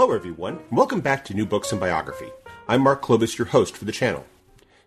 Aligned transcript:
Hello, 0.00 0.14
everyone, 0.14 0.60
and 0.70 0.78
welcome 0.78 1.02
back 1.02 1.26
to 1.26 1.34
New 1.34 1.44
Books 1.44 1.72
in 1.72 1.78
Biography. 1.78 2.32
I'm 2.66 2.80
Mark 2.80 3.02
Klobas, 3.02 3.36
your 3.36 3.48
host 3.48 3.76
for 3.76 3.84
the 3.84 3.92
channel. 3.92 4.24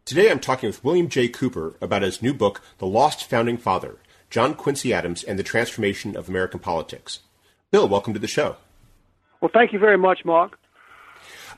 Today 0.05 0.31
I'm 0.31 0.39
talking 0.39 0.65
with 0.65 0.83
William 0.83 1.07
J. 1.07 1.27
Cooper 1.27 1.77
about 1.79 2.01
his 2.01 2.23
new 2.23 2.33
book, 2.33 2.63
The 2.79 2.87
Lost 2.87 3.29
Founding 3.29 3.57
Father 3.57 3.97
John 4.31 4.55
Quincy 4.55 4.91
Adams 4.91 5.23
and 5.23 5.37
the 5.37 5.43
Transformation 5.43 6.17
of 6.17 6.29
American 6.29 6.59
Politics. 6.59 7.19
Bill, 7.69 7.87
welcome 7.87 8.15
to 8.15 8.19
the 8.19 8.27
show. 8.27 8.55
Well, 9.39 9.51
thank 9.53 9.71
you 9.71 9.77
very 9.77 9.99
much, 9.99 10.25
Mark. 10.25 10.57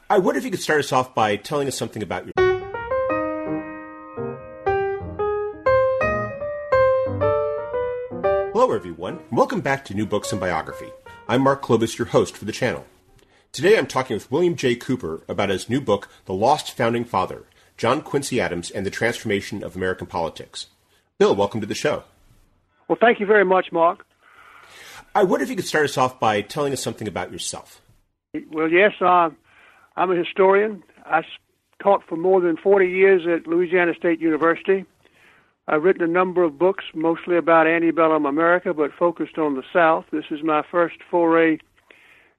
I 0.10 0.18
wonder 0.18 0.38
if 0.38 0.44
you 0.44 0.52
could 0.52 0.62
start 0.62 0.82
us 0.82 0.92
off 0.92 1.16
by 1.16 1.38
telling 1.38 1.70
us 1.70 1.78
something 1.78 2.04
about 2.04 2.26
your. 2.26 2.34
Hello, 8.52 8.74
everyone, 8.74 9.20
and 9.30 9.38
welcome 9.38 9.62
back 9.62 9.86
to 9.86 9.94
New 9.94 10.06
Books 10.06 10.34
in 10.34 10.40
Biography. 10.40 10.92
I'm 11.30 11.40
Mark 11.40 11.64
Klobas, 11.64 11.98
your 11.98 12.08
host 12.08 12.36
for 12.36 12.44
the 12.44 12.52
channel. 12.52 12.86
Today 13.56 13.78
I'm 13.78 13.88
talking 13.88 14.18
with 14.18 14.30
William 14.30 14.58
J. 14.58 14.76
Cooper 14.76 15.24
about 15.30 15.48
his 15.48 15.70
new 15.70 15.80
book, 15.80 16.10
The 16.26 16.34
Lost 16.34 16.76
Founding 16.76 17.06
Father 17.06 17.46
John 17.78 18.02
Quincy 18.02 18.42
Adams 18.42 18.70
and 18.70 18.86
the 18.86 18.90
Transformation 18.90 19.64
of 19.64 19.78
American 19.78 20.08
Politics. 20.08 20.68
Bill, 21.20 21.34
welcome 21.34 21.62
to 21.62 21.66
the 21.66 21.74
show. 21.74 22.04
Well, 22.90 22.98
thank 23.00 23.22
you 23.22 23.26
very 23.26 23.46
much, 23.46 23.72
Mark. 23.72 24.06
I 25.16 25.24
wonder 25.24 25.46
if 25.46 25.50
you 25.50 25.56
could 25.56 25.64
start 25.64 25.86
us 25.86 25.98
off 25.98 26.20
by 26.20 26.42
telling 26.42 26.74
us 26.74 26.84
something 26.84 27.08
about 27.08 27.32
yourself. 27.32 27.82
Well, 28.52 28.70
yes, 28.70 28.92
uh, 29.00 29.30
I'm 29.96 30.12
a 30.12 30.18
historian. 30.18 30.84
I 31.06 31.22
taught 31.82 32.04
for 32.10 32.18
more 32.18 32.42
than 32.42 32.58
40 32.58 32.90
years 32.90 33.22
at 33.26 33.48
Louisiana 33.48 33.94
State 33.98 34.20
University. 34.20 34.84
I've 35.70 35.84
written 35.84 36.04
a 36.04 36.08
number 36.08 36.44
of 36.44 36.60
books, 36.60 36.84
mostly 36.94 37.38
about 37.38 37.68
antebellum 37.68 38.26
America, 38.26 38.74
but 38.74 38.92
focused 39.00 39.38
on 39.38 39.56
the 39.56 39.64
South. 39.72 40.04
This 40.12 40.26
is 40.30 40.44
my 40.44 40.62
first 40.70 40.98
foray 41.10 41.60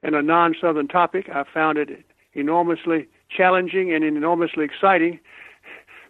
in 0.07 0.15
a 0.15 0.23
non-Southern 0.23 0.89
topic. 0.89 1.29
I 1.29 1.45
found 1.53 1.79
it 1.79 2.05
enormously 2.35 3.09
challenging 3.29 3.93
and 3.93 4.05
enormously 4.05 4.65
exciting, 4.65 5.19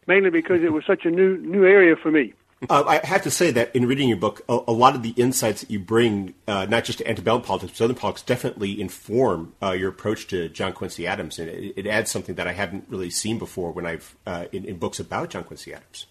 mainly 0.06 0.30
because 0.30 0.62
it 0.62 0.72
was 0.72 0.84
such 0.86 1.04
a 1.04 1.10
new 1.10 1.38
new 1.38 1.64
area 1.64 1.96
for 2.00 2.10
me. 2.10 2.34
Uh, 2.70 2.84
I 2.86 3.06
have 3.06 3.22
to 3.22 3.30
say 3.30 3.50
that 3.50 3.76
in 3.76 3.86
reading 3.86 4.08
your 4.08 4.16
book, 4.16 4.42
a, 4.48 4.58
a 4.68 4.72
lot 4.72 4.94
of 4.94 5.02
the 5.02 5.10
insights 5.10 5.60
that 5.60 5.70
you 5.70 5.78
bring, 5.78 6.32
uh, 6.48 6.64
not 6.64 6.84
just 6.84 6.98
to 6.98 7.08
antebellum 7.08 7.42
politics, 7.42 7.72
but 7.72 7.76
Southern 7.76 7.96
politics, 7.96 8.22
definitely 8.22 8.80
inform 8.80 9.52
uh, 9.62 9.72
your 9.72 9.90
approach 9.90 10.26
to 10.28 10.48
John 10.48 10.72
Quincy 10.72 11.06
Adams, 11.06 11.38
and 11.38 11.50
it, 11.50 11.74
it, 11.76 11.86
adds 11.86 12.10
something 12.10 12.34
that 12.36 12.46
I 12.46 12.52
haven't 12.52 12.86
really 12.88 13.10
seen 13.10 13.38
before 13.38 13.72
when 13.72 13.84
I've 13.84 14.16
uh, 14.26 14.46
in, 14.52 14.64
in, 14.64 14.78
books 14.78 14.98
about 14.98 15.30
John 15.30 15.44
Quincy 15.44 15.74
Adams. 15.74 16.06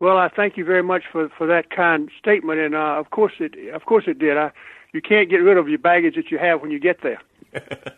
Well, 0.00 0.16
I 0.16 0.28
thank 0.28 0.56
you 0.56 0.64
very 0.64 0.82
much 0.82 1.02
for, 1.12 1.28
for 1.36 1.46
that 1.48 1.70
kind 1.70 2.08
statement, 2.18 2.60
and 2.60 2.74
uh, 2.74 2.96
of 2.98 3.10
course 3.10 3.34
it 3.38 3.74
of 3.74 3.84
course 3.84 4.04
it 4.06 4.18
did. 4.18 4.38
I, 4.38 4.52
you 4.92 5.00
can't 5.00 5.28
get 5.28 5.36
rid 5.36 5.56
of 5.56 5.68
your 5.68 5.78
baggage 5.78 6.16
that 6.16 6.30
you 6.30 6.38
have 6.38 6.60
when 6.62 6.70
you 6.70 6.78
get 6.78 7.00
there. 7.02 7.20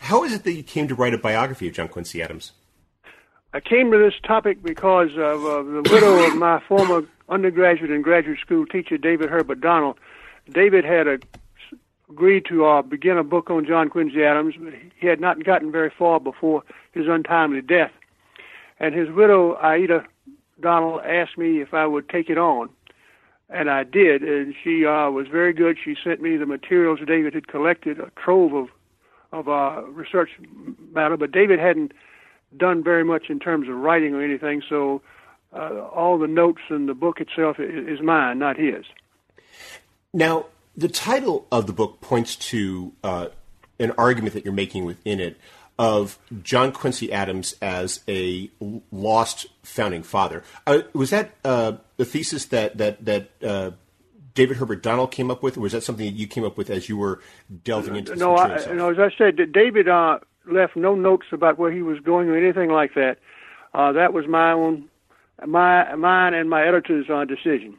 How 0.00 0.24
is 0.24 0.32
it 0.32 0.44
that 0.44 0.52
you 0.52 0.62
came 0.62 0.88
to 0.88 0.94
write 0.94 1.14
a 1.14 1.18
biography 1.18 1.68
of 1.68 1.74
John 1.74 1.88
Quincy 1.88 2.22
Adams? 2.22 2.52
I 3.52 3.60
came 3.60 3.90
to 3.90 3.98
this 3.98 4.14
topic 4.22 4.62
because 4.62 5.10
of 5.12 5.44
uh, 5.44 5.62
the 5.62 5.88
widow 5.90 6.26
of 6.26 6.36
my 6.36 6.60
former 6.68 7.04
undergraduate 7.28 7.90
and 7.90 8.04
graduate 8.04 8.38
school 8.40 8.66
teacher, 8.66 8.98
David 8.98 9.30
Herbert 9.30 9.60
Donald. 9.60 9.98
David 10.50 10.84
had 10.84 11.06
a, 11.06 11.18
agreed 12.10 12.44
to 12.46 12.66
uh, 12.66 12.82
begin 12.82 13.18
a 13.18 13.24
book 13.24 13.50
on 13.50 13.66
John 13.66 13.88
Quincy 13.88 14.22
Adams, 14.22 14.54
but 14.58 14.74
he 14.96 15.06
had 15.06 15.20
not 15.20 15.44
gotten 15.44 15.72
very 15.72 15.90
far 15.90 16.20
before 16.20 16.62
his 16.92 17.06
untimely 17.06 17.62
death. 17.62 17.92
And 18.80 18.94
his 18.94 19.10
widow, 19.10 19.56
Aida 19.56 20.04
Donald, 20.60 21.00
asked 21.04 21.36
me 21.36 21.60
if 21.60 21.74
I 21.74 21.86
would 21.86 22.08
take 22.08 22.30
it 22.30 22.38
on 22.38 22.68
and 23.50 23.70
I 23.70 23.84
did. 23.84 24.22
And 24.22 24.54
she 24.62 24.84
uh, 24.84 25.10
was 25.10 25.26
very 25.28 25.52
good. 25.52 25.76
She 25.82 25.96
sent 26.02 26.20
me 26.20 26.36
the 26.36 26.46
materials 26.46 27.00
David 27.06 27.34
had 27.34 27.48
collected, 27.48 27.98
a 27.98 28.10
trove 28.16 28.54
of 28.54 28.68
of 29.30 29.48
uh, 29.48 29.82
research 29.88 30.30
matter. 30.92 31.16
But 31.16 31.32
David 31.32 31.58
hadn't 31.58 31.92
done 32.56 32.82
very 32.82 33.04
much 33.04 33.28
in 33.28 33.38
terms 33.38 33.68
of 33.68 33.76
writing 33.76 34.14
or 34.14 34.22
anything, 34.22 34.62
so 34.66 35.02
uh, 35.52 35.80
all 35.94 36.18
the 36.18 36.26
notes 36.26 36.62
and 36.70 36.88
the 36.88 36.94
book 36.94 37.20
itself 37.20 37.56
is 37.60 38.00
mine, 38.00 38.38
not 38.38 38.56
his. 38.56 38.86
Now, 40.14 40.46
the 40.76 40.88
title 40.88 41.46
of 41.52 41.66
the 41.66 41.72
book 41.74 42.00
points 42.00 42.36
to 42.36 42.92
uh, 43.04 43.26
an 43.78 43.92
argument 43.98 44.34
that 44.34 44.44
you're 44.44 44.54
making 44.54 44.84
within 44.84 45.20
it 45.20 45.36
of 45.78 46.18
John 46.42 46.72
Quincy 46.72 47.12
Adams 47.12 47.54
as 47.62 48.00
a 48.08 48.50
lost 48.90 49.46
founding 49.62 50.02
father. 50.02 50.42
Uh, 50.66 50.80
was 50.92 51.10
that 51.10 51.34
uh, 51.44 51.74
the 51.96 52.04
thesis 52.04 52.46
that 52.46 52.78
that 52.78 53.04
that 53.04 53.30
uh, 53.42 53.70
David 54.34 54.56
Herbert 54.56 54.82
Donald 54.82 55.10
came 55.10 55.30
up 55.30 55.42
with, 55.42 55.56
or 55.56 55.60
was 55.60 55.72
that 55.72 55.82
something 55.82 56.06
that 56.06 56.18
you 56.18 56.26
came 56.26 56.44
up 56.44 56.56
with 56.56 56.70
as 56.70 56.88
you 56.88 56.96
were 56.96 57.20
delving 57.64 57.96
into 57.96 58.16
no, 58.16 58.36
I, 58.36 58.72
no, 58.72 58.90
as 58.90 58.98
I 58.98 59.10
said, 59.16 59.52
David 59.52 59.88
uh, 59.88 60.18
left 60.46 60.76
no 60.76 60.94
notes 60.94 61.26
about 61.32 61.58
where 61.58 61.70
he 61.72 61.82
was 61.82 62.00
going 62.00 62.28
or 62.28 62.36
anything 62.36 62.70
like 62.70 62.94
that. 62.94 63.18
Uh, 63.74 63.92
that 63.92 64.12
was 64.12 64.26
my 64.26 64.52
own, 64.52 64.88
my 65.46 65.94
mine 65.94 66.34
and 66.34 66.50
my 66.50 66.66
editor's 66.66 67.08
uh, 67.10 67.24
decision. 67.24 67.76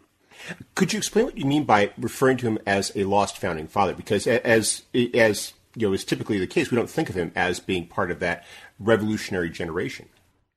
Could 0.75 0.93
you 0.93 0.97
explain 0.97 1.25
what 1.25 1.37
you 1.37 1.45
mean 1.45 1.65
by 1.65 1.91
referring 1.97 2.37
to 2.37 2.47
him 2.47 2.59
as 2.65 2.91
a 2.95 3.03
lost 3.03 3.37
founding 3.37 3.67
father? 3.67 3.93
Because 3.93 4.27
as 4.27 4.83
as 5.13 5.53
you 5.79 5.87
know 5.87 5.93
is 5.93 6.03
typically 6.03 6.39
the 6.39 6.47
case. 6.47 6.71
We 6.71 6.75
don't 6.75 6.89
think 6.89 7.09
of 7.09 7.15
him 7.15 7.31
as 7.35 7.59
being 7.59 7.87
part 7.87 8.11
of 8.11 8.19
that 8.19 8.45
revolutionary 8.79 9.49
generation. 9.49 10.09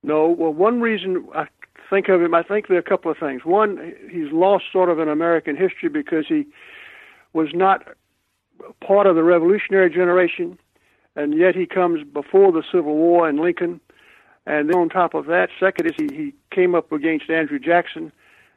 No, 0.03 0.28
well, 0.28 0.53
one 0.53 0.81
reason 0.81 1.28
I 1.34 1.47
think 1.88 2.09
of 2.09 2.21
him, 2.21 2.34
I 2.34 2.43
think 2.43 2.66
there 2.66 2.77
are 2.77 2.81
a 2.81 2.83
couple 2.83 3.10
of 3.10 3.19
things. 3.19 3.44
One, 3.44 3.94
he's 4.10 4.33
lost 4.33 4.65
sort 4.72 4.88
of 4.88 4.99
in 4.99 5.09
American 5.09 5.56
history 5.56 5.88
because 5.88 6.27
he 6.27 6.47
was 7.33 7.49
not 7.55 7.87
part 8.84 9.06
of 9.06 9.15
the 9.15 9.22
revolutionary 9.22 9.91
generation, 9.91 10.59
and 11.15 11.39
yet 11.39 11.54
he 11.54 11.66
comes 11.66 12.03
before 12.04 12.50
the 12.50 12.65
Civil 12.72 12.97
War 12.97 13.28
and 13.28 13.39
Lincoln. 13.39 13.81
And 14.44 14.69
then 14.69 14.77
on 14.77 14.89
top 14.89 15.15
of 15.15 15.27
that, 15.27 15.50
second 15.60 15.87
is 15.87 15.93
he, 15.97 16.09
he 16.15 16.34
came 16.50 16.75
up 16.75 16.91
against 16.91 17.31
Andrew 17.31 17.60
Jackson, 17.60 18.10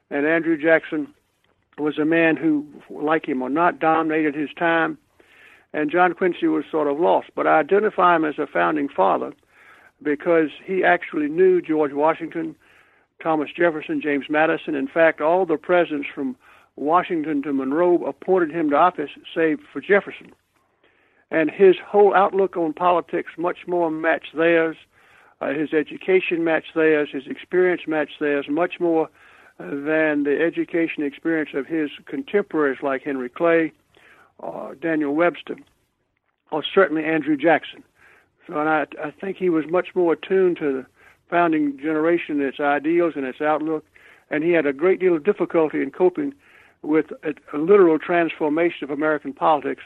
and 0.10 0.26
Andrew 0.26 0.58
Jackson 0.58 1.14
was 1.78 2.00
a 2.00 2.06
man 2.06 2.38
who, 2.38 2.66
like 2.90 3.28
him 3.28 3.44
or 3.44 3.50
not, 3.50 3.80
dominated 3.80 4.34
his 4.34 4.50
time 4.58 4.98
and 5.76 5.92
John 5.92 6.14
Quincy 6.14 6.48
was 6.48 6.64
sort 6.72 6.88
of 6.88 7.02
lost. 7.02 7.32
But 7.36 7.48
I 7.48 7.60
identify 7.60 8.16
him 8.16 8.24
as 8.24 8.40
a 8.40 8.48
founding 8.48 8.88
father 8.88 9.34
because 10.02 10.50
he 10.64 10.86
actually 10.86 11.28
knew 11.28 11.62
George 11.62 11.92
Washington, 11.92 12.56
Thomas 13.22 13.50
Jefferson, 13.56 14.00
James 14.02 14.28
Madison. 14.30 14.74
In 14.74 14.88
fact, 14.88 15.20
all 15.20 15.46
the 15.46 15.58
presidents 15.58 16.08
from 16.16 16.38
Washington 16.78 17.42
to 17.44 17.52
Monroe 17.52 18.06
appointed 18.06 18.52
him 18.52 18.70
to 18.70 18.78
office, 18.78 19.12
save 19.34 19.60
for 19.72 19.82
Jefferson. 19.82 20.32
And 21.30 21.52
his 21.52 21.76
whole 21.86 22.16
outlook 22.16 22.56
on 22.56 22.72
politics 22.72 23.34
much 23.38 23.68
more 23.68 23.92
matched 23.92 24.36
theirs. 24.38 24.78
Uh, 25.42 25.50
his 25.50 25.74
education 25.74 26.46
matched 26.46 26.74
theirs. 26.74 27.10
His 27.12 27.28
experience 27.28 27.82
matched 27.86 28.22
theirs 28.22 28.46
much 28.48 28.80
more 28.80 29.10
than 29.60 30.24
the 30.24 30.40
education 30.42 31.04
experience 31.04 31.50
of 31.54 31.66
his 31.66 31.90
contemporaries 32.06 32.80
like 32.82 33.04
Henry 33.04 33.28
Clay 33.28 33.74
uh, 34.42 34.74
Daniel 34.82 35.14
Webster, 35.14 35.58
or 36.52 36.64
certainly 36.64 37.04
Andrew 37.04 37.38
Jackson. 37.38 37.84
So, 38.48 38.60
and 38.60 38.70
I, 38.70 38.86
I 39.04 39.12
think 39.12 39.38
he 39.38 39.50
was 39.50 39.66
much 39.68 39.96
more 39.96 40.14
attuned 40.14 40.58
to 40.58 40.72
the 40.74 40.86
founding 41.30 41.78
generation, 41.78 42.42
its 42.42 42.60
ideals 42.60 43.14
and 43.16 43.26
its 43.26 43.42
outlook, 43.42 43.84
and 44.30 44.44
he 44.44 44.52
had 44.52 44.66
a 44.66 44.74
great 44.74 45.00
deal 45.00 45.16
of 45.16 45.24
difficulty 45.24 45.82
in 45.82 45.92
coping 45.92 46.34
with 46.82 47.08
a, 47.24 47.34
a 47.54 47.58
literal 47.58 47.98
transformation 47.98 48.84
of 48.84 48.92
American 48.92 49.34
politics, 49.34 49.84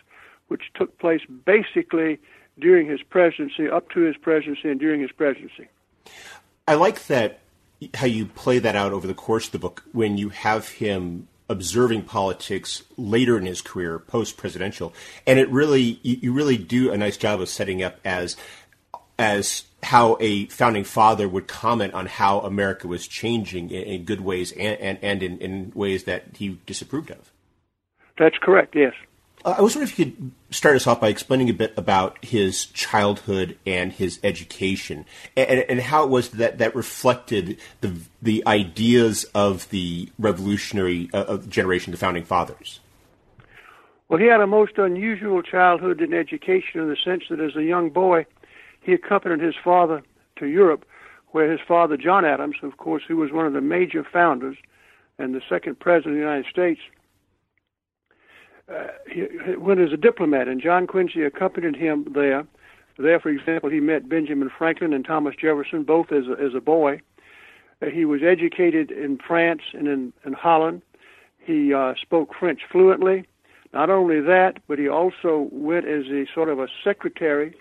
which 0.48 0.64
took 0.76 0.98
place 1.00 1.22
basically 1.46 2.20
during 2.60 2.88
his 2.88 3.02
presidency, 3.02 3.70
up 3.70 3.90
to 3.92 4.02
his 4.02 4.18
presidency, 4.18 4.70
and 4.70 4.80
during 4.80 5.02
his 5.02 5.12
presidency. 5.12 5.68
I 6.68 6.76
like 6.76 7.08
that 7.08 7.40
how 7.94 8.08
you 8.08 8.26
play 8.26 8.60
that 8.60 8.76
out 8.76 8.92
over 8.92 9.08
the 9.08 9.14
course 9.14 9.46
of 9.46 9.52
the 9.54 9.60
book 9.60 9.84
when 9.94 10.18
you 10.18 10.30
have 10.30 10.68
him 10.68 11.28
observing 11.50 12.04
politics 12.04 12.84
later 12.96 13.38
in 13.38 13.46
his 13.46 13.62
career, 13.62 14.00
post 14.00 14.38
presidential, 14.38 14.94
and 15.26 15.40
it 15.40 15.50
really 15.50 16.00
you, 16.04 16.18
you, 16.22 16.34
really 16.34 16.58
do 16.58 16.92
a 16.92 16.98
nice 16.98 17.18
job 17.18 17.42
of 17.42 17.50
setting 17.50 17.82
up 17.84 18.00
as 18.06 18.38
as 19.18 19.64
how 19.84 20.18
a 20.20 20.46
founding 20.48 20.84
father 20.84 21.28
would 21.28 21.48
comment 21.48 21.94
on 21.94 22.06
how 22.06 22.40
America 22.42 22.88
was 22.88 23.08
changing 23.08 23.72
in, 23.72 23.84
in 23.84 24.04
good 24.06 24.22
ways 24.22 24.52
and 24.54 24.80
and, 24.80 25.00
and 25.02 25.24
in, 25.24 25.38
in 25.40 25.72
ways 25.76 26.04
that 26.06 26.26
he 26.36 26.60
disapproved 26.66 27.12
of. 27.12 27.32
That's 28.18 28.38
correct. 28.38 28.76
Yes. 28.76 28.94
Uh, 29.46 29.56
I 29.58 29.62
was 29.62 29.76
wondering 29.76 29.92
if 29.92 30.00
you 30.00 30.06
could 30.06 30.32
start 30.52 30.76
us 30.76 30.86
off 30.86 31.00
by 31.00 31.08
explaining 31.08 31.50
a 31.50 31.54
bit 31.54 31.74
about 31.78 32.24
his 32.24 32.66
childhood 32.68 33.58
and 33.66 33.92
his 33.92 34.20
education, 34.24 35.06
and, 35.38 35.66
and 35.70 35.80
how 35.80 36.04
it 36.04 36.10
was 36.10 36.30
that 36.32 36.58
that 36.58 36.76
reflected 36.76 37.58
the 37.82 38.02
the 38.22 38.44
ideas 38.46 39.26
of 39.34 39.70
the 39.70 40.10
revolutionary 40.20 41.10
uh, 41.14 41.24
of 41.24 41.50
generation, 41.50 41.92
the 41.92 41.98
founding 41.98 42.26
fathers. 42.26 42.82
Well, 44.10 44.20
he 44.20 44.26
had 44.26 44.42
a 44.42 44.48
most 44.48 44.78
unusual 44.78 45.44
childhood 45.44 46.02
and 46.02 46.14
education 46.14 46.82
in 46.82 46.90
the 46.90 46.98
sense 46.98 47.24
that 47.30 47.40
as 47.40 47.56
a 47.56 47.64
young 47.64 47.92
boy, 47.92 48.26
he 48.82 48.94
accompanied 48.94 49.40
his 49.40 49.56
father 49.64 50.02
to 50.38 50.48
Europe, 50.48 50.84
where 51.28 51.50
his 51.50 51.62
father, 51.66 51.96
John 51.96 52.26
Adams, 52.26 52.56
of 52.64 52.78
course, 52.78 53.04
who 53.08 53.18
was 53.18 53.32
one 53.32 53.46
of 53.46 53.54
the 53.54 53.62
major 53.62 54.04
founders 54.04 54.58
and 55.20 55.36
the 55.36 55.42
second 55.48 55.80
president 55.80 56.16
of 56.16 56.16
the 56.16 56.26
United 56.26 56.50
States, 56.50 56.82
uh, 58.74 58.88
he 59.12 59.56
went 59.58 59.80
as 59.80 59.92
a 59.92 59.98
diplomat, 59.98 60.48
and 60.48 60.62
John 60.62 60.88
Quincy 60.88 61.24
accompanied 61.24 61.76
him 61.76 62.08
there. 62.14 62.46
There, 62.98 63.20
for 63.20 63.30
example, 63.30 63.70
he 63.70 63.80
met 63.80 64.10
Benjamin 64.10 64.50
Franklin 64.56 64.94
and 64.94 65.06
Thomas 65.06 65.36
Jefferson, 65.36 65.84
both 65.84 66.12
as 66.12 66.26
a, 66.28 66.44
as 66.44 66.54
a 66.54 66.62
boy. 66.62 67.02
Uh, 67.82 67.88
he 67.88 68.06
was 68.06 68.22
educated 68.24 68.92
in 68.92 69.18
France 69.26 69.62
and 69.74 69.88
in, 69.88 70.14
in 70.26 70.34
Holland. 70.34 70.82
He 71.40 71.74
uh, 71.74 71.94
spoke 72.00 72.36
French 72.38 72.62
fluently. 72.70 73.26
Not 73.74 73.90
only 73.90 74.20
that, 74.20 74.60
but 74.68 74.80
he 74.80 74.90
also 74.90 75.48
went 75.52 75.88
as 75.88 76.06
a 76.08 76.26
sort 76.34 76.50
of 76.50 76.60
a 76.60 76.68
secretary 76.84 77.56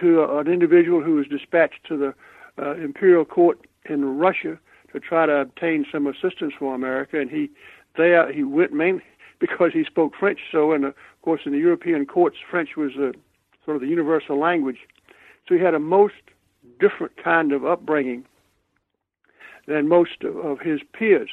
to 0.00 0.20
a, 0.20 0.38
an 0.38 0.48
individual 0.48 1.02
who 1.02 1.14
was 1.14 1.26
dispatched 1.26 1.84
to 1.88 1.96
the 1.96 2.14
uh, 2.60 2.74
imperial 2.74 3.24
court 3.24 3.66
in 3.88 4.18
Russia 4.18 4.58
to 4.92 5.00
try 5.00 5.26
to 5.26 5.32
obtain 5.32 5.86
some 5.90 6.06
assistance 6.06 6.52
for 6.58 6.74
America. 6.74 7.20
And 7.20 7.30
he 7.30 7.50
there 7.96 8.32
he 8.32 8.42
went 8.42 8.72
mainly 8.72 9.02
because 9.40 9.72
he 9.72 9.84
spoke 9.84 10.14
French. 10.18 10.38
So, 10.52 10.72
and 10.72 10.84
of 10.84 10.94
course, 11.22 11.40
in 11.44 11.52
the 11.52 11.58
European 11.58 12.06
courts, 12.06 12.36
French 12.48 12.76
was 12.76 12.92
a, 12.96 13.12
sort 13.64 13.76
of 13.76 13.80
the 13.80 13.88
universal 13.88 14.38
language. 14.38 14.78
So 15.48 15.56
he 15.56 15.60
had 15.60 15.74
a 15.74 15.80
most 15.80 16.14
different 16.78 17.16
kind 17.22 17.52
of 17.52 17.64
upbringing 17.64 18.24
than 19.66 19.88
most 19.88 20.22
of 20.22 20.60
his 20.60 20.80
peers. 20.92 21.30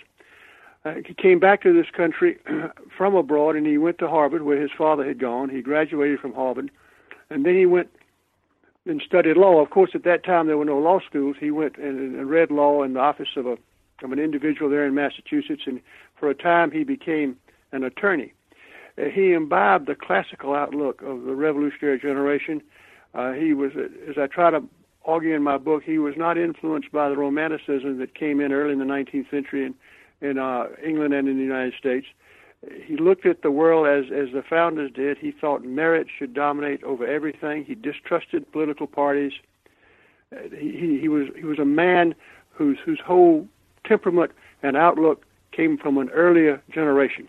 Uh, 0.85 0.95
he 1.05 1.13
came 1.13 1.39
back 1.39 1.61
to 1.63 1.73
this 1.73 1.89
country 1.95 2.37
from 2.97 3.15
abroad 3.15 3.55
and 3.55 3.67
he 3.67 3.77
went 3.77 3.97
to 3.99 4.07
Harvard 4.07 4.43
where 4.43 4.59
his 4.59 4.71
father 4.75 5.05
had 5.05 5.19
gone. 5.19 5.49
He 5.49 5.61
graduated 5.61 6.19
from 6.19 6.33
Harvard 6.33 6.71
and 7.29 7.45
then 7.45 7.55
he 7.55 7.65
went 7.65 7.89
and 8.85 9.01
studied 9.05 9.37
law. 9.37 9.61
Of 9.61 9.69
course, 9.69 9.91
at 9.93 10.03
that 10.03 10.23
time 10.23 10.47
there 10.47 10.57
were 10.57 10.65
no 10.65 10.77
law 10.77 10.99
schools. 11.05 11.35
He 11.39 11.51
went 11.51 11.77
and, 11.77 12.15
and 12.15 12.29
read 12.29 12.51
law 12.51 12.83
in 12.83 12.93
the 12.93 12.99
office 12.99 13.29
of 13.35 13.45
a 13.45 13.57
of 14.03 14.11
an 14.11 14.19
individual 14.19 14.69
there 14.69 14.85
in 14.85 14.93
Massachusetts, 14.93 15.63
and 15.65 15.81
for 16.19 16.29
a 16.29 16.35
time 16.35 16.69
he 16.69 16.83
became 16.83 17.35
an 17.77 17.83
attorney. 17.83 18.33
Uh, 18.97 19.05
he 19.05 19.33
imbibed 19.33 19.87
the 19.87 19.95
classical 19.95 20.53
outlook 20.53 21.01
of 21.01 21.23
the 21.23 21.35
revolutionary 21.35 21.99
generation. 21.99 22.61
Uh, 23.13 23.31
he 23.31 23.53
was, 23.53 23.71
as 24.09 24.17
I 24.17 24.27
try 24.27 24.51
to 24.51 24.61
argue 25.05 25.33
in 25.33 25.43
my 25.43 25.57
book, 25.57 25.83
he 25.83 25.97
was 25.97 26.15
not 26.17 26.37
influenced 26.37 26.91
by 26.91 27.07
the 27.09 27.15
romanticism 27.15 27.97
that 27.99 28.13
came 28.13 28.41
in 28.41 28.51
early 28.51 28.73
in 28.73 28.79
the 28.79 28.85
19th 28.85 29.29
century 29.31 29.65
in, 29.65 29.75
in 30.27 30.37
uh, 30.37 30.67
England 30.85 31.13
and 31.13 31.29
in 31.29 31.37
the 31.37 31.43
United 31.43 31.73
States. 31.79 32.07
He 32.85 32.97
looked 32.97 33.25
at 33.25 33.43
the 33.43 33.51
world 33.51 33.87
as, 33.87 34.11
as 34.11 34.33
the 34.33 34.43
founders 34.47 34.91
did. 34.91 35.17
He 35.17 35.31
thought 35.31 35.63
merit 35.63 36.07
should 36.17 36.33
dominate 36.33 36.83
over 36.83 37.05
everything. 37.05 37.63
He 37.63 37.75
distrusted 37.75 38.51
political 38.51 38.87
parties. 38.87 39.33
Uh, 40.35 40.39
he, 40.57 40.99
he 40.99 41.07
was 41.07 41.27
he 41.37 41.45
was 41.45 41.59
a 41.59 41.65
man 41.65 42.15
whose 42.49 42.79
whose 42.83 42.99
whole 42.99 43.47
temperament 43.85 44.31
and 44.63 44.75
outlook 44.75 45.23
came 45.51 45.77
from 45.77 45.97
an 45.97 46.09
earlier 46.09 46.61
generation. 46.73 47.27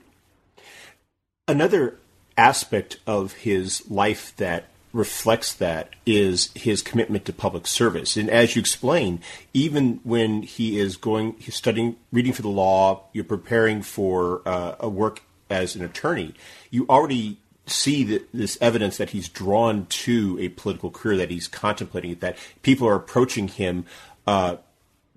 Another 1.49 1.99
aspect 2.37 3.01
of 3.07 3.33
his 3.33 3.91
life 3.91 4.37
that 4.37 4.67
reflects 4.93 5.55
that 5.55 5.95
is 6.07 6.51
his 6.55 6.83
commitment 6.83 7.25
to 7.25 7.33
public 7.33 7.67
service. 7.67 8.17
And 8.17 8.29
as 8.29 8.55
you 8.55 8.61
explain, 8.61 9.21
even 9.55 10.01
when 10.05 10.43
he 10.43 10.79
is 10.79 10.97
going, 10.97 11.37
he's 11.39 11.55
studying, 11.55 11.97
reading 12.13 12.33
for 12.33 12.43
the 12.43 12.49
law, 12.49 13.05
you're 13.13 13.25
preparing 13.25 13.83
for 13.83 14.43
uh, 14.47 14.77
a 14.81 14.89
work 14.89 15.23
as 15.51 15.75
an 15.75 15.83
attorney, 15.83 16.35
you 16.71 16.87
already 16.89 17.39
see 17.67 18.19
this 18.33 18.59
evidence 18.61 18.97
that 18.99 19.11
he's 19.11 19.29
drawn 19.29 19.87
to 19.87 20.39
a 20.41 20.49
political 20.51 20.91
career 20.91 21.17
that 21.17 21.31
he's 21.31 21.49
contemplating, 21.49 22.15
that 22.17 22.37
people 22.63 22.87
are 22.87 22.95
approaching 22.95 23.49
him, 23.49 23.85
uh, 24.27 24.57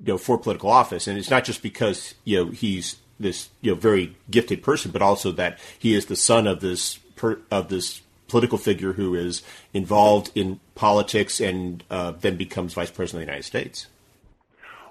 you 0.05 0.13
know, 0.13 0.17
for 0.17 0.37
political 0.37 0.69
office. 0.69 1.07
And 1.07 1.17
it's 1.17 1.29
not 1.29 1.43
just 1.43 1.61
because, 1.61 2.15
you 2.23 2.37
know, 2.45 2.51
he's 2.51 2.97
this, 3.21 3.49
you 3.61 3.71
know, 3.71 3.79
very 3.79 4.15
gifted 4.29 4.63
person, 4.63 4.91
but 4.91 5.01
also 5.01 5.31
that 5.31 5.59
he 5.77 5.95
is 5.95 6.07
the 6.07 6.15
son 6.15 6.47
of 6.47 6.59
this, 6.59 6.97
per, 7.15 7.39
of 7.49 7.69
this 7.69 8.01
political 8.27 8.57
figure 8.57 8.93
who 8.93 9.13
is 9.15 9.41
involved 9.73 10.31
in 10.35 10.59
politics 10.75 11.39
and 11.39 11.83
uh, 11.89 12.11
then 12.11 12.37
becomes 12.37 12.73
vice 12.73 12.91
president 12.91 13.23
of 13.23 13.27
the 13.27 13.31
United 13.31 13.45
States. 13.45 13.87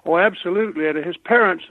Oh, 0.05 0.17
absolutely. 0.17 0.87
And 0.87 1.03
his 1.03 1.17
parents, 1.17 1.65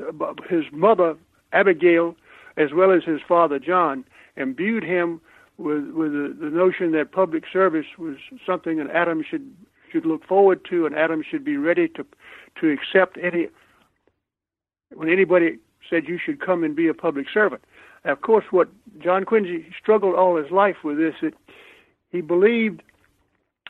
his 0.49 0.65
mother, 0.73 1.17
Abigail, 1.53 2.17
as 2.57 2.73
well 2.73 2.93
as 2.93 3.05
his 3.05 3.21
father, 3.27 3.59
John, 3.59 4.05
imbued 4.37 4.85
him 4.85 5.21
with, 5.59 5.91
with 5.91 6.13
the, 6.13 6.37
the 6.41 6.51
notion 6.51 6.93
that 6.93 7.13
public 7.13 7.45
service 7.53 7.87
was 7.99 8.17
something 8.47 8.81
an 8.81 8.91
Adam 8.91 9.23
should 9.29 9.55
should 9.93 10.07
look 10.07 10.25
forward 10.25 10.65
to, 10.71 10.87
and 10.87 10.95
Adam 10.95 11.23
should 11.29 11.45
be 11.45 11.57
ready 11.57 11.89
to 11.89 12.07
to 12.61 12.71
accept 12.71 13.19
any 13.21 13.49
when 14.95 15.09
anybody 15.09 15.59
said 15.89 16.09
you 16.09 16.19
should 16.19 16.41
come 16.41 16.65
and 16.65 16.77
be 16.77 16.89
a 16.89 16.95
public 16.95 17.27
servant. 17.33 17.63
Now, 18.05 18.13
of 18.13 18.23
course, 18.23 18.45
what 18.51 18.69
John 18.99 19.25
Quincy 19.25 19.67
struggled 19.81 20.15
all 20.15 20.37
his 20.37 20.51
life 20.51 20.77
with 20.85 20.99
this 20.99 21.15
that 21.23 21.35
he 22.11 22.21
believed 22.21 22.83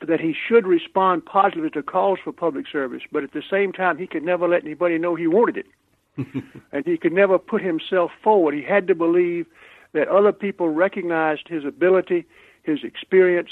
that 0.06 0.20
he 0.20 0.34
should 0.34 0.66
respond 0.66 1.26
positively 1.26 1.70
to 1.70 1.82
calls 1.82 2.18
for 2.22 2.32
public 2.32 2.66
service, 2.66 3.02
but 3.12 3.22
at 3.22 3.32
the 3.32 3.42
same 3.48 3.72
time, 3.72 3.98
he 3.98 4.06
could 4.06 4.22
never 4.22 4.48
let 4.48 4.64
anybody 4.64 4.98
know 4.98 5.14
he 5.14 5.26
wanted 5.26 5.58
it. 5.58 5.66
and 6.72 6.86
he 6.86 6.96
could 6.96 7.12
never 7.12 7.38
put 7.38 7.62
himself 7.62 8.10
forward. 8.22 8.54
He 8.54 8.62
had 8.62 8.86
to 8.88 8.94
believe 8.94 9.46
that 9.92 10.08
other 10.08 10.32
people 10.32 10.68
recognized 10.68 11.48
his 11.48 11.64
ability, 11.64 12.24
his 12.62 12.82
experience, 12.84 13.50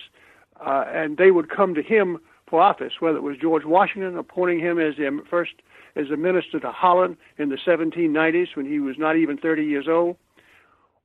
uh, 0.65 0.85
and 0.89 1.17
they 1.17 1.31
would 1.31 1.51
come 1.51 1.75
to 1.75 1.83
him 1.83 2.19
for 2.49 2.61
office, 2.61 2.95
whether 3.01 3.19
it 3.19 3.23
was 3.23 3.37
George 3.37 3.65
Washington 3.65 4.17
appointing 4.17 4.61
him 4.61 4.79
as 4.79 4.97
the 4.97 5.23
first 5.29 5.53
as 5.97 6.11
a 6.11 6.17
minister 6.17 6.61
to 6.61 6.71
Holland 6.71 7.17
in 7.39 7.49
the 7.49 7.57
1790s 7.57 8.55
when 8.55 8.67
he 8.67 8.79
was 8.79 8.97
not 8.99 9.17
even 9.17 9.37
30 9.37 9.65
years 9.65 9.87
old, 9.89 10.17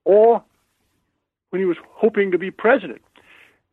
or 0.05 0.43
when 1.49 1.61
he 1.61 1.65
was 1.65 1.77
hoping 1.95 2.31
to 2.31 2.37
be 2.37 2.51
president 2.51 3.01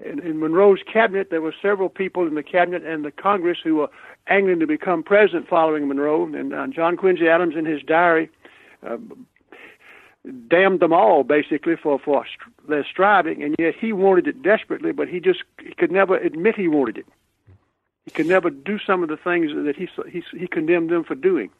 in, 0.05 0.21
in 0.21 0.39
Monroe's 0.39 0.81
cabinet, 0.91 1.29
there 1.31 1.41
were 1.41 1.55
several 1.61 1.89
people 1.89 2.27
in 2.27 2.35
the 2.35 2.43
cabinet 2.43 2.85
and 2.85 3.05
the 3.05 3.11
Congress 3.11 3.59
who 3.63 3.77
were 3.77 3.89
angling 4.27 4.61
to 4.61 4.67
become 4.67 5.03
president 5.03 5.49
following 5.49 5.89
Monroe. 5.89 6.25
And 6.25 6.55
uh, 6.55 6.67
John 6.69 6.97
Quincy 6.97 7.29
Adams, 7.29 7.55
in 7.57 7.65
his 7.65 7.83
diary, 7.83 8.31
uh, 8.87 8.97
damned 10.49 10.81
them 10.81 10.93
all 10.93 11.25
basically 11.25 11.77
for 11.77 11.99
for 11.99 12.25
their 12.69 12.87
striving. 12.91 13.43
And 13.43 13.57
yet 13.59 13.75
he 13.79 13.93
wanted 13.93 14.27
it 14.27 14.43
desperately, 14.43 14.93
but 14.93 15.09
he 15.09 15.21
just 15.21 15.43
he 15.63 15.75
could 15.75 15.91
never 15.91 16.17
admit 16.17 16.57
he 16.57 16.69
wanted 16.69 16.99
it. 16.99 17.07
He 18.11 18.17
could 18.17 18.27
never 18.27 18.51
do 18.51 18.79
some 18.87 19.03
of 19.03 19.09
the 19.09 19.17
things 19.17 19.51
that 19.55 19.77
he 19.77 19.89
he, 20.11 20.23
he 20.39 20.47
condemned 20.47 20.91
them 20.91 21.05
for 21.05 21.15
doing 21.15 21.51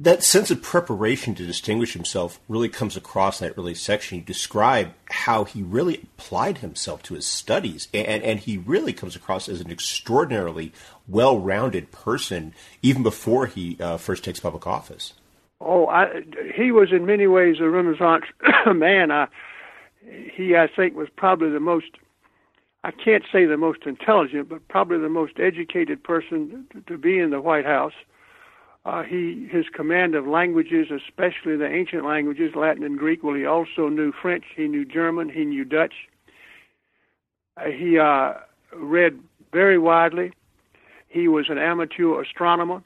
that 0.00 0.22
sense 0.22 0.50
of 0.52 0.62
preparation 0.62 1.34
to 1.34 1.44
distinguish 1.44 1.92
himself 1.92 2.38
really 2.48 2.68
comes 2.68 2.96
across 2.96 3.40
in 3.40 3.48
that 3.48 3.58
early 3.58 3.74
section. 3.74 4.18
You 4.18 4.24
describe 4.24 4.92
how 5.06 5.42
he 5.42 5.60
really 5.60 5.96
applied 5.96 6.58
himself 6.58 7.02
to 7.04 7.14
his 7.14 7.26
studies, 7.26 7.88
and, 7.92 8.22
and 8.22 8.38
he 8.38 8.58
really 8.58 8.92
comes 8.92 9.16
across 9.16 9.48
as 9.48 9.60
an 9.60 9.72
extraordinarily 9.72 10.72
well 11.08 11.38
rounded 11.38 11.90
person 11.90 12.54
even 12.80 13.02
before 13.02 13.46
he 13.46 13.76
uh, 13.80 13.96
first 13.96 14.22
takes 14.22 14.38
public 14.38 14.68
office. 14.68 15.14
Oh, 15.60 15.88
I, 15.88 16.22
he 16.54 16.70
was 16.70 16.92
in 16.92 17.04
many 17.04 17.26
ways 17.26 17.56
a 17.58 17.68
Renaissance 17.68 18.24
man. 18.72 19.10
I, 19.10 19.26
he, 20.32 20.54
I 20.56 20.68
think, 20.68 20.94
was 20.94 21.08
probably 21.16 21.50
the 21.50 21.58
most, 21.58 21.86
I 22.84 22.92
can't 22.92 23.24
say 23.32 23.44
the 23.44 23.56
most 23.56 23.80
intelligent, 23.86 24.48
but 24.48 24.66
probably 24.68 24.98
the 24.98 25.08
most 25.08 25.34
educated 25.40 26.02
person 26.02 26.66
to, 26.72 26.80
to 26.82 26.98
be 26.98 27.18
in 27.18 27.30
the 27.30 27.40
White 27.40 27.66
House. 27.66 27.92
Uh, 28.84 29.02
he 29.02 29.48
his 29.50 29.66
command 29.74 30.14
of 30.14 30.26
languages, 30.26 30.86
especially 30.90 31.56
the 31.56 31.68
ancient 31.68 32.04
languages, 32.04 32.52
Latin 32.54 32.84
and 32.84 32.98
Greek. 32.98 33.22
Well, 33.22 33.34
he 33.34 33.44
also 33.44 33.88
knew 33.88 34.12
French. 34.12 34.44
He 34.56 34.68
knew 34.68 34.84
German. 34.84 35.28
He 35.28 35.44
knew 35.44 35.64
Dutch. 35.64 35.94
Uh, 37.56 37.64
he 37.64 37.98
uh, 37.98 38.34
read 38.74 39.18
very 39.52 39.78
widely. 39.78 40.32
He 41.08 41.26
was 41.26 41.46
an 41.48 41.58
amateur 41.58 42.22
astronomer. 42.22 42.82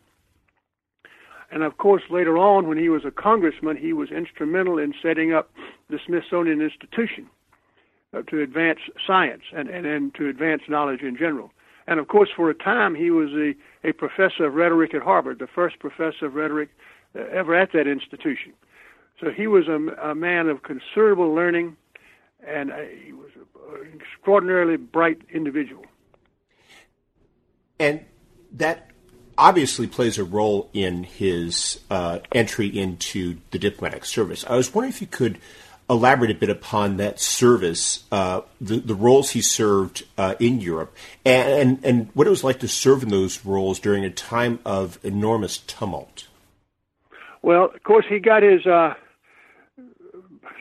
And 1.51 1.63
of 1.63 1.77
course, 1.77 2.03
later 2.09 2.39
on, 2.39 2.67
when 2.67 2.79
he 2.79 2.89
was 2.89 3.05
a 3.05 3.11
congressman, 3.11 3.77
he 3.77 3.93
was 3.93 4.11
instrumental 4.11 4.79
in 4.79 4.95
setting 5.03 5.35
up 5.35 5.51
the 5.91 5.99
Smithsonian 6.05 6.63
Institution 6.63 7.29
to 8.21 8.43
advance 8.43 8.81
science 9.07 9.43
and, 9.55 9.69
and, 9.69 9.87
and 9.87 10.15
to 10.15 10.29
advance 10.29 10.63
knowledge 10.69 11.01
in 11.01 11.17
general. 11.17 11.51
And 11.87 11.99
of 11.99 12.09
course, 12.09 12.29
for 12.35 12.51
a 12.51 12.55
time, 12.55 12.95
he 12.95 13.11
was 13.11 13.31
a, 13.33 13.55
a 13.89 13.93
professor 13.93 14.45
of 14.47 14.55
rhetoric 14.55 14.95
at 14.95 15.03
Harvard, 15.03 15.39
the 15.39 15.47
first 15.47 15.79
professor 15.79 16.27
of 16.27 16.35
rhetoric 16.35 16.69
uh, 17.17 17.21
ever 17.33 17.55
at 17.55 17.73
that 17.73 17.87
institution. 17.87 18.53
So 19.21 19.31
he 19.31 19.47
was 19.47 19.67
a, 19.69 20.11
a 20.11 20.15
man 20.15 20.49
of 20.49 20.63
considerable 20.63 21.35
learning, 21.35 21.77
and 22.47 22.71
uh, 22.71 22.77
he 23.05 23.13
was 23.13 23.31
an 23.37 24.01
extraordinarily 24.01 24.77
bright 24.77 25.23
individual. 25.33 25.85
And 27.79 28.05
that 28.53 28.91
obviously 29.39 29.87
plays 29.87 30.19
a 30.19 30.25
role 30.25 30.69
in 30.73 31.05
his 31.05 31.81
uh, 31.91 32.19
entry 32.33 32.67
into 32.67 33.39
the 33.51 33.59
diplomatic 33.59 34.05
service. 34.05 34.45
I 34.47 34.57
was 34.57 34.73
wondering 34.73 34.93
if 34.93 35.01
you 35.01 35.07
could 35.07 35.39
elaborate 35.89 36.31
a 36.31 36.35
bit 36.35 36.51
upon 36.51 36.97
that 36.97 37.21
service, 37.21 38.05
uh, 38.11 38.41
the, 38.61 38.79
the 38.79 38.95
roles 38.95 39.31
he 39.31 39.41
served 39.41 40.05
uh, 40.17 40.35
in 40.39 40.61
Europe, 40.61 40.95
and, 41.25 41.85
and, 41.85 42.09
what 42.15 42.27
it 42.27 42.31
was 42.31 42.45
like 42.45 42.61
to 42.61 42.69
serve 42.69 43.03
in 43.03 43.09
those 43.09 43.45
roles 43.45 43.79
during 43.79 44.05
a 44.05 44.11
time 44.11 44.59
of 44.65 44.99
enormous 45.03 45.59
tumult. 45.59 46.29
Well, 47.43 47.71
of 47.75 47.83
course, 47.83 48.07
he 48.09 48.21
got 48.21 48.43
his 48.43 48.65
uh, 48.67 48.95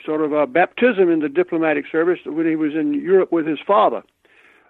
sort 0.06 0.22
of 0.22 0.34
a 0.34 0.48
baptism 0.48 1.10
in 1.10 1.20
the 1.20 1.30
diplomatic 1.30 1.86
service 1.92 2.20
when 2.26 2.48
he 2.48 2.56
was 2.56 2.74
in 2.74 2.94
Europe 2.94 3.32
with 3.32 3.46
his 3.46 3.60
father, 3.66 4.04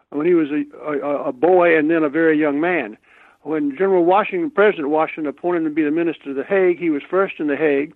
when 0.09 0.25
he 0.25 0.33
was 0.33 0.49
a, 0.51 0.65
a, 0.77 1.29
a 1.29 1.31
boy 1.31 1.77
and 1.77 1.89
then 1.89 2.03
a 2.03 2.09
very 2.09 2.37
young 2.37 2.59
man. 2.59 2.97
When 3.43 3.71
General 3.71 4.05
Washington, 4.05 4.51
President 4.51 4.89
Washington, 4.89 5.25
appointed 5.25 5.59
him 5.59 5.69
to 5.69 5.69
be 5.71 5.83
the 5.83 5.91
minister 5.91 6.25
to 6.25 6.33
The 6.33 6.43
Hague, 6.43 6.77
he 6.77 6.91
was 6.91 7.01
first 7.09 7.39
in 7.39 7.47
The 7.47 7.55
Hague, 7.55 7.93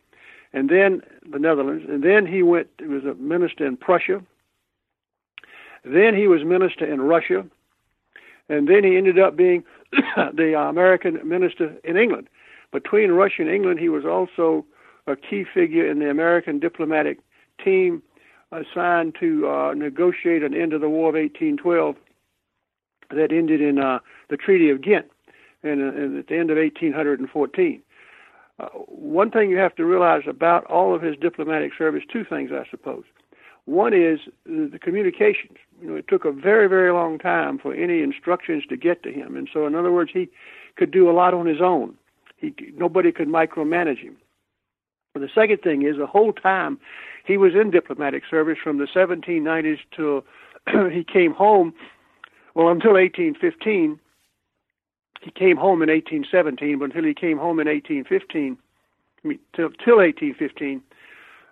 and 0.56 0.70
then 0.70 1.02
the 1.30 1.38
Netherlands, 1.38 1.86
and 1.88 2.02
then 2.02 2.26
he 2.26 2.42
went. 2.42 2.68
Was 2.80 3.04
a 3.04 3.14
minister 3.16 3.68
in 3.68 3.76
Prussia. 3.76 4.24
Then 5.84 6.16
he 6.16 6.28
was 6.28 6.44
minister 6.44 6.92
in 6.92 7.02
Russia, 7.02 7.46
and 8.50 8.68
then 8.68 8.84
he 8.84 8.96
ended 8.96 9.20
up 9.20 9.36
being 9.36 9.64
the 10.16 10.58
American 10.58 11.20
minister 11.28 11.76
in 11.84 11.98
England. 11.98 12.30
Between 12.72 13.12
Russia 13.12 13.42
and 13.42 13.52
England, 13.52 13.80
he 13.80 13.90
was 13.90 14.06
also 14.06 14.66
a 15.08 15.16
key 15.16 15.44
figure 15.54 15.90
in 15.90 16.00
the 16.00 16.10
American 16.10 16.60
diplomatic 16.60 17.20
team 17.64 18.02
assigned 18.52 19.16
to 19.20 19.48
uh, 19.50 19.74
negotiate 19.74 20.42
an 20.42 20.54
end 20.54 20.72
to 20.72 20.80
the 20.80 20.90
War 20.90 21.10
of 21.10 21.16
1812 21.16 21.96
that 23.10 23.32
ended 23.32 23.62
in 23.62 23.78
uh, 23.78 24.00
the 24.30 24.38
Treaty 24.38 24.70
of 24.70 24.82
Ghent 24.82 25.12
and, 25.64 25.82
uh, 25.82 26.20
at 26.20 26.28
the 26.28 26.38
end 26.38 26.50
of 26.50 26.58
1814. 26.58 27.82
Uh, 28.60 28.68
one 28.68 29.32
thing 29.32 29.50
you 29.50 29.58
have 29.58 29.76
to 29.76 29.86
realize 29.86 30.24
about 30.28 30.66
all 30.66 30.96
of 30.96 31.02
his 31.02 31.16
diplomatic 31.18 31.72
service, 31.78 32.04
two 32.12 32.24
things, 32.24 32.52
I 32.54 32.66
suppose. 32.70 33.04
One 33.66 33.94
is 33.94 34.20
the 34.46 34.80
communications. 34.80 35.58
You 35.82 35.90
know, 35.90 35.96
it 35.96 36.08
took 36.08 36.24
a 36.24 36.32
very, 36.32 36.68
very 36.68 36.94
long 36.94 37.18
time 37.18 37.58
for 37.58 37.74
any 37.74 38.02
instructions 38.02 38.64
to 38.70 38.78
get 38.78 39.04
to 39.04 39.12
him, 39.12 39.36
and 39.36 39.50
so, 39.52 39.66
in 39.66 39.76
other 39.76 39.92
words, 39.92 40.12
he 40.14 40.30
could 40.78 40.92
do 40.92 41.10
a 41.10 41.14
lot 41.14 41.34
on 41.34 41.48
his 41.48 41.62
own. 41.62 41.96
He 42.38 42.54
nobody 42.76 43.12
could 43.12 43.28
micromanage 43.28 44.00
him. 44.00 44.18
But 45.14 45.22
the 45.22 45.30
second 45.34 45.62
thing 45.62 45.84
is 45.84 45.98
the 45.98 46.06
whole 46.06 46.34
time 46.34 46.78
he 47.26 47.38
was 47.38 47.54
in 47.56 47.72
diplomatic 47.72 48.24
service 48.30 48.58
from 48.64 48.78
the 48.78 48.86
1790s 48.86 49.80
till 49.96 50.24
he 50.92 51.04
came 51.04 51.34
home. 51.34 51.74
Well, 52.54 52.70
until 52.70 52.94
1815, 52.94 54.00
he 55.26 55.32
came 55.32 55.58
home 55.58 55.82
in 55.82 55.90
1817, 55.90 56.80
but 56.80 56.86
until 56.86 57.04
he 57.04 57.16
came 57.16 57.38
home 57.38 57.60
in 57.60 57.68
1815, 57.68 58.58
I 59.24 59.28
mean, 59.28 59.40
till, 59.56 59.70
till 59.72 59.98
1815, 59.98 60.82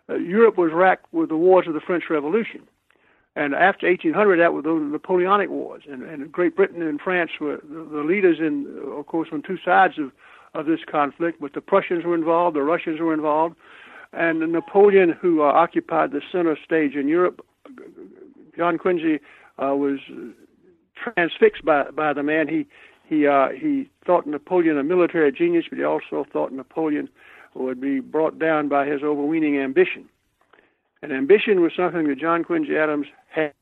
uh, 0.10 0.15
Europe 0.15 0.58
was 0.58 0.72
racked 0.72 1.12
with 1.12 1.30
the 1.30 1.36
wars 1.36 1.68
of 1.68 1.74
the 1.74 1.80
French 1.80 2.03
Revolution. 2.10 2.62
And 3.36 3.56
after 3.56 3.88
1800, 3.88 4.39
that 4.39 4.53
was 4.53 4.63
the 4.63 4.74
Napoleonic 4.74 5.50
Wars, 5.50 5.84
and, 5.89 6.03
and 6.03 6.32
Great 6.32 6.56
Britain 6.56 6.84
and 6.84 7.01
France 7.01 7.32
were 7.42 7.58
the, 7.63 7.84
the 7.92 8.03
leaders 8.03 8.38
in, 8.39 8.80
of 8.96 9.08
course, 9.08 9.30
on 9.32 9.42
two 9.42 9.58
sides 9.65 9.98
of 9.98 10.12
of 10.53 10.68
this 10.68 10.82
conflict. 10.88 11.42
But 11.42 11.53
the 11.53 11.62
Prussians 11.62 12.06
were 12.06 12.13
involved, 12.13 12.56
the 12.56 12.62
Russians 12.62 13.00
were 13.00 13.13
involved, 13.13 13.56
and 14.12 14.39
Napoleon, 14.39 15.18
who 15.20 15.42
uh, 15.42 15.46
occupied 15.46 16.12
the 16.12 16.22
center 16.32 16.56
stage 16.63 16.94
in 16.94 17.08
Europe, 17.08 17.44
John 18.56 18.77
Quincy 18.77 19.20
uh, 19.58 19.75
was 19.75 20.00
transfixed 20.96 21.65
by 21.65 21.89
by 21.89 22.13
the 22.13 22.22
man. 22.22 22.48
He 22.48 22.68
he 23.05 23.27
uh, 23.27 23.50
he 23.50 23.89
thought 24.05 24.25
Napoleon 24.25 24.77
a 24.77 24.83
military 24.83 25.31
genius, 25.31 25.65
but 25.69 25.77
he 25.77 25.83
also 25.83 26.25
thought 26.31 26.51
Napoleon 26.51 27.10
would 27.53 27.79
be 27.79 28.00
brought 28.00 28.39
down 28.39 28.67
by 28.67 28.86
his 28.86 29.03
overweening 29.03 29.57
ambition. 29.57 30.05
And 31.01 31.12
ambition 31.12 31.62
was 31.62 31.74
something 31.75 32.07
that 32.07 32.17
John 32.17 32.43
Quincy 32.43 32.77
Adams 32.77 33.07
had, 33.27 33.53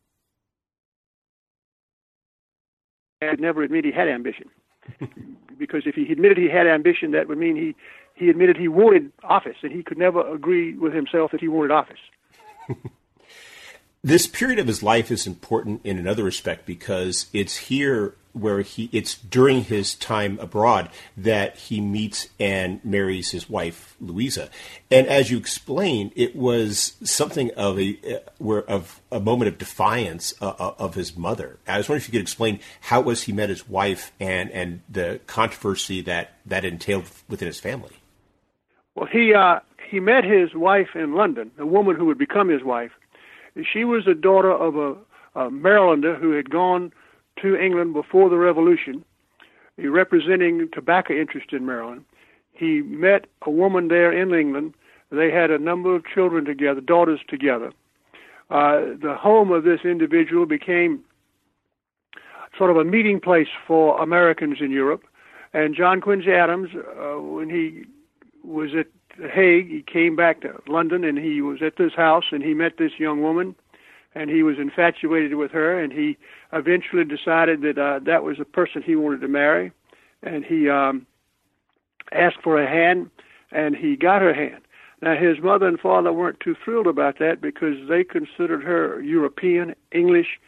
had 3.21 3.39
never 3.39 3.63
admitted 3.63 3.93
he 3.93 3.99
had 3.99 4.07
ambition. 4.07 4.49
because 5.57 5.83
if 5.85 5.95
he 5.95 6.11
admitted 6.11 6.37
he 6.37 6.49
had 6.49 6.67
ambition, 6.67 7.11
that 7.11 7.27
would 7.27 7.37
mean 7.37 7.55
he, 7.55 7.75
he 8.15 8.29
admitted 8.29 8.57
he 8.57 8.67
wanted 8.67 9.11
office, 9.23 9.57
and 9.63 9.71
he 9.71 9.83
could 9.83 9.97
never 9.97 10.25
agree 10.33 10.75
with 10.75 10.93
himself 10.93 11.31
that 11.31 11.41
he 11.41 11.47
wanted 11.47 11.71
office. 11.71 11.99
this 14.03 14.27
period 14.27 14.59
of 14.59 14.67
his 14.67 14.81
life 14.81 15.11
is 15.11 15.27
important 15.27 15.81
in 15.83 15.97
another 15.97 16.23
respect 16.23 16.65
because 16.65 17.27
it's 17.33 17.55
here 17.55 18.15
where 18.33 18.61
he 18.61 18.89
it's 18.93 19.15
during 19.15 19.63
his 19.65 19.93
time 19.93 20.39
abroad 20.39 20.89
that 21.17 21.57
he 21.57 21.81
meets 21.81 22.29
and 22.39 22.83
marries 22.83 23.31
his 23.31 23.49
wife 23.49 23.95
Louisa, 23.99 24.49
and 24.89 25.05
as 25.07 25.29
you 25.29 25.37
explain 25.37 26.11
it 26.15 26.35
was 26.35 26.93
something 27.03 27.51
of 27.51 27.77
a 27.77 27.99
uh, 28.09 28.19
where 28.37 28.63
of 28.63 29.01
a 29.11 29.19
moment 29.19 29.49
of 29.49 29.57
defiance 29.57 30.33
uh, 30.41 30.53
uh, 30.57 30.75
of 30.79 30.95
his 30.95 31.17
mother. 31.17 31.59
I 31.67 31.77
was 31.77 31.89
wondering 31.89 32.03
if 32.03 32.07
you 32.07 32.13
could 32.13 32.21
explain 32.21 32.59
how 32.79 33.01
was 33.01 33.23
he 33.23 33.33
met 33.33 33.49
his 33.49 33.67
wife 33.67 34.13
and 34.19 34.49
and 34.51 34.81
the 34.89 35.19
controversy 35.27 36.01
that 36.03 36.37
that 36.45 36.63
entailed 36.63 37.09
within 37.27 37.47
his 37.47 37.59
family. 37.59 37.97
Well, 38.95 39.07
he 39.11 39.33
uh, 39.33 39.59
he 39.89 39.99
met 39.99 40.23
his 40.23 40.55
wife 40.55 40.95
in 40.95 41.15
London, 41.15 41.51
the 41.57 41.65
woman 41.65 41.97
who 41.97 42.05
would 42.05 42.17
become 42.17 42.47
his 42.47 42.63
wife. 42.63 42.91
She 43.71 43.83
was 43.83 44.05
the 44.05 44.15
daughter 44.15 44.51
of 44.51 44.75
a, 44.75 44.95
a 45.39 45.49
Marylander 45.49 46.19
who 46.19 46.31
had 46.31 46.49
gone 46.49 46.91
to 47.41 47.55
England 47.55 47.93
before 47.93 48.29
the 48.29 48.37
Revolution, 48.37 49.03
representing 49.77 50.69
tobacco 50.73 51.13
interest 51.13 51.53
in 51.53 51.65
Maryland. 51.65 52.05
He 52.53 52.81
met 52.81 53.25
a 53.41 53.49
woman 53.49 53.87
there 53.87 54.11
in 54.11 54.33
England. 54.33 54.73
They 55.11 55.31
had 55.31 55.51
a 55.51 55.57
number 55.57 55.95
of 55.95 56.05
children 56.05 56.45
together, 56.45 56.81
daughters 56.81 57.19
together. 57.27 57.71
Uh, 58.49 58.95
the 59.01 59.15
home 59.17 59.51
of 59.51 59.63
this 59.63 59.81
individual 59.83 60.45
became 60.45 61.03
sort 62.57 62.69
of 62.69 62.77
a 62.77 62.83
meeting 62.83 63.19
place 63.19 63.47
for 63.65 64.01
Americans 64.01 64.57
in 64.59 64.71
Europe. 64.71 65.03
And 65.53 65.75
John 65.75 66.01
Quincy 66.01 66.31
Adams, 66.31 66.69
uh, 66.75 67.19
when 67.19 67.49
he 67.49 67.85
was 68.43 68.71
at 68.77 68.87
Hague, 69.17 69.69
he 69.69 69.81
came 69.81 70.15
back 70.15 70.41
to 70.41 70.61
London 70.67 71.03
and 71.03 71.17
he 71.17 71.41
was 71.41 71.61
at 71.61 71.77
this 71.77 71.93
house 71.93 72.25
and 72.31 72.43
he 72.43 72.53
met 72.53 72.77
this 72.77 72.93
young 72.97 73.21
woman 73.21 73.55
and 74.13 74.29
he 74.29 74.43
was 74.43 74.57
infatuated 74.59 75.35
with 75.35 75.51
her, 75.51 75.79
and 75.79 75.93
he 75.93 76.17
eventually 76.53 77.05
decided 77.05 77.61
that 77.61 77.77
uh, 77.77 77.99
that 78.05 78.23
was 78.23 78.37
the 78.37 78.45
person 78.45 78.81
he 78.81 78.95
wanted 78.95 79.21
to 79.21 79.27
marry, 79.27 79.71
and 80.23 80.43
he 80.43 80.69
um, 80.69 81.05
asked 82.11 82.41
for 82.43 82.61
a 82.61 82.69
hand, 82.69 83.09
and 83.51 83.75
he 83.75 83.95
got 83.95 84.21
her 84.21 84.33
hand. 84.33 84.61
Now 85.01 85.15
his 85.15 85.41
mother 85.41 85.67
and 85.67 85.79
father 85.79 86.13
weren't 86.13 86.39
too 86.39 86.55
thrilled 86.63 86.87
about 86.87 87.19
that 87.19 87.41
because 87.41 87.75
they 87.89 88.03
considered 88.03 88.63
her 88.63 89.01
European, 89.01 89.73
English. 89.91 90.39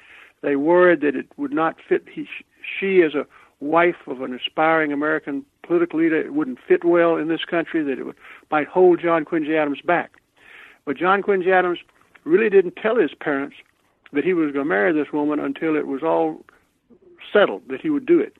They 0.41 0.55
worried 0.55 1.01
that 1.01 1.15
it 1.15 1.27
would 1.37 1.53
not 1.53 1.77
fit 1.87 2.03
he, 2.13 2.27
she 2.79 3.01
as 3.01 3.15
a 3.15 3.25
wife 3.59 4.07
of 4.07 4.21
an 4.21 4.33
aspiring 4.33 4.91
American 4.91 5.45
political 5.63 5.99
leader. 5.99 6.19
It 6.19 6.33
wouldn't 6.33 6.59
fit 6.67 6.83
well 6.83 7.15
in 7.15 7.27
this 7.27 7.45
country. 7.45 7.83
That 7.83 7.99
it 7.99 8.05
would, 8.05 8.15
might 8.51 8.67
hold 8.67 9.01
John 9.01 9.25
Quincy 9.25 9.55
Adams 9.55 9.81
back. 9.81 10.11
But 10.85 10.97
John 10.97 11.21
Quincy 11.21 11.51
Adams 11.51 11.79
really 12.23 12.49
didn't 12.49 12.75
tell 12.75 12.97
his 12.97 13.13
parents 13.13 13.55
that 14.11 14.23
he 14.23 14.33
was 14.33 14.51
going 14.51 14.65
to 14.65 14.69
marry 14.69 14.93
this 14.93 15.11
woman 15.11 15.39
until 15.39 15.75
it 15.75 15.87
was 15.87 16.03
all 16.03 16.43
settled 17.31 17.63
that 17.69 17.81
he 17.81 17.89
would 17.89 18.05
do 18.05 18.19
it. 18.19 18.37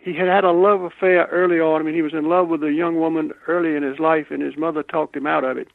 He 0.00 0.14
had 0.14 0.28
had 0.28 0.44
a 0.44 0.52
love 0.52 0.82
affair 0.82 1.26
early 1.30 1.60
on. 1.60 1.80
I 1.80 1.84
mean, 1.84 1.94
he 1.94 2.02
was 2.02 2.14
in 2.14 2.28
love 2.28 2.48
with 2.48 2.62
a 2.62 2.72
young 2.72 2.98
woman 2.98 3.32
early 3.48 3.76
in 3.76 3.82
his 3.82 3.98
life, 3.98 4.26
and 4.30 4.40
his 4.40 4.56
mother 4.56 4.82
talked 4.82 5.16
him 5.16 5.26
out 5.26 5.44
of 5.44 5.58
it, 5.58 5.68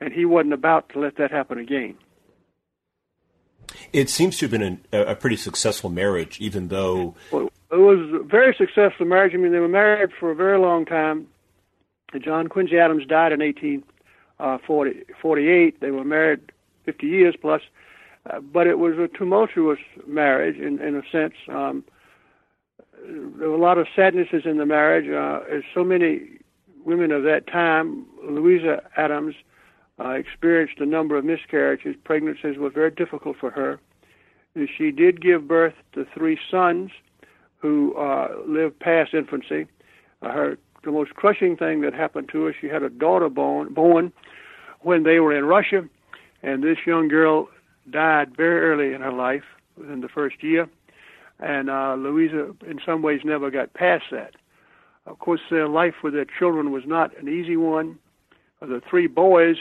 and 0.00 0.12
he 0.12 0.24
wasn't 0.24 0.54
about 0.54 0.88
to 0.90 1.00
let 1.00 1.16
that 1.16 1.30
happen 1.30 1.58
again. 1.58 1.96
It 3.92 4.08
seems 4.08 4.38
to 4.38 4.46
have 4.46 4.50
been 4.52 4.80
a, 4.92 5.02
a 5.02 5.16
pretty 5.16 5.36
successful 5.36 5.90
marriage, 5.90 6.40
even 6.40 6.68
though. 6.68 7.14
Well, 7.30 7.50
it 7.70 7.76
was 7.76 7.98
a 8.14 8.22
very 8.24 8.54
successful 8.56 9.04
marriage. 9.06 9.34
I 9.34 9.36
mean, 9.36 9.52
they 9.52 9.58
were 9.58 9.68
married 9.68 10.10
for 10.18 10.30
a 10.30 10.34
very 10.34 10.58
long 10.58 10.86
time. 10.86 11.26
John 12.18 12.48
Quincy 12.48 12.78
Adams 12.78 13.04
died 13.06 13.32
in 13.32 13.40
1848. 13.40 15.74
uh, 15.74 15.76
They 15.80 15.90
were 15.90 16.04
married 16.04 16.40
50 16.86 17.06
years 17.06 17.36
plus, 17.38 17.60
uh, 18.30 18.40
but 18.40 18.66
it 18.66 18.78
was 18.78 18.94
a 18.98 19.08
tumultuous 19.08 19.78
marriage 20.06 20.56
in, 20.56 20.80
in 20.80 20.96
a 20.96 21.02
sense. 21.12 21.34
Um, 21.48 21.84
there 23.06 23.50
were 23.50 23.54
a 23.54 23.60
lot 23.60 23.76
of 23.76 23.86
sadnesses 23.94 24.46
in 24.46 24.56
the 24.56 24.66
marriage. 24.66 25.08
Uh, 25.08 25.40
as 25.54 25.62
so 25.74 25.84
many 25.84 26.38
women 26.84 27.12
of 27.12 27.22
that 27.24 27.46
time, 27.46 28.06
Louisa 28.24 28.82
Adams 28.96 29.34
uh, 30.00 30.10
experienced 30.10 30.80
a 30.80 30.86
number 30.86 31.18
of 31.18 31.26
miscarriages. 31.26 31.94
Pregnancies 32.04 32.56
were 32.56 32.70
very 32.70 32.90
difficult 32.90 33.36
for 33.38 33.50
her. 33.50 33.78
She 34.76 34.90
did 34.90 35.20
give 35.20 35.46
birth 35.46 35.74
to 35.92 36.06
three 36.14 36.38
sons 36.50 36.90
who 37.58 37.94
uh, 37.96 38.28
lived 38.46 38.78
past 38.78 39.14
infancy. 39.14 39.66
Uh, 40.22 40.32
her 40.32 40.58
the 40.84 40.92
most 40.92 41.14
crushing 41.14 41.56
thing 41.56 41.80
that 41.80 41.92
happened 41.92 42.28
to 42.30 42.44
her. 42.44 42.54
She 42.58 42.68
had 42.68 42.82
a 42.82 42.88
daughter 42.88 43.28
born 43.28 43.74
born 43.74 44.12
when 44.80 45.02
they 45.02 45.18
were 45.18 45.36
in 45.36 45.44
Russia, 45.44 45.84
and 46.42 46.62
this 46.62 46.78
young 46.86 47.08
girl 47.08 47.48
died 47.90 48.36
very 48.36 48.60
early 48.60 48.94
in 48.94 49.00
her 49.00 49.12
life, 49.12 49.42
within 49.76 50.00
the 50.00 50.08
first 50.08 50.42
year. 50.42 50.68
And 51.40 51.70
uh, 51.70 51.94
Louisa, 51.98 52.54
in 52.66 52.80
some 52.84 53.02
ways, 53.02 53.20
never 53.24 53.50
got 53.50 53.74
past 53.74 54.04
that. 54.10 54.34
Of 55.06 55.18
course, 55.20 55.40
their 55.50 55.68
life 55.68 55.94
with 56.02 56.12
their 56.14 56.26
children 56.26 56.72
was 56.72 56.82
not 56.86 57.16
an 57.18 57.28
easy 57.28 57.56
one. 57.56 57.98
The 58.60 58.82
three 58.88 59.06
boys, 59.06 59.56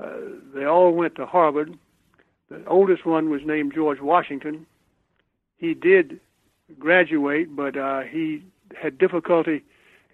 uh, 0.00 0.10
they 0.54 0.64
all 0.64 0.92
went 0.92 1.14
to 1.16 1.26
Harvard. 1.26 1.78
The 2.50 2.64
oldest 2.66 3.06
one 3.06 3.30
was 3.30 3.40
named 3.44 3.72
George 3.74 4.00
Washington. 4.00 4.66
He 5.56 5.72
did 5.74 6.20
graduate, 6.78 7.54
but 7.54 7.76
uh, 7.76 8.00
he 8.02 8.44
had 8.80 8.98
difficulty 8.98 9.64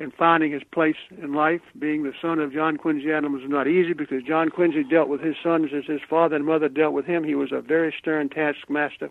in 0.01 0.11
finding 0.11 0.53
his 0.53 0.63
place 0.73 0.97
in 1.21 1.35
life. 1.35 1.61
Being 1.79 2.05
the 2.05 2.13
son 2.21 2.39
of 2.39 2.53
John 2.53 2.77
Quincy 2.77 3.13
Adams 3.13 3.43
was 3.43 3.51
not 3.51 3.67
easy 3.67 3.93
because 3.93 4.23
John 4.23 4.49
Quincy 4.49 4.85
dealt 4.85 5.09
with 5.09 5.21
his 5.21 5.37
sons 5.43 5.71
as 5.77 5.85
his 5.87 6.01
father 6.09 6.37
and 6.37 6.45
mother 6.45 6.69
dealt 6.69 6.93
with 6.93 7.07
him. 7.07 7.25
He 7.25 7.35
was 7.35 7.53
a 7.53 7.61
very 7.61 7.95
stern 7.99 8.29
taskmaster. 8.29 9.11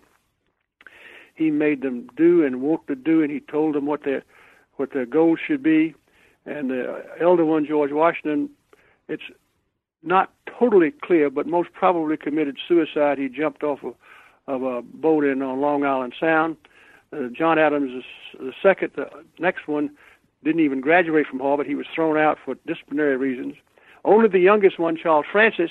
He 1.34 1.50
made 1.50 1.82
them 1.82 2.08
do 2.16 2.44
and 2.44 2.60
what 2.62 2.86
to 2.88 2.96
do, 2.96 3.22
and 3.22 3.30
he 3.30 3.40
told 3.40 3.74
them 3.74 3.86
what 3.86 4.04
their 4.04 4.24
what 4.76 4.92
their 4.92 5.06
goals 5.06 5.38
should 5.44 5.62
be. 5.62 5.94
And 6.46 6.70
the 6.70 7.04
elder 7.20 7.44
one, 7.44 7.66
George 7.66 7.92
Washington, 7.92 8.48
it's 9.08 9.24
not 10.02 10.32
totally 10.46 10.90
clear, 10.90 11.30
but 11.30 11.46
most 11.46 11.72
probably 11.72 12.16
committed 12.16 12.56
suicide. 12.66 13.18
He 13.18 13.28
jumped 13.28 13.62
off 13.62 13.80
of, 13.82 13.94
of 14.46 14.62
a 14.62 14.82
boat 14.82 15.24
in 15.24 15.42
on 15.42 15.60
Long 15.60 15.84
Island 15.84 16.14
Sound. 16.18 16.56
Uh, 16.64 16.68
John 17.32 17.58
Adams, 17.58 18.04
the 18.38 18.52
second, 18.62 18.92
the 18.96 19.08
next 19.38 19.66
one, 19.66 19.90
didn't 20.44 20.60
even 20.60 20.80
graduate 20.80 21.26
from 21.26 21.40
Harvard. 21.40 21.66
He 21.66 21.74
was 21.74 21.86
thrown 21.94 22.16
out 22.16 22.38
for 22.44 22.54
disciplinary 22.66 23.16
reasons. 23.16 23.54
Only 24.04 24.28
the 24.28 24.38
youngest 24.38 24.78
one, 24.78 24.96
Charles 24.96 25.26
Francis, 25.30 25.70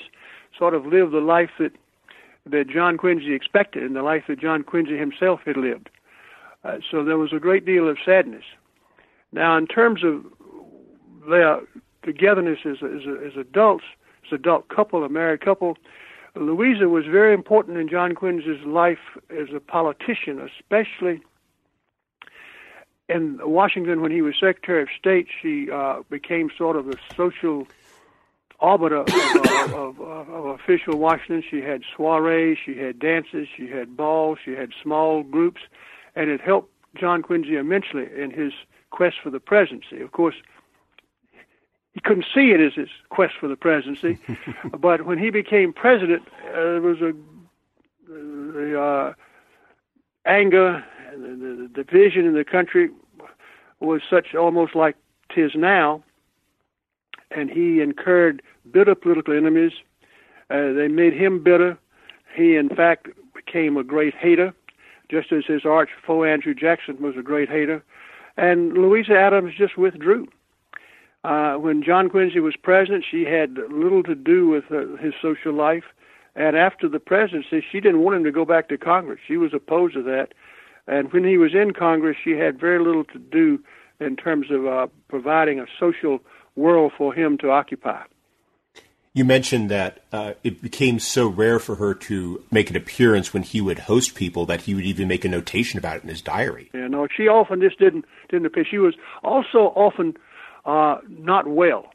sort 0.56 0.74
of 0.74 0.86
lived 0.86 1.12
the 1.12 1.20
life 1.20 1.50
that 1.58 1.72
that 2.46 2.68
John 2.68 2.96
Quincy 2.96 3.34
expected 3.34 3.82
and 3.82 3.94
the 3.94 4.02
life 4.02 4.24
that 4.28 4.40
John 4.40 4.62
Quincy 4.62 4.96
himself 4.96 5.40
had 5.44 5.56
lived. 5.56 5.90
Uh, 6.64 6.78
so 6.90 7.04
there 7.04 7.18
was 7.18 7.32
a 7.32 7.38
great 7.38 7.66
deal 7.66 7.88
of 7.88 7.98
sadness. 8.04 8.44
Now, 9.32 9.56
in 9.58 9.66
terms 9.66 10.02
of 10.02 10.24
their 11.28 11.60
togetherness 12.02 12.60
as, 12.64 12.78
as, 12.82 13.02
as 13.26 13.36
adults, 13.38 13.84
as 14.26 14.32
adult 14.32 14.68
couple, 14.68 15.04
a 15.04 15.08
married 15.10 15.42
couple, 15.42 15.76
Louisa 16.34 16.88
was 16.88 17.04
very 17.06 17.34
important 17.34 17.78
in 17.78 17.88
John 17.88 18.14
Quincy's 18.14 18.64
life 18.64 18.98
as 19.30 19.48
a 19.54 19.60
politician, 19.60 20.40
especially 20.40 21.22
in 23.08 23.40
Washington, 23.42 24.02
when 24.02 24.12
he 24.12 24.22
was 24.22 24.34
Secretary 24.38 24.82
of 24.82 24.88
State, 24.98 25.28
she 25.40 25.70
uh, 25.70 26.02
became 26.10 26.50
sort 26.56 26.76
of 26.76 26.86
the 26.86 26.96
social 27.16 27.66
arbiter 28.60 28.96
of, 28.96 29.08
of, 29.08 30.00
of, 30.00 30.30
of, 30.30 30.44
official 30.46 30.98
Washington. 30.98 31.42
She 31.48 31.60
had 31.60 31.82
soirees, 31.96 32.58
she 32.62 32.76
had 32.76 32.98
dances, 32.98 33.48
she 33.56 33.68
had 33.68 33.96
balls, 33.96 34.38
she 34.44 34.52
had 34.52 34.72
small 34.82 35.22
groups, 35.22 35.62
and 36.16 36.28
it 36.28 36.40
helped 36.40 36.70
John 36.96 37.22
Quincy 37.22 37.56
immensely 37.56 38.08
in 38.14 38.30
his 38.30 38.52
quest 38.90 39.16
for 39.22 39.30
the 39.30 39.40
presidency. 39.40 40.00
Of 40.00 40.12
course, 40.12 40.34
he 41.98 42.02
couldn't 42.08 42.26
see 42.32 42.52
it 42.52 42.60
as 42.60 42.74
his 42.74 42.90
quest 43.08 43.34
for 43.40 43.48
the 43.48 43.56
presidency, 43.56 44.18
but 44.78 45.04
when 45.04 45.18
he 45.18 45.30
became 45.30 45.72
president, 45.72 46.22
uh, 46.50 46.54
there 46.54 46.80
was 46.80 47.00
a 47.00 47.12
the 48.06 48.80
uh, 48.80 49.12
anger 50.24 50.84
the, 51.10 51.68
the 51.74 51.82
division 51.82 52.24
in 52.24 52.34
the 52.34 52.44
country 52.44 52.88
was 53.80 54.00
such 54.08 54.36
almost 54.36 54.76
like 54.76 54.94
tis 55.34 55.52
now, 55.56 56.04
and 57.32 57.50
he 57.50 57.80
incurred 57.80 58.42
bitter 58.70 58.94
political 58.94 59.36
enemies. 59.36 59.72
Uh, 60.50 60.72
they 60.72 60.86
made 60.86 61.14
him 61.14 61.42
bitter. 61.42 61.76
He, 62.32 62.54
in 62.54 62.68
fact, 62.68 63.08
became 63.34 63.76
a 63.76 63.82
great 63.82 64.14
hater, 64.14 64.54
just 65.10 65.32
as 65.32 65.46
his 65.46 65.64
arch 65.64 65.90
foe 66.06 66.22
Andrew 66.22 66.54
Jackson 66.54 67.02
was 67.02 67.16
a 67.16 67.22
great 67.22 67.48
hater. 67.48 67.82
And 68.36 68.74
Louisa 68.74 69.18
Adams 69.18 69.54
just 69.58 69.76
withdrew. 69.76 70.28
Uh, 71.28 71.58
when 71.58 71.82
John 71.82 72.08
Quincy 72.08 72.40
was 72.40 72.56
president, 72.56 73.04
she 73.08 73.24
had 73.24 73.58
little 73.70 74.02
to 74.04 74.14
do 74.14 74.48
with 74.48 74.64
uh, 74.72 74.96
his 74.96 75.12
social 75.20 75.52
life. 75.52 75.84
And 76.34 76.56
after 76.56 76.88
the 76.88 76.98
presidency, 76.98 77.62
she 77.70 77.80
didn't 77.80 78.00
want 78.00 78.16
him 78.16 78.24
to 78.24 78.32
go 78.32 78.46
back 78.46 78.70
to 78.70 78.78
Congress. 78.78 79.20
She 79.28 79.36
was 79.36 79.52
opposed 79.52 79.92
to 79.92 80.02
that. 80.04 80.32
And 80.86 81.12
when 81.12 81.24
he 81.24 81.36
was 81.36 81.54
in 81.54 81.74
Congress, 81.74 82.16
she 82.24 82.30
had 82.30 82.58
very 82.58 82.82
little 82.82 83.04
to 83.04 83.18
do 83.18 83.62
in 84.00 84.16
terms 84.16 84.46
of 84.50 84.66
uh, 84.66 84.86
providing 85.08 85.60
a 85.60 85.66
social 85.78 86.20
world 86.56 86.92
for 86.96 87.12
him 87.12 87.36
to 87.38 87.50
occupy. 87.50 88.04
You 89.12 89.26
mentioned 89.26 89.70
that 89.70 90.04
uh, 90.12 90.32
it 90.42 90.62
became 90.62 90.98
so 90.98 91.28
rare 91.28 91.58
for 91.58 91.74
her 91.74 91.92
to 91.92 92.42
make 92.50 92.70
an 92.70 92.76
appearance 92.76 93.34
when 93.34 93.42
he 93.42 93.60
would 93.60 93.80
host 93.80 94.14
people 94.14 94.46
that 94.46 94.62
he 94.62 94.74
would 94.74 94.84
even 94.84 95.08
make 95.08 95.26
a 95.26 95.28
notation 95.28 95.78
about 95.78 95.96
it 95.98 96.04
in 96.04 96.08
his 96.08 96.22
diary. 96.22 96.70
Yeah, 96.72 96.86
no, 96.88 97.06
she 97.14 97.24
often 97.24 97.60
just 97.60 97.78
didn't 97.78 98.06
didn't 98.30 98.46
appear. 98.46 98.64
She 98.64 98.78
was 98.78 98.94
also 99.22 99.74
often 99.74 100.16
uh, 100.68 100.98
not 101.08 101.48
well. 101.48 101.86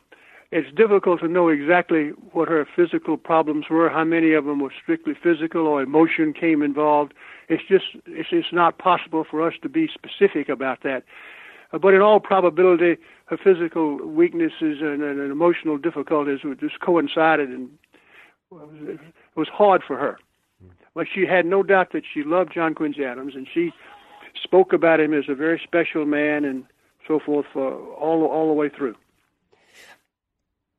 It's 0.51 0.75
difficult 0.75 1.19
to 1.21 1.27
know 1.27 1.49
exactly 1.49 2.09
what 2.31 2.47
her 2.47 2.67
physical 2.75 3.17
problems 3.17 3.65
were, 3.69 3.89
how 3.89 4.03
many 4.03 4.33
of 4.33 4.45
them 4.45 4.59
were 4.59 4.73
strictly 4.81 5.13
physical 5.13 5.67
or 5.67 5.81
emotion 5.81 6.33
came 6.33 6.61
involved. 6.61 7.13
It's 7.49 7.63
just 7.67 7.85
it's, 8.07 8.29
it's 8.31 8.51
not 8.51 8.77
possible 8.77 9.25
for 9.29 9.47
us 9.47 9.53
to 9.61 9.69
be 9.69 9.87
specific 9.87 10.49
about 10.49 10.83
that. 10.83 11.03
Uh, 11.71 11.77
but 11.77 11.93
in 11.93 12.01
all 12.01 12.19
probability, 12.19 12.97
her 13.25 13.37
physical 13.37 13.97
weaknesses 14.07 14.77
and, 14.81 15.01
and, 15.01 15.19
and 15.19 15.31
emotional 15.31 15.77
difficulties 15.77 16.39
just 16.59 16.79
coincided, 16.79 17.49
and 17.49 17.69
it 18.51 18.99
was 19.35 19.47
hard 19.47 19.81
for 19.87 19.97
her. 19.97 20.17
But 20.95 21.07
she 21.13 21.25
had 21.25 21.45
no 21.45 21.63
doubt 21.63 21.93
that 21.93 22.03
she 22.11 22.23
loved 22.23 22.53
John 22.53 22.75
Quincy 22.75 23.03
Adams, 23.03 23.33
and 23.35 23.47
she 23.51 23.71
spoke 24.43 24.73
about 24.73 24.99
him 24.99 25.13
as 25.13 25.25
a 25.27 25.35
very 25.35 25.59
special 25.63 26.05
man 26.05 26.45
and 26.45 26.65
so 27.07 27.19
forth 27.19 27.45
uh, 27.55 27.59
all 27.59 28.25
all 28.25 28.47
the 28.47 28.53
way 28.53 28.69
through. 28.69 28.95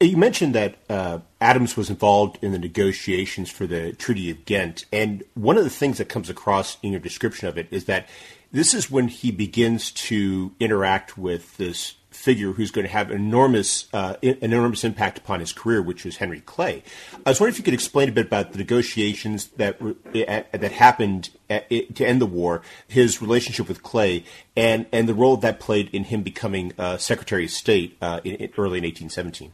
You 0.00 0.16
mentioned 0.16 0.54
that 0.54 0.76
uh, 0.90 1.20
Adams 1.40 1.76
was 1.76 1.88
involved 1.88 2.38
in 2.42 2.52
the 2.52 2.58
negotiations 2.58 3.50
for 3.50 3.66
the 3.66 3.92
Treaty 3.92 4.30
of 4.30 4.44
Ghent, 4.44 4.84
and 4.92 5.22
one 5.34 5.56
of 5.56 5.64
the 5.64 5.70
things 5.70 5.98
that 5.98 6.08
comes 6.08 6.28
across 6.28 6.78
in 6.82 6.90
your 6.90 7.00
description 7.00 7.48
of 7.48 7.56
it 7.56 7.68
is 7.70 7.86
that 7.86 8.08
this 8.52 8.74
is 8.74 8.90
when 8.90 9.08
he 9.08 9.30
begins 9.30 9.90
to 9.92 10.52
interact 10.60 11.16
with 11.16 11.56
this 11.56 11.94
figure 12.14 12.52
who's 12.52 12.70
going 12.70 12.86
to 12.86 12.92
have 12.92 13.10
enormous 13.10 13.86
uh, 13.92 14.14
an 14.22 14.38
enormous 14.40 14.84
impact 14.84 15.18
upon 15.18 15.40
his 15.40 15.52
career, 15.52 15.82
which 15.82 16.04
was 16.04 16.16
Henry 16.16 16.40
Clay. 16.40 16.82
I 17.26 17.30
was 17.30 17.40
wondering 17.40 17.54
if 17.54 17.58
you 17.58 17.64
could 17.64 17.74
explain 17.74 18.08
a 18.08 18.12
bit 18.12 18.26
about 18.26 18.52
the 18.52 18.58
negotiations 18.58 19.48
that 19.56 19.78
that 20.12 20.72
happened 20.72 21.30
at, 21.50 21.68
to 21.68 22.06
end 22.06 22.20
the 22.20 22.26
war, 22.26 22.62
his 22.86 23.20
relationship 23.20 23.68
with 23.68 23.82
Clay, 23.82 24.24
and 24.56 24.86
and 24.92 25.08
the 25.08 25.14
role 25.14 25.36
that 25.38 25.60
played 25.60 25.90
in 25.92 26.04
him 26.04 26.22
becoming 26.22 26.72
uh, 26.78 26.96
Secretary 26.96 27.44
of 27.44 27.50
State 27.50 27.96
uh, 28.00 28.20
in, 28.24 28.36
in 28.36 28.50
early 28.56 28.78
in 28.78 28.84
1817. 28.84 29.52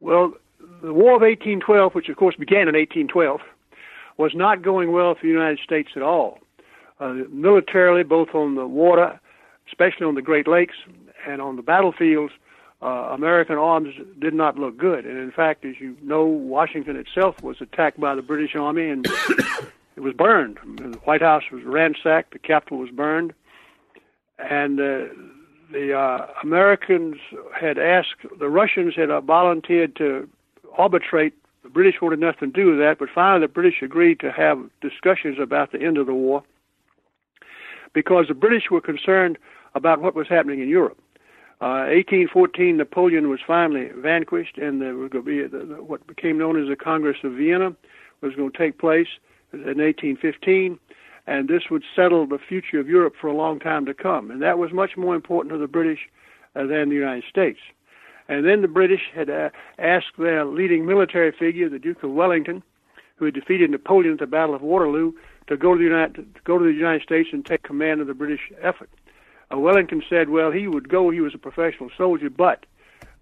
Well, 0.00 0.32
the 0.82 0.94
War 0.94 1.16
of 1.16 1.22
1812, 1.22 1.94
which 1.94 2.08
of 2.08 2.16
course 2.16 2.34
began 2.36 2.68
in 2.68 2.74
1812, 2.74 3.40
was 4.16 4.32
not 4.34 4.62
going 4.62 4.92
well 4.92 5.14
for 5.14 5.22
the 5.22 5.28
United 5.28 5.58
States 5.62 5.90
at 5.94 6.02
all. 6.02 6.38
Uh, 6.98 7.14
militarily, 7.30 8.02
both 8.02 8.34
on 8.34 8.54
the 8.54 8.66
water, 8.66 9.18
especially 9.68 10.06
on 10.06 10.14
the 10.14 10.22
Great 10.22 10.46
Lakes, 10.48 10.74
and 11.26 11.40
on 11.40 11.56
the 11.56 11.62
battlefields, 11.62 12.32
uh, 12.82 13.10
American 13.12 13.56
arms 13.56 13.94
did 14.18 14.34
not 14.34 14.58
look 14.58 14.76
good. 14.76 15.04
And 15.04 15.18
in 15.18 15.30
fact, 15.30 15.64
as 15.64 15.74
you 15.80 15.96
know, 16.02 16.24
Washington 16.24 16.96
itself 16.96 17.42
was 17.42 17.60
attacked 17.60 18.00
by 18.00 18.14
the 18.14 18.22
British 18.22 18.54
Army 18.54 18.88
and 18.88 19.06
it 19.96 20.00
was 20.00 20.14
burned. 20.14 20.58
The 20.76 20.98
White 21.04 21.20
House 21.20 21.44
was 21.52 21.62
ransacked, 21.64 22.32
the 22.32 22.38
Capitol 22.38 22.78
was 22.78 22.90
burned, 22.90 23.34
and 24.38 24.80
uh, 24.80 25.12
the 25.72 25.94
uh, 25.94 26.26
Americans 26.42 27.16
had 27.58 27.78
asked, 27.78 28.16
the 28.38 28.48
Russians 28.48 28.94
had 28.96 29.10
uh, 29.10 29.20
volunteered 29.20 29.94
to 29.96 30.28
arbitrate. 30.76 31.34
The 31.62 31.68
British 31.68 32.00
wanted 32.00 32.20
nothing 32.20 32.52
to 32.52 32.60
do 32.60 32.70
with 32.70 32.78
that, 32.78 32.98
but 32.98 33.10
finally 33.14 33.46
the 33.46 33.52
British 33.52 33.82
agreed 33.82 34.20
to 34.20 34.32
have 34.32 34.58
discussions 34.80 35.38
about 35.38 35.72
the 35.72 35.82
end 35.82 35.98
of 35.98 36.06
the 36.06 36.14
war 36.14 36.42
because 37.92 38.26
the 38.28 38.34
British 38.34 38.70
were 38.70 38.80
concerned 38.80 39.36
about 39.74 40.00
what 40.00 40.14
was 40.14 40.28
happening 40.28 40.60
in 40.60 40.68
Europe. 40.68 40.98
Uh, 41.62 41.92
1814, 41.92 42.76
Napoleon 42.76 43.28
was 43.28 43.40
finally 43.46 43.90
vanquished, 43.94 44.56
and 44.56 44.80
there 44.80 44.94
was 44.94 45.10
going 45.10 45.24
to 45.24 45.30
be 45.30 45.46
the, 45.46 45.82
what 45.82 46.06
became 46.06 46.38
known 46.38 46.60
as 46.60 46.68
the 46.68 46.76
Congress 46.76 47.18
of 47.22 47.32
Vienna 47.32 47.74
was 48.22 48.34
going 48.34 48.50
to 48.50 48.58
take 48.58 48.78
place 48.78 49.08
in 49.52 49.60
1815 49.60 50.78
and 51.26 51.48
this 51.48 51.70
would 51.70 51.84
settle 51.94 52.26
the 52.26 52.38
future 52.38 52.80
of 52.80 52.88
Europe 52.88 53.14
for 53.20 53.28
a 53.28 53.36
long 53.36 53.60
time 53.60 53.86
to 53.86 53.94
come. 53.94 54.30
And 54.30 54.42
that 54.42 54.58
was 54.58 54.72
much 54.72 54.96
more 54.96 55.14
important 55.14 55.52
to 55.52 55.58
the 55.58 55.68
British 55.68 56.00
uh, 56.56 56.66
than 56.66 56.88
the 56.88 56.96
United 56.96 57.24
States. 57.28 57.60
And 58.28 58.44
then 58.44 58.62
the 58.62 58.68
British 58.68 59.02
had 59.14 59.30
uh, 59.30 59.50
asked 59.78 60.18
their 60.18 60.44
leading 60.44 60.86
military 60.86 61.32
figure, 61.32 61.68
the 61.68 61.78
Duke 61.78 62.02
of 62.02 62.10
Wellington, 62.10 62.62
who 63.16 63.26
had 63.26 63.34
defeated 63.34 63.70
Napoleon 63.70 64.14
at 64.14 64.18
the 64.18 64.26
Battle 64.26 64.54
of 64.54 64.62
Waterloo, 64.62 65.12
to 65.46 65.56
go 65.56 65.74
to 65.74 65.78
the 65.78 65.84
United, 65.84 66.34
to 66.34 66.40
go 66.42 66.58
to 66.58 66.64
the 66.64 66.72
United 66.72 67.02
States 67.02 67.28
and 67.32 67.44
take 67.44 67.62
command 67.62 68.00
of 68.00 68.06
the 68.06 68.14
British 68.14 68.52
effort. 68.60 68.88
Uh, 69.52 69.58
Wellington 69.58 70.02
said, 70.08 70.30
well, 70.30 70.50
he 70.50 70.68
would 70.68 70.88
go. 70.88 71.10
He 71.10 71.20
was 71.20 71.34
a 71.34 71.38
professional 71.38 71.90
soldier, 71.96 72.30
but 72.30 72.66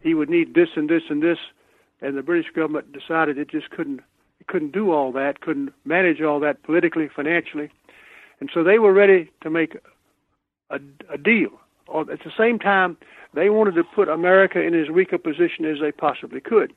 he 0.01 0.15
would 0.15 0.29
need 0.29 0.55
this 0.55 0.71
and 0.77 0.89
this 0.89 1.05
and 1.09 1.23
this. 1.23 1.39
And 2.01 2.17
the 2.17 2.23
British 2.23 2.53
government 2.53 2.93
decided 2.93 3.39
it 3.39 3.49
just 3.49 3.71
couldn't 3.71 4.01
it 4.41 4.47
couldn't 4.47 4.73
do 4.73 4.93
all 4.93 5.11
that, 5.13 5.41
couldn't 5.41 5.73
manage 5.85 6.21
all 6.21 6.39
that 6.41 6.63
politically, 6.63 7.09
financially. 7.09 7.71
And 8.41 8.51
so 8.55 8.63
they 8.63 8.79
were 8.79 8.93
ready 8.93 9.31
to 9.43 9.51
make 9.51 9.77
a, 10.71 10.79
a 11.11 11.19
deal. 11.19 11.51
At 11.93 12.07
the 12.07 12.33
same 12.37 12.59
time, 12.59 12.97
they 13.35 13.51
wanted 13.51 13.75
to 13.75 13.85
put 13.85 14.09
America 14.09 14.61
in 14.61 14.75
as 14.75 14.91
weak 14.91 15.13
a 15.13 15.19
position 15.19 15.65
as 15.65 15.81
they 15.81 15.91
possibly 15.91 16.41
could. 16.41 16.73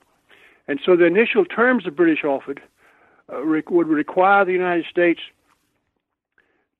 And 0.66 0.80
so 0.84 0.96
the 0.96 1.04
initial 1.04 1.44
terms 1.44 1.84
the 1.84 1.90
British 1.90 2.24
offered 2.24 2.60
uh, 3.32 3.42
re- 3.42 3.62
would 3.68 3.88
require 3.88 4.44
the 4.44 4.52
United 4.52 4.86
States 4.90 5.20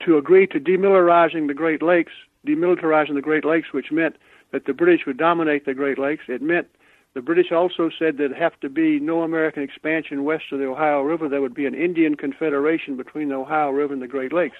to 0.04 0.16
agree 0.16 0.46
to 0.48 0.58
demilitarizing 0.58 1.46
the 1.46 1.54
Great 1.54 1.82
Lakes, 1.82 2.12
demilitarizing 2.46 3.14
the 3.14 3.22
Great 3.22 3.44
Lakes, 3.44 3.72
which 3.72 3.92
meant 3.92 4.16
that 4.52 4.66
the 4.66 4.74
British 4.74 5.07
would 5.07 5.18
dominate 5.18 5.64
the 5.64 5.74
Great 5.74 5.98
Lakes. 5.98 6.24
It 6.28 6.42
meant 6.42 6.68
the 7.14 7.22
British 7.22 7.52
also 7.52 7.90
said 7.98 8.16
there'd 8.16 8.33
have 8.33 8.59
to 8.61 8.68
be 8.68 8.98
no 8.98 9.22
American 9.22 9.62
expansion 9.62 10.24
west 10.24 10.44
of 10.52 10.59
the 10.59 10.66
Ohio 10.66 11.02
River. 11.02 11.28
There 11.28 11.42
would 11.42 11.55
be 11.55 11.66
an 11.66 11.74
Indian 11.74 12.14
confederation 12.16 12.96
between 12.96 13.28
the 13.28 13.35
Ohio 13.35 13.70
River 13.70 13.92
and 13.92 14.02
the 14.02 14.09
Great 14.09 14.33
Lakes. 14.33 14.57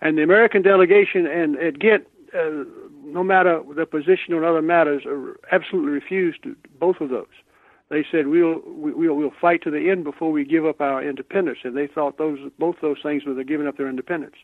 And 0.00 0.18
the 0.18 0.22
American 0.22 0.62
delegation 0.62 1.26
and 1.26 1.56
at 1.56 1.78
Ghent, 1.78 2.06
uh, 2.34 2.64
no 3.02 3.22
matter 3.22 3.62
the 3.74 3.86
position 3.86 4.34
on 4.34 4.44
other 4.44 4.60
matters, 4.60 5.04
uh, 5.06 5.32
absolutely 5.52 5.92
refused 5.92 6.44
both 6.78 7.00
of 7.00 7.08
those. 7.08 7.26
They 7.90 8.04
said 8.10 8.26
we'll 8.26 8.60
we'll 8.66 9.14
we'll 9.14 9.32
fight 9.40 9.62
to 9.62 9.70
the 9.70 9.90
end 9.90 10.04
before 10.04 10.32
we 10.32 10.44
give 10.44 10.66
up 10.66 10.80
our 10.80 11.02
independence, 11.02 11.58
and 11.64 11.76
they 11.76 11.86
thought 11.86 12.18
those 12.18 12.38
both 12.58 12.76
those 12.82 12.96
things 13.02 13.24
were 13.24 13.34
the 13.34 13.44
giving 13.44 13.66
up 13.66 13.76
their 13.76 13.88
independence. 13.88 14.36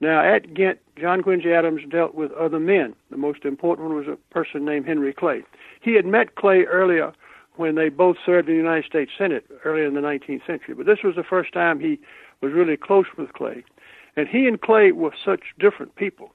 Now, 0.00 0.22
at 0.22 0.54
Ghent, 0.54 0.78
John 0.96 1.22
Quincy 1.22 1.52
Adams 1.52 1.82
dealt 1.90 2.14
with 2.14 2.30
other 2.32 2.60
men. 2.60 2.94
The 3.10 3.16
most 3.16 3.44
important 3.44 3.88
one 3.88 3.96
was 3.96 4.06
a 4.06 4.16
person 4.32 4.64
named 4.64 4.86
Henry 4.86 5.12
Clay. 5.12 5.42
He 5.80 5.94
had 5.94 6.06
met 6.06 6.36
Clay 6.36 6.62
earlier 6.64 7.12
when 7.56 7.74
they 7.74 7.88
both 7.88 8.16
served 8.24 8.48
in 8.48 8.54
the 8.54 8.58
United 8.58 8.84
States 8.84 9.10
Senate 9.18 9.44
earlier 9.64 9.86
in 9.86 9.94
the 9.94 10.00
19th 10.00 10.46
century, 10.46 10.74
but 10.74 10.86
this 10.86 11.02
was 11.02 11.16
the 11.16 11.24
first 11.24 11.52
time 11.52 11.80
he 11.80 11.98
was 12.40 12.52
really 12.52 12.76
close 12.76 13.06
with 13.16 13.32
Clay. 13.32 13.64
And 14.16 14.28
he 14.28 14.46
and 14.46 14.60
Clay 14.60 14.92
were 14.92 15.12
such 15.24 15.40
different 15.58 15.96
people. 15.96 16.32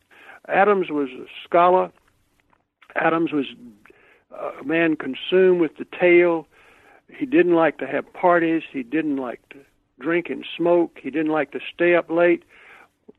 Adams 0.50 0.90
was 0.90 1.10
a 1.12 1.26
scholar. 1.46 1.92
Adams 2.96 3.32
was 3.32 3.46
a 4.32 4.64
man 4.66 4.98
consumed 4.98 5.62
with 5.62 5.72
tale. 5.98 6.46
He 7.08 7.26
didn't 7.26 7.56
like 7.56 7.78
to 7.78 7.88
have 7.88 8.12
parties. 8.12 8.64
He 8.70 8.84
didn't 8.84 9.18
like 9.18 9.48
to 9.50 9.60
drink 10.00 10.30
and 10.30 10.46
smoke. 10.58 11.00
He 11.02 11.10
didn't 11.10 11.32
like 11.32 11.52
to 11.52 11.60
stay 11.74 11.96
up 11.96 12.10
late 12.10 12.44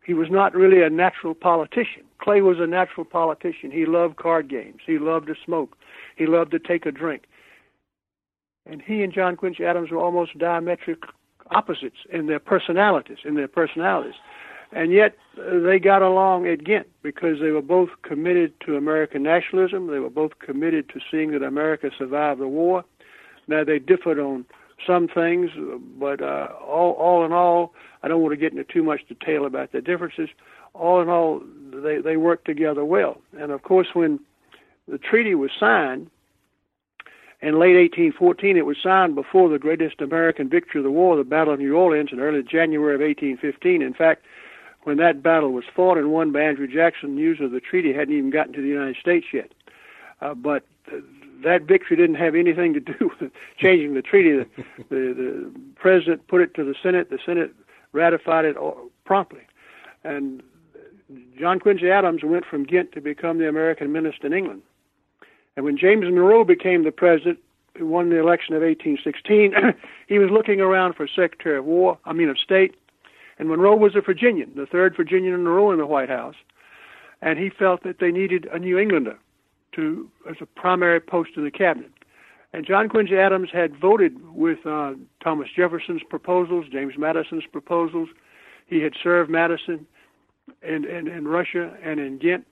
he 0.04 0.14
was 0.14 0.28
not 0.30 0.54
really 0.54 0.82
a 0.82 0.90
natural 0.90 1.34
politician. 1.34 2.02
Clay 2.18 2.40
was 2.40 2.58
a 2.60 2.66
natural 2.66 3.04
politician. 3.04 3.70
He 3.70 3.86
loved 3.86 4.16
card 4.16 4.48
games. 4.48 4.80
He 4.86 4.98
loved 4.98 5.26
to 5.28 5.34
smoke. 5.44 5.76
He 6.16 6.26
loved 6.26 6.50
to 6.52 6.58
take 6.58 6.86
a 6.86 6.92
drink. 6.92 7.24
And 8.66 8.80
he 8.80 9.02
and 9.02 9.12
John 9.12 9.36
Quincy 9.36 9.64
Adams 9.64 9.90
were 9.90 9.98
almost 9.98 10.38
diametric 10.38 11.02
opposites 11.50 11.98
in 12.10 12.26
their 12.26 12.38
personalities, 12.38 13.18
in 13.24 13.34
their 13.34 13.48
personalities. 13.48 14.14
And 14.72 14.90
yet 14.92 15.16
uh, 15.38 15.60
they 15.60 15.78
got 15.78 16.02
along 16.02 16.46
at 16.46 16.64
Ghent 16.64 16.88
because 17.02 17.38
they 17.40 17.50
were 17.50 17.62
both 17.62 17.90
committed 18.02 18.52
to 18.66 18.76
American 18.76 19.22
nationalism. 19.22 19.86
They 19.86 19.98
were 19.98 20.10
both 20.10 20.38
committed 20.38 20.88
to 20.90 21.00
seeing 21.10 21.30
that 21.32 21.42
America 21.42 21.90
survived 21.96 22.40
the 22.40 22.48
war. 22.48 22.84
Now 23.46 23.62
they 23.64 23.78
differed 23.78 24.18
on 24.18 24.46
some 24.86 25.08
things, 25.08 25.50
but 25.98 26.22
uh, 26.22 26.48
all, 26.66 26.92
all 26.92 27.24
in 27.24 27.32
all, 27.32 27.72
I 28.02 28.08
don't 28.08 28.22
want 28.22 28.32
to 28.32 28.36
get 28.36 28.52
into 28.52 28.64
too 28.64 28.82
much 28.82 29.00
detail 29.08 29.46
about 29.46 29.72
the 29.72 29.80
differences. 29.80 30.28
All 30.74 31.00
in 31.00 31.08
all, 31.08 31.42
they, 31.72 31.98
they 31.98 32.16
worked 32.16 32.44
together 32.44 32.84
well. 32.84 33.20
And 33.38 33.52
of 33.52 33.62
course, 33.62 33.88
when 33.94 34.20
the 34.88 34.98
treaty 34.98 35.34
was 35.34 35.50
signed 35.58 36.10
in 37.40 37.58
late 37.58 37.76
1814, 37.76 38.56
it 38.56 38.66
was 38.66 38.76
signed 38.82 39.14
before 39.14 39.48
the 39.48 39.58
greatest 39.58 40.00
American 40.00 40.48
victory 40.48 40.80
of 40.80 40.84
the 40.84 40.90
war, 40.90 41.16
the 41.16 41.24
Battle 41.24 41.54
of 41.54 41.60
New 41.60 41.76
Orleans, 41.76 42.10
in 42.12 42.20
early 42.20 42.42
January 42.42 42.94
of 42.94 43.00
1815. 43.00 43.82
In 43.82 43.94
fact, 43.94 44.24
when 44.84 44.98
that 44.98 45.22
battle 45.22 45.52
was 45.52 45.64
fought 45.74 45.98
and 45.98 46.12
won 46.12 46.32
by 46.32 46.40
Andrew 46.40 46.66
Jackson, 46.66 47.14
news 47.14 47.40
of 47.40 47.50
the 47.50 47.60
treaty 47.60 47.92
hadn't 47.92 48.16
even 48.16 48.30
gotten 48.30 48.52
to 48.54 48.62
the 48.62 48.68
United 48.68 48.96
States 48.96 49.26
yet. 49.32 49.52
Uh, 50.20 50.34
but 50.34 50.64
that 51.42 51.62
victory 51.62 51.96
didn't 51.96 52.16
have 52.16 52.34
anything 52.34 52.74
to 52.74 52.80
do 52.80 53.10
with 53.20 53.30
changing 53.58 53.94
the 53.94 54.02
treaty. 54.02 54.36
The, 54.36 54.46
the, 54.88 55.14
the 55.14 55.52
president 55.76 56.26
put 56.28 56.40
it 56.40 56.54
to 56.54 56.64
the 56.64 56.74
Senate. 56.82 57.10
The 57.10 57.18
Senate 57.24 57.54
ratified 57.92 58.44
it 58.44 58.56
promptly. 59.04 59.42
And 60.02 60.42
John 61.38 61.60
Quincy 61.60 61.90
Adams 61.90 62.22
went 62.24 62.44
from 62.44 62.64
Ghent 62.64 62.92
to 62.92 63.00
become 63.00 63.38
the 63.38 63.48
American 63.48 63.92
minister 63.92 64.26
in 64.26 64.32
England. 64.32 64.62
And 65.56 65.64
when 65.64 65.76
James 65.76 66.04
Monroe 66.04 66.44
became 66.44 66.84
the 66.84 66.92
president, 66.92 67.38
who 67.76 67.86
won 67.86 68.08
the 68.08 68.20
election 68.20 68.54
of 68.54 68.62
1816, 68.62 69.52
he 70.08 70.18
was 70.18 70.30
looking 70.30 70.60
around 70.60 70.94
for 70.94 71.08
Secretary 71.08 71.58
of 71.58 71.64
War, 71.64 71.98
I 72.04 72.12
mean 72.12 72.28
of 72.28 72.38
State, 72.38 72.74
and 73.38 73.48
Monroe 73.48 73.74
was 73.74 73.96
a 73.96 74.00
Virginian, 74.00 74.52
the 74.54 74.66
third 74.66 74.96
Virginian 74.96 75.34
in 75.34 75.46
a 75.46 75.50
row 75.50 75.72
in 75.72 75.78
the 75.78 75.86
White 75.86 76.08
House, 76.08 76.36
and 77.20 77.38
he 77.38 77.50
felt 77.50 77.82
that 77.82 77.98
they 77.98 78.12
needed 78.12 78.46
a 78.52 78.58
New 78.58 78.78
Englander 78.78 79.18
to 79.74 80.10
as 80.28 80.36
a 80.40 80.46
primary 80.46 81.00
post 81.00 81.30
in 81.36 81.44
the 81.44 81.50
cabinet. 81.50 81.90
And 82.52 82.64
John 82.64 82.88
Quincy 82.88 83.16
Adams 83.16 83.48
had 83.52 83.76
voted 83.76 84.16
with 84.32 84.64
uh, 84.64 84.94
Thomas 85.22 85.48
Jefferson's 85.54 86.02
proposals, 86.08 86.66
James 86.70 86.94
Madison's 86.96 87.44
proposals. 87.50 88.08
He 88.66 88.80
had 88.80 88.92
served 89.02 89.28
Madison 89.28 89.86
in, 90.62 90.84
in, 90.84 91.08
in 91.08 91.26
Russia 91.26 91.76
and 91.82 91.98
in 91.98 92.18
Ghent. 92.18 92.46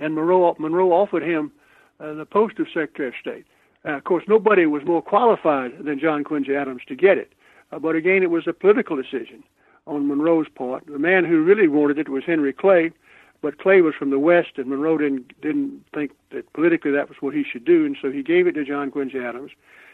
And 0.00 0.14
Monroe, 0.14 0.56
Monroe 0.58 0.90
offered 0.92 1.22
him 1.22 1.52
uh, 2.00 2.14
the 2.14 2.26
post 2.26 2.58
of 2.58 2.66
Secretary 2.66 3.08
of 3.08 3.14
State. 3.20 3.46
Uh, 3.84 3.92
of 3.92 4.04
course, 4.04 4.24
nobody 4.26 4.66
was 4.66 4.82
more 4.84 5.02
qualified 5.02 5.72
than 5.84 6.00
John 6.00 6.24
Quincy 6.24 6.54
Adams 6.54 6.82
to 6.88 6.96
get 6.96 7.16
it. 7.16 7.32
Uh, 7.72 7.78
but 7.78 7.94
again, 7.94 8.22
it 8.22 8.30
was 8.30 8.46
a 8.46 8.52
political 8.52 8.96
decision 8.96 9.44
on 9.86 10.08
Monroe's 10.08 10.48
part. 10.48 10.84
The 10.86 10.98
man 10.98 11.24
who 11.24 11.44
really 11.44 11.68
wanted 11.68 11.98
it 11.98 12.08
was 12.08 12.24
Henry 12.26 12.52
Clay, 12.52 12.90
but 13.42 13.58
Clay 13.58 13.80
was 13.80 13.94
from 13.94 14.10
the 14.10 14.18
West, 14.18 14.52
and 14.56 14.66
Monroe 14.66 14.98
didn't 14.98 15.40
didn't 15.40 15.84
think 15.94 16.12
that 16.30 16.52
politically 16.52 16.90
that 16.92 17.08
was 17.08 17.18
what 17.20 17.34
he 17.34 17.44
should 17.44 17.64
do, 17.64 17.86
and 17.86 17.96
so 18.00 18.10
he 18.10 18.22
gave 18.22 18.46
it 18.46 18.52
to 18.52 18.64
John 18.64 18.90
Quincy 18.90 19.18
Adams. 19.18 19.52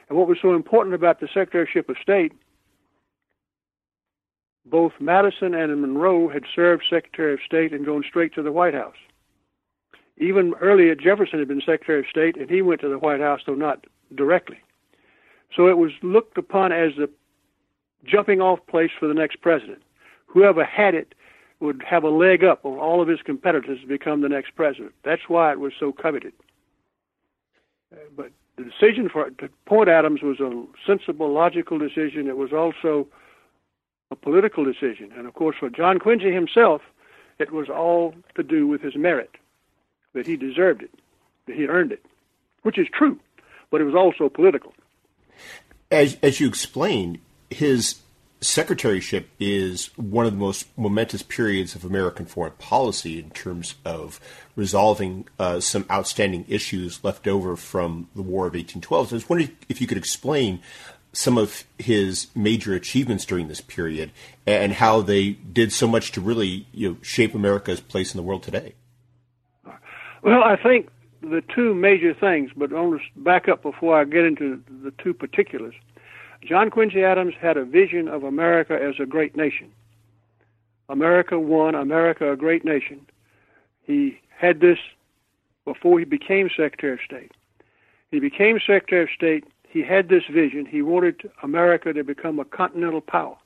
And 0.08 0.18
what 0.18 0.28
was 0.28 0.38
so 0.40 0.54
important 0.54 0.94
about 0.94 1.20
the 1.20 1.26
Secretaryship 1.26 1.88
of 1.88 1.96
State, 2.00 2.32
both 4.64 4.92
Madison 5.00 5.54
and 5.54 5.80
Monroe 5.80 6.28
had 6.28 6.44
served 6.54 6.84
Secretary 6.88 7.34
of 7.34 7.40
State 7.44 7.72
and 7.72 7.86
gone 7.86 8.04
straight 8.06 8.34
to 8.34 8.42
the 8.42 8.52
White 8.52 8.74
House. 8.74 8.96
Even 10.18 10.54
earlier, 10.60 10.94
Jefferson 10.94 11.38
had 11.38 11.48
been 11.48 11.60
Secretary 11.60 12.00
of 12.00 12.06
State, 12.06 12.36
and 12.36 12.48
he 12.48 12.62
went 12.62 12.80
to 12.80 12.88
the 12.88 12.98
White 12.98 13.20
House, 13.20 13.40
though 13.46 13.54
not 13.54 13.84
directly. 14.14 14.58
So 15.54 15.68
it 15.68 15.78
was 15.78 15.92
looked 16.02 16.38
upon 16.38 16.72
as 16.72 16.92
the 16.96 17.08
jumping 18.04 18.40
off 18.40 18.60
place 18.66 18.90
for 18.98 19.06
the 19.06 19.14
next 19.14 19.40
president. 19.40 19.82
Whoever 20.26 20.64
had 20.64 20.94
it 20.94 21.14
would 21.60 21.82
have 21.82 22.04
a 22.04 22.10
leg 22.10 22.44
up 22.44 22.64
on 22.64 22.78
all 22.78 23.00
of 23.00 23.08
his 23.08 23.20
competitors 23.22 23.80
to 23.80 23.86
become 23.86 24.20
the 24.20 24.28
next 24.28 24.54
president. 24.54 24.92
That's 25.02 25.28
why 25.28 25.52
it 25.52 25.60
was 25.60 25.72
so 25.78 25.92
coveted. 25.92 26.32
Uh, 27.92 27.96
but 28.14 28.30
the 28.56 28.64
decision 28.64 29.08
for 29.08 29.30
to 29.30 29.48
appoint 29.66 29.88
Adams 29.88 30.22
was 30.22 30.40
a 30.40 30.64
sensible, 30.86 31.32
logical 31.32 31.78
decision. 31.78 32.26
It 32.26 32.36
was 32.36 32.52
also 32.52 33.06
a 34.10 34.16
political 34.16 34.64
decision, 34.64 35.12
and 35.16 35.26
of 35.26 35.34
course, 35.34 35.56
for 35.58 35.68
John 35.68 35.98
Quincy 35.98 36.32
himself, 36.32 36.82
it 37.38 37.52
was 37.52 37.68
all 37.68 38.14
to 38.34 38.42
do 38.42 38.66
with 38.66 38.80
his 38.80 38.96
merit 38.96 39.30
that 40.12 40.26
he 40.26 40.36
deserved 40.36 40.82
it, 40.82 40.90
that 41.46 41.56
he 41.56 41.66
earned 41.66 41.92
it, 41.92 42.04
which 42.62 42.78
is 42.78 42.86
true, 42.92 43.18
but 43.70 43.80
it 43.80 43.84
was 43.84 43.94
also 43.94 44.28
political. 44.28 44.72
As 45.90 46.16
as 46.22 46.40
you 46.40 46.48
explained, 46.48 47.18
his 47.50 47.96
secretaryship 48.40 49.24
is 49.40 49.90
one 49.96 50.26
of 50.26 50.32
the 50.32 50.38
most 50.38 50.66
momentous 50.76 51.22
periods 51.22 51.74
of 51.74 51.84
American 51.84 52.26
foreign 52.26 52.52
policy 52.54 53.18
in 53.18 53.30
terms 53.30 53.76
of 53.84 54.20
resolving 54.54 55.26
uh, 55.38 55.60
some 55.60 55.86
outstanding 55.90 56.44
issues 56.48 57.02
left 57.02 57.26
over 57.26 57.56
from 57.56 58.08
the 58.14 58.22
War 58.22 58.46
of 58.46 58.52
1812. 58.52 59.08
So 59.08 59.14
I 59.14 59.16
was 59.16 59.28
wondering 59.28 59.56
if 59.68 59.80
you 59.80 59.86
could 59.86 59.98
explain 59.98 60.60
some 61.12 61.38
of 61.38 61.64
his 61.78 62.26
major 62.34 62.74
achievements 62.74 63.24
during 63.24 63.48
this 63.48 63.62
period 63.62 64.10
and 64.46 64.74
how 64.74 65.00
they 65.00 65.30
did 65.30 65.72
so 65.72 65.86
much 65.86 66.12
to 66.12 66.20
really 66.20 66.66
you 66.72 66.90
know, 66.90 66.96
shape 67.00 67.34
America's 67.34 67.80
place 67.80 68.12
in 68.12 68.18
the 68.18 68.22
world 68.22 68.42
today. 68.42 68.74
Well, 70.22 70.42
I 70.42 70.56
think 70.56 70.90
the 71.22 71.42
two 71.54 71.74
major 71.74 72.12
things, 72.12 72.50
but 72.54 72.72
I 72.72 72.80
want 72.80 73.00
to 73.00 73.20
back 73.20 73.48
up 73.48 73.62
before 73.62 73.98
I 73.98 74.04
get 74.04 74.24
into 74.24 74.62
the 74.82 74.92
two 75.02 75.14
particulars. 75.14 75.74
John 76.46 76.70
Quincy 76.70 77.02
Adams 77.02 77.34
had 77.40 77.56
a 77.56 77.64
vision 77.64 78.06
of 78.08 78.22
America 78.22 78.78
as 78.80 78.94
a 79.00 79.06
great 79.06 79.36
nation. 79.36 79.72
America 80.88 81.38
one, 81.38 81.74
America 81.74 82.32
a 82.32 82.36
great 82.36 82.64
nation. 82.64 83.04
He 83.82 84.20
had 84.28 84.60
this 84.60 84.78
before 85.64 85.98
he 85.98 86.04
became 86.04 86.48
Secretary 86.48 86.92
of 86.92 87.00
State. 87.04 87.32
He 88.12 88.20
became 88.20 88.60
Secretary 88.64 89.02
of 89.02 89.08
State. 89.14 89.44
He 89.68 89.82
had 89.82 90.08
this 90.08 90.22
vision. 90.32 90.64
He 90.64 90.82
wanted 90.82 91.28
America 91.42 91.92
to 91.92 92.04
become 92.04 92.38
a 92.38 92.44
continental 92.44 93.00
power. 93.00 93.36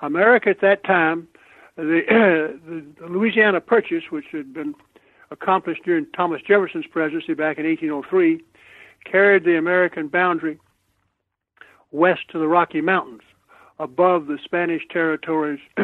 America 0.00 0.50
at 0.50 0.60
that 0.60 0.82
time, 0.82 1.28
the, 1.76 2.02
the 3.00 3.06
Louisiana 3.06 3.60
Purchase, 3.60 4.04
which 4.10 4.26
had 4.32 4.52
been 4.52 4.74
accomplished 5.30 5.82
during 5.84 6.06
Thomas 6.16 6.42
Jefferson's 6.42 6.86
presidency 6.86 7.34
back 7.34 7.58
in 7.58 7.64
1803, 7.64 8.42
carried 9.04 9.44
the 9.44 9.56
American 9.56 10.08
boundary 10.08 10.58
west 11.92 12.22
to 12.30 12.38
the 12.38 12.48
Rocky 12.48 12.80
Mountains, 12.80 13.22
above 13.78 14.26
the 14.26 14.38
Spanish 14.42 14.82
territories 14.90 15.60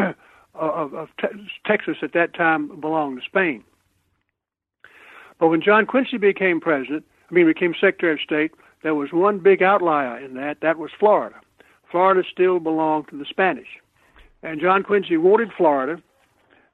of, 0.55 0.95
of 0.95 1.09
te- 1.21 1.49
Texas 1.67 1.99
at 2.03 2.13
that 2.15 2.35
time 2.35 2.81
belonged 2.81 3.21
to 3.21 3.25
Spain. 3.25 3.63
But 5.39 5.49
when 5.49 5.63
John 5.63 5.87
Quincy 5.87 6.19
became 6.19 6.61
president, 6.61 7.05
I 7.31 7.35
mean, 7.35 7.47
became 7.47 7.75
Secretary 7.75 8.15
of 8.15 8.21
State, 8.21 8.53
there 8.83 8.95
was 8.95 9.13
one 9.13 9.39
big 9.39 9.63
outlier 9.63 10.19
in 10.19 10.35
that. 10.35 10.59
That 10.63 10.79
was 10.79 10.91
Florida. 10.99 11.37
Florida 11.91 12.23
still 12.31 12.59
belonged 12.61 13.09
to 13.09 13.19
the 13.19 13.25
Spanish. 13.25 13.69
And 14.43 14.61
John 14.61 14.83
Quincy 14.83 15.17
wanted 15.17 15.51
Florida 15.57 16.01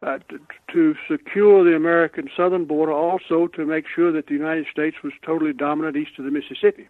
uh, 0.03 0.19
to, 0.29 0.39
to 0.73 0.95
secure 1.11 1.65
the 1.65 1.75
American 1.75 2.29
southern 2.37 2.67
border, 2.67 2.93
also 2.93 3.47
to 3.49 3.65
make 3.65 3.87
sure 3.95 4.13
that 4.13 4.27
the 4.27 4.35
United 4.35 4.67
States 4.71 4.97
was 5.03 5.13
totally 5.25 5.53
dominant 5.53 5.97
east 5.97 6.13
of 6.19 6.25
the 6.25 6.31
Mississippi. 6.31 6.89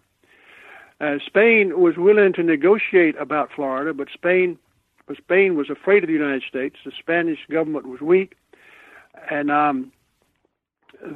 Uh, 1.01 1.17
Spain 1.25 1.79
was 1.79 1.97
willing 1.97 2.33
to 2.33 2.43
negotiate 2.43 3.15
about 3.19 3.49
Florida, 3.53 3.93
but 3.93 4.07
Spain, 4.13 4.57
but 5.07 5.17
Spain 5.17 5.55
was 5.55 5.69
afraid 5.69 6.03
of 6.03 6.07
the 6.07 6.13
United 6.13 6.43
States. 6.47 6.77
The 6.85 6.91
Spanish 6.97 7.39
government 7.51 7.87
was 7.87 7.99
weak, 7.99 8.35
and 9.29 9.51
um, 9.51 9.91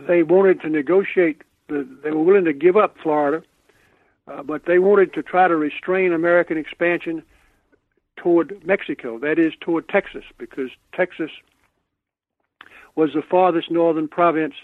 they 0.07 0.23
wanted 0.23 0.61
to 0.61 0.69
negotiate. 0.69 1.43
The, 1.69 1.87
they 2.03 2.11
were 2.11 2.23
willing 2.23 2.45
to 2.45 2.53
give 2.53 2.75
up 2.75 2.97
Florida, 3.01 3.45
uh, 4.27 4.43
but 4.43 4.65
they 4.65 4.79
wanted 4.79 5.13
to 5.13 5.23
try 5.23 5.47
to 5.47 5.55
restrain 5.55 6.11
American 6.11 6.57
expansion 6.57 7.23
toward 8.17 8.61
Mexico, 8.65 9.17
that 9.19 9.39
is, 9.39 9.53
toward 9.61 9.87
Texas, 9.87 10.25
because 10.37 10.71
Texas 10.93 11.31
was 12.95 13.13
the 13.13 13.21
farthest 13.21 13.71
northern 13.71 14.09
province 14.09 14.55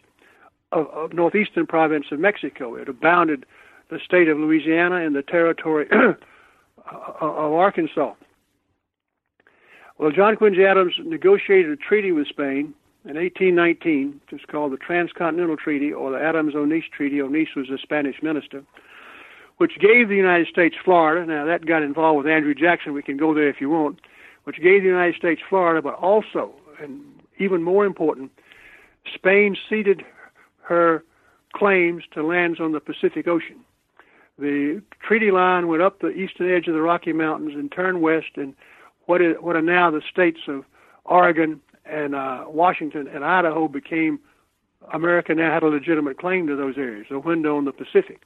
of, 0.74 0.88
of 0.88 1.14
northeastern 1.14 1.66
province 1.66 2.08
of 2.12 2.20
Mexico. 2.20 2.76
It 2.76 2.90
abounded 2.90 3.46
the 3.90 4.00
state 4.04 4.28
of 4.28 4.38
Louisiana 4.38 5.06
and 5.06 5.16
the 5.16 5.22
territory 5.22 5.88
of 5.92 7.54
Arkansas. 7.54 8.14
Well, 9.98 10.12
John 10.12 10.36
Quincy 10.36 10.66
Adams 10.66 10.94
negotiated 11.04 11.72
a 11.72 11.78
treaty 11.78 12.12
with 12.12 12.28
Spain 12.28 12.74
in 13.06 13.16
1819, 13.16 14.20
which 14.22 14.42
is 14.42 14.46
called 14.50 14.74
the 14.74 14.78
Transcontinental 14.78 15.56
Treaty 15.56 15.94
or 15.94 16.12
the 16.12 16.22
Adams-Onís 16.22 16.84
Treaty. 16.92 17.18
Onís 17.18 17.56
was 17.56 17.70
a 17.70 17.78
Spanish 17.78 18.22
minister, 18.22 18.64
which 19.58 19.80
gave 19.80 20.10
the 20.10 20.16
United 20.16 20.48
States 20.48 20.76
Florida. 20.84 21.26
Now 21.26 21.46
that 21.46 21.66
got 21.66 21.82
involved 21.82 22.18
with 22.18 22.28
Andrew 22.28 22.54
Jackson. 22.54 22.94
We 22.94 23.04
can 23.04 23.16
go 23.16 23.34
there 23.34 23.48
if 23.48 23.62
you 23.62 23.70
want. 23.70 24.00
Which 24.44 24.58
gave 24.58 24.82
the 24.82 24.90
United 24.90 25.16
States 25.16 25.42
Florida, 25.50 25.82
but 25.82 25.96
also, 25.96 26.54
and 26.80 27.02
even 27.40 27.64
more 27.64 27.84
important, 27.86 28.32
Spain 29.12 29.56
ceded 29.70 30.04
her 30.62 31.04
claims 31.54 32.04
to 32.14 32.24
lands 32.24 32.60
on 32.60 32.72
the 32.72 32.80
Pacific 32.80 33.28
Ocean. 33.28 33.64
The 34.38 34.82
treaty 35.02 35.32
line 35.32 35.68
went 35.68 35.82
up 35.82 36.00
the 36.00 36.10
eastern 36.10 36.52
edge 36.52 36.68
of 36.68 36.74
the 36.74 36.82
Rocky 36.82 37.14
Mountains 37.14 37.54
and 37.54 37.72
turned 37.72 38.02
west, 38.02 38.32
and 38.36 38.54
what, 39.06 39.22
is, 39.22 39.36
what 39.40 39.56
are 39.56 39.62
now 39.62 39.90
the 39.90 40.02
states 40.10 40.42
of 40.48 40.66
Oregon 41.06 41.62
and 41.86 42.16
uh, 42.16 42.46
Washington 42.48 43.08
and 43.08 43.24
Idaho 43.24 43.68
became 43.68 44.20
America 44.94 45.34
now 45.34 45.54
had 45.54 45.64
a 45.64 45.68
legitimate 45.68 46.18
claim 46.18 46.48
to 46.48 46.56
those 46.56 46.78
areas, 46.78 47.08
a 47.10 47.20
window 47.20 47.58
on 47.58 47.66
the 47.66 47.72
Pacific. 47.72 48.22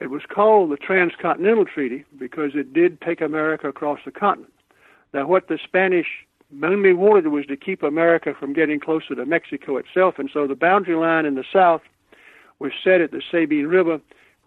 It 0.00 0.10
was 0.10 0.22
called 0.28 0.70
the 0.70 0.76
Transcontinental 0.76 1.66
Treaty 1.66 2.04
because 2.18 2.52
it 2.54 2.72
did 2.72 3.00
take 3.00 3.20
America 3.20 3.68
across 3.68 4.00
the 4.04 4.10
continent. 4.10 4.52
Now, 5.12 5.26
what 5.26 5.48
the 5.48 5.58
Spanish 5.62 6.06
mainly 6.50 6.92
wanted 6.92 7.28
was 7.28 7.46
to 7.46 7.56
keep 7.56 7.82
America 7.82 8.34
from 8.38 8.52
getting 8.52 8.80
closer 8.80 9.14
to 9.14 9.26
Mexico 9.26 9.76
itself, 9.76 10.18
and 10.18 10.30
so 10.32 10.46
the 10.46 10.54
boundary 10.54 10.96
line 10.96 11.26
in 11.26 11.34
the 11.34 11.44
south 11.52 11.82
was 12.58 12.72
set 12.82 13.00
at 13.00 13.10
the 13.10 13.22
Sabine 13.30 13.66
River, 13.66 14.00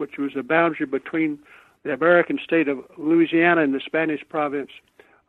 which 0.04 0.18
was 0.18 0.34
the 0.36 0.44
boundary 0.44 0.86
between 0.86 1.40
the 1.84 1.94
American 1.94 2.38
state 2.44 2.68
of 2.68 2.80
Louisiana 2.98 3.62
and 3.62 3.74
the 3.74 3.80
Spanish 3.86 4.22
province 4.28 4.72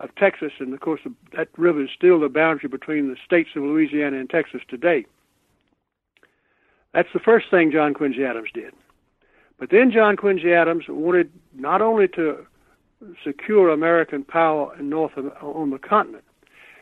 of 0.00 0.12
Texas, 0.16 0.50
and 0.58 0.74
of 0.74 0.80
course 0.80 1.00
that 1.36 1.48
river 1.56 1.84
is 1.84 1.90
still 1.96 2.18
the 2.18 2.28
boundary 2.28 2.68
between 2.68 3.08
the 3.08 3.16
states 3.24 3.50
of 3.54 3.62
Louisiana 3.62 4.18
and 4.18 4.28
Texas 4.28 4.62
today. 4.68 5.06
That's 6.92 7.08
the 7.14 7.20
first 7.20 7.46
thing 7.52 7.70
John 7.70 7.94
Quincy 7.94 8.24
Adams 8.24 8.48
did. 8.52 8.74
But 9.60 9.70
then 9.70 9.92
John 9.92 10.16
Quincy 10.16 10.52
Adams 10.52 10.86
wanted 10.88 11.30
not 11.54 11.80
only 11.80 12.08
to 12.08 12.44
secure 13.24 13.68
American 13.68 14.24
power 14.24 14.74
in 14.76 14.88
North 14.88 15.12
on 15.16 15.70
the 15.70 15.78
continent, 15.78 16.24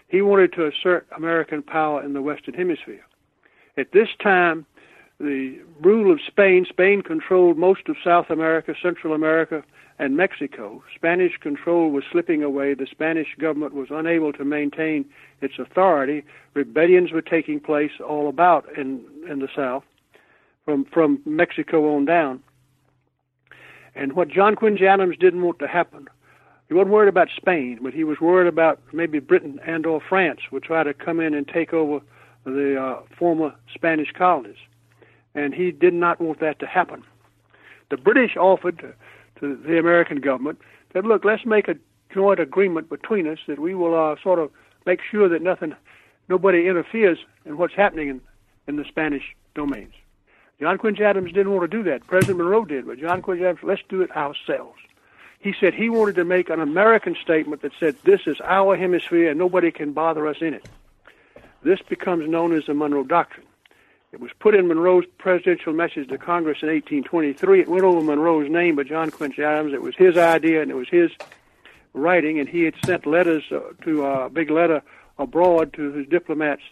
he 0.09 0.22
wanted 0.22 0.55
to 0.55 0.66
assert 0.66 1.07
American 1.14 1.62
power 1.62 2.02
in 2.02 2.14
the 2.14 2.22
Western 2.22 2.55
Hemisphere. 2.55 3.05
At 3.76 3.92
this 3.92 4.09
time, 4.22 4.64
the 5.22 5.58
rule 5.80 6.12
of 6.12 6.20
Spain, 6.26 6.66
Spain 6.68 7.02
controlled 7.02 7.56
most 7.56 7.88
of 7.88 7.96
South 8.04 8.28
America, 8.28 8.74
Central 8.80 9.14
America, 9.14 9.62
and 9.98 10.16
Mexico. 10.16 10.82
Spanish 10.94 11.37
control 11.38 11.90
was 11.90 12.04
slipping 12.11 12.42
away. 12.42 12.74
The 12.74 12.87
Spanish 12.90 13.28
government 13.38 13.74
was 13.74 13.88
unable 13.90 14.32
to 14.35 14.44
maintain 14.44 15.04
its 15.40 15.58
authority. 15.58 16.24
Rebellions 16.54 17.12
were 17.12 17.22
taking 17.22 17.61
place 17.61 17.92
all 18.06 18.28
about 18.28 18.66
in, 18.76 19.04
in 19.28 19.38
the 19.38 19.48
South, 19.54 19.85
from, 20.64 20.85
from 20.87 21.20
Mexico 21.24 21.94
on 21.94 22.04
down. 22.04 22.42
And 23.94 24.14
what 24.14 24.28
John 24.28 24.56
Quincy 24.56 24.87
Adams 24.87 25.16
didn't 25.18 25.42
want 25.42 25.58
to 25.61 25.68
happen 25.68 26.08
he 26.72 26.74
wasn't 26.74 26.92
worried 26.94 27.11
about 27.11 27.28
Spain, 27.37 27.80
but 27.82 27.92
he 27.92 28.02
was 28.02 28.18
worried 28.18 28.48
about 28.48 28.80
maybe 28.94 29.18
Britain 29.18 29.61
and 29.66 29.85
or 29.85 30.00
France 30.00 30.40
would 30.50 30.62
try 30.62 30.82
to 30.82 30.94
come 30.94 31.20
in 31.20 31.35
and 31.35 31.46
take 31.46 31.74
over 31.74 32.00
the 32.44 32.82
uh, 32.82 33.02
former 33.18 33.54
Spanish 33.74 34.11
colonies, 34.12 34.56
and 35.34 35.54
he 35.54 35.70
did 35.70 35.94
not 35.94 36.20
want 36.20 36.40
that 36.40 36.58
to 36.60 36.66
happen. 36.66 37.02
The 37.90 37.96
British 37.96 38.36
offered 38.36 38.78
to, 38.78 38.94
to 39.40 39.56
the 39.56 39.78
American 39.78 40.20
government 40.20 40.60
that 40.92 41.04
look, 41.04 41.24
let's 41.24 41.44
make 41.44 41.68
a 41.68 41.76
joint 42.12 42.40
agreement 42.40 42.88
between 42.88 43.26
us 43.26 43.38
that 43.46 43.58
we 43.58 43.74
will 43.74 43.94
uh, 43.94 44.16
sort 44.22 44.38
of 44.38 44.50
make 44.86 45.00
sure 45.10 45.28
that 45.28 45.42
nothing, 45.42 45.74
nobody 46.28 46.68
interferes 46.68 47.18
in 47.44 47.56
what's 47.56 47.74
happening 47.74 48.08
in, 48.08 48.20
in 48.66 48.76
the 48.76 48.84
Spanish 48.84 49.34
domains. 49.54 49.94
John 50.60 50.78
Quincy 50.78 51.02
Adams 51.02 51.32
didn't 51.32 51.52
want 51.52 51.68
to 51.68 51.76
do 51.76 51.82
that. 51.90 52.06
President 52.06 52.38
Monroe 52.38 52.64
did, 52.64 52.86
but 52.86 52.98
John 52.98 53.20
Quincy 53.20 53.44
Adams, 53.44 53.60
let's 53.62 53.82
do 53.88 54.00
it 54.02 54.14
ourselves. 54.16 54.78
He 55.40 55.52
said 55.58 55.74
he 55.74 55.90
wanted 55.90 56.14
to 56.14 56.24
make 56.24 56.50
an 56.50 56.60
American 56.60 57.16
statement 57.20 57.62
that 57.62 57.72
said, 57.80 57.96
This 58.04 58.20
is 58.26 58.40
our 58.44 58.76
hemisphere 58.76 59.30
and 59.30 59.38
nobody 59.38 59.72
can 59.72 59.92
bother 59.92 60.28
us 60.28 60.36
in 60.40 60.54
it. 60.54 60.64
This 61.64 61.80
becomes 61.82 62.28
known 62.28 62.56
as 62.56 62.66
the 62.66 62.74
Monroe 62.74 63.02
Doctrine. 63.02 63.46
It 64.12 64.20
was 64.20 64.31
put 64.38 64.55
in 64.55 64.68
Monroe's 64.68 65.07
presidential 65.16 65.72
message 65.72 66.09
to 66.09 66.18
Congress 66.18 66.59
in 66.61 66.68
1823. 66.68 67.61
It 67.62 67.68
went 67.68 67.85
over 67.85 68.03
Monroe's 68.03 68.51
name, 68.51 68.77
but 68.77 68.87
John 68.87 69.11
Quincy 69.11 69.42
Adams. 69.42 69.72
It 69.72 69.81
was 69.81 69.96
his 69.96 70.18
idea 70.18 70.61
and 70.61 70.70
it 70.70 70.75
was 70.75 70.90
his 70.90 71.11
writing, 71.94 72.38
and 72.38 72.46
he 72.46 72.64
had 72.64 72.75
sent 72.85 73.07
letters 73.07 73.44
uh, 73.51 73.61
to 73.85 74.05
a 74.05 74.12
uh, 74.12 74.29
big 74.29 74.51
letter 74.51 74.83
abroad 75.18 75.72
to 75.75 75.92
his 75.92 76.07
diplomats 76.07 76.62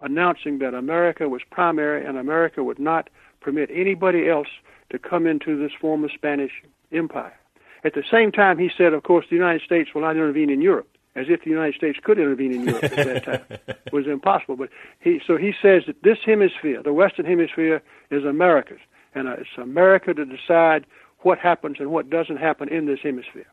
announcing 0.00 0.58
that 0.58 0.74
America 0.74 1.28
was 1.28 1.42
primary 1.50 2.04
and 2.04 2.18
America 2.18 2.64
would 2.64 2.80
not 2.80 3.08
permit 3.40 3.70
anybody 3.72 4.28
else 4.28 4.48
to 4.90 4.98
come 4.98 5.24
into 5.24 5.56
this 5.56 5.72
former 5.80 6.08
Spanish 6.08 6.64
empire. 6.90 7.38
At 7.84 7.94
the 7.94 8.02
same 8.10 8.32
time, 8.32 8.58
he 8.58 8.70
said, 8.76 8.92
of 8.92 9.04
course, 9.04 9.26
the 9.30 9.36
United 9.36 9.62
States 9.62 9.94
will 9.94 10.02
not 10.02 10.16
intervene 10.16 10.50
in 10.50 10.60
Europe, 10.60 10.88
as 11.14 11.26
if 11.28 11.44
the 11.44 11.50
United 11.50 11.74
States 11.74 11.98
could 12.02 12.18
intervene 12.18 12.52
in 12.54 12.64
Europe 12.64 12.84
at 12.84 12.96
that 12.96 13.24
time. 13.24 13.58
it 13.68 13.92
was 13.92 14.06
impossible. 14.06 14.56
But 14.56 14.70
he, 15.00 15.20
so 15.26 15.36
he 15.36 15.52
says 15.60 15.82
that 15.86 16.02
this 16.02 16.18
hemisphere, 16.24 16.82
the 16.82 16.92
Western 16.92 17.26
Hemisphere, 17.26 17.82
is 18.10 18.24
America's, 18.24 18.80
and 19.14 19.28
uh, 19.28 19.32
it's 19.32 19.50
America 19.58 20.14
to 20.14 20.24
decide 20.24 20.86
what 21.20 21.38
happens 21.38 21.76
and 21.78 21.90
what 21.90 22.10
doesn't 22.10 22.38
happen 22.38 22.68
in 22.68 22.86
this 22.86 23.00
hemisphere. 23.02 23.46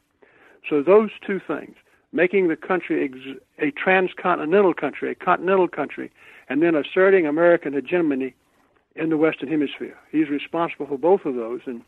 So 0.70 0.82
those 0.82 1.10
two 1.26 1.40
things, 1.46 1.76
making 2.12 2.48
the 2.48 2.56
country 2.56 3.06
ex- 3.06 3.40
a 3.60 3.72
transcontinental 3.72 4.74
country, 4.74 5.12
a 5.12 5.16
continental 5.16 5.68
country, 5.68 6.12
and 6.48 6.64
then 6.64 6.76
asserting 6.76 7.28
American 7.28 7.74
hegemony 7.74 8.34
in 8.96 9.10
the 9.10 9.18
Western 9.18 9.50
Hemisphere. 9.50 9.98
He's 10.12 10.30
responsible 10.30 10.88
for 10.88 10.98
both 10.98 11.26
of 11.26 11.36
those, 11.36 11.62
and 11.66 11.82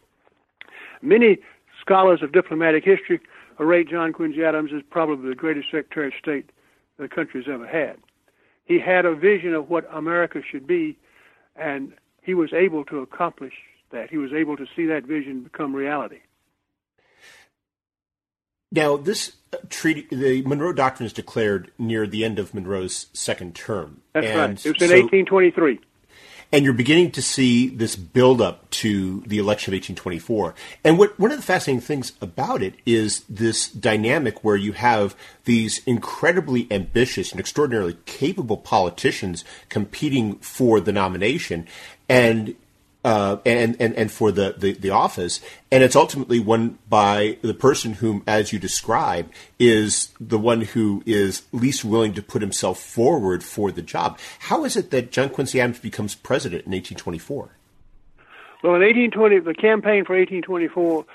many 1.01 1.39
scholars 1.79 2.21
of 2.21 2.31
diplomatic 2.31 2.83
history 2.83 3.19
rate 3.65 3.89
John 3.89 4.13
Quincy 4.13 4.43
Adams 4.43 4.71
as 4.75 4.81
probably 4.89 5.29
the 5.29 5.35
greatest 5.35 5.67
Secretary 5.71 6.07
of 6.07 6.13
State 6.19 6.49
the 6.97 7.07
country's 7.07 7.45
ever 7.51 7.67
had. 7.67 7.97
He 8.65 8.79
had 8.79 9.05
a 9.05 9.15
vision 9.15 9.53
of 9.53 9.69
what 9.69 9.87
America 9.91 10.41
should 10.49 10.67
be, 10.67 10.97
and 11.55 11.93
he 12.21 12.33
was 12.33 12.53
able 12.53 12.85
to 12.85 12.99
accomplish 12.99 13.53
that. 13.91 14.09
He 14.09 14.17
was 14.17 14.31
able 14.33 14.55
to 14.57 14.65
see 14.75 14.85
that 14.85 15.03
vision 15.03 15.41
become 15.41 15.75
reality. 15.75 16.19
Now, 18.71 18.95
this 18.95 19.33
uh, 19.51 19.57
treaty, 19.69 20.07
the 20.15 20.43
Monroe 20.43 20.71
Doctrine 20.71 21.05
is 21.05 21.11
declared 21.11 21.71
near 21.77 22.07
the 22.07 22.23
end 22.23 22.39
of 22.39 22.53
Monroe's 22.53 23.07
second 23.11 23.53
term. 23.53 24.01
That's 24.13 24.27
and 24.27 24.39
right. 24.39 24.65
It 24.65 24.73
was 24.73 24.81
in 24.81 24.87
so, 24.89 24.95
1823. 24.95 25.79
And 26.53 26.65
you're 26.65 26.73
beginning 26.73 27.11
to 27.11 27.21
see 27.21 27.69
this 27.69 27.95
build 27.95 28.41
up 28.41 28.69
to 28.71 29.21
the 29.21 29.37
election 29.37 29.73
of 29.73 29.77
1824. 29.77 30.53
And 30.83 30.97
what, 30.97 31.17
one 31.17 31.31
of 31.31 31.37
the 31.37 31.43
fascinating 31.43 31.81
things 31.81 32.11
about 32.19 32.61
it 32.61 32.75
is 32.85 33.21
this 33.29 33.69
dynamic 33.69 34.43
where 34.43 34.57
you 34.57 34.73
have 34.73 35.15
these 35.45 35.81
incredibly 35.85 36.67
ambitious 36.69 37.31
and 37.31 37.39
extraordinarily 37.39 37.97
capable 38.05 38.57
politicians 38.57 39.45
competing 39.69 40.35
for 40.39 40.81
the 40.81 40.91
nomination. 40.91 41.67
And 42.09 42.55
uh, 43.03 43.37
and, 43.45 43.75
and, 43.79 43.95
and 43.95 44.11
for 44.11 44.31
the, 44.31 44.55
the, 44.57 44.73
the, 44.73 44.89
office. 44.89 45.41
And 45.71 45.83
it's 45.83 45.95
ultimately 45.95 46.39
won 46.39 46.77
by 46.87 47.37
the 47.41 47.53
person 47.53 47.93
whom, 47.93 48.23
as 48.27 48.53
you 48.53 48.59
describe, 48.59 49.31
is 49.57 50.09
the 50.19 50.37
one 50.37 50.61
who 50.61 51.01
is 51.05 51.43
least 51.51 51.83
willing 51.83 52.13
to 52.13 52.21
put 52.21 52.41
himself 52.41 52.79
forward 52.79 53.43
for 53.43 53.71
the 53.71 53.81
job. 53.81 54.19
How 54.39 54.65
is 54.65 54.75
it 54.75 54.91
that 54.91 55.11
John 55.11 55.29
Quincy 55.29 55.59
Adams 55.59 55.79
becomes 55.79 56.13
president 56.13 56.65
in 56.65 56.71
1824? 56.71 57.49
Well, 58.63 58.75
in 58.75 58.81
1820, 58.81 59.39
the 59.39 59.53
campaign 59.55 60.05
for 60.05 60.15
1824, 60.15 61.05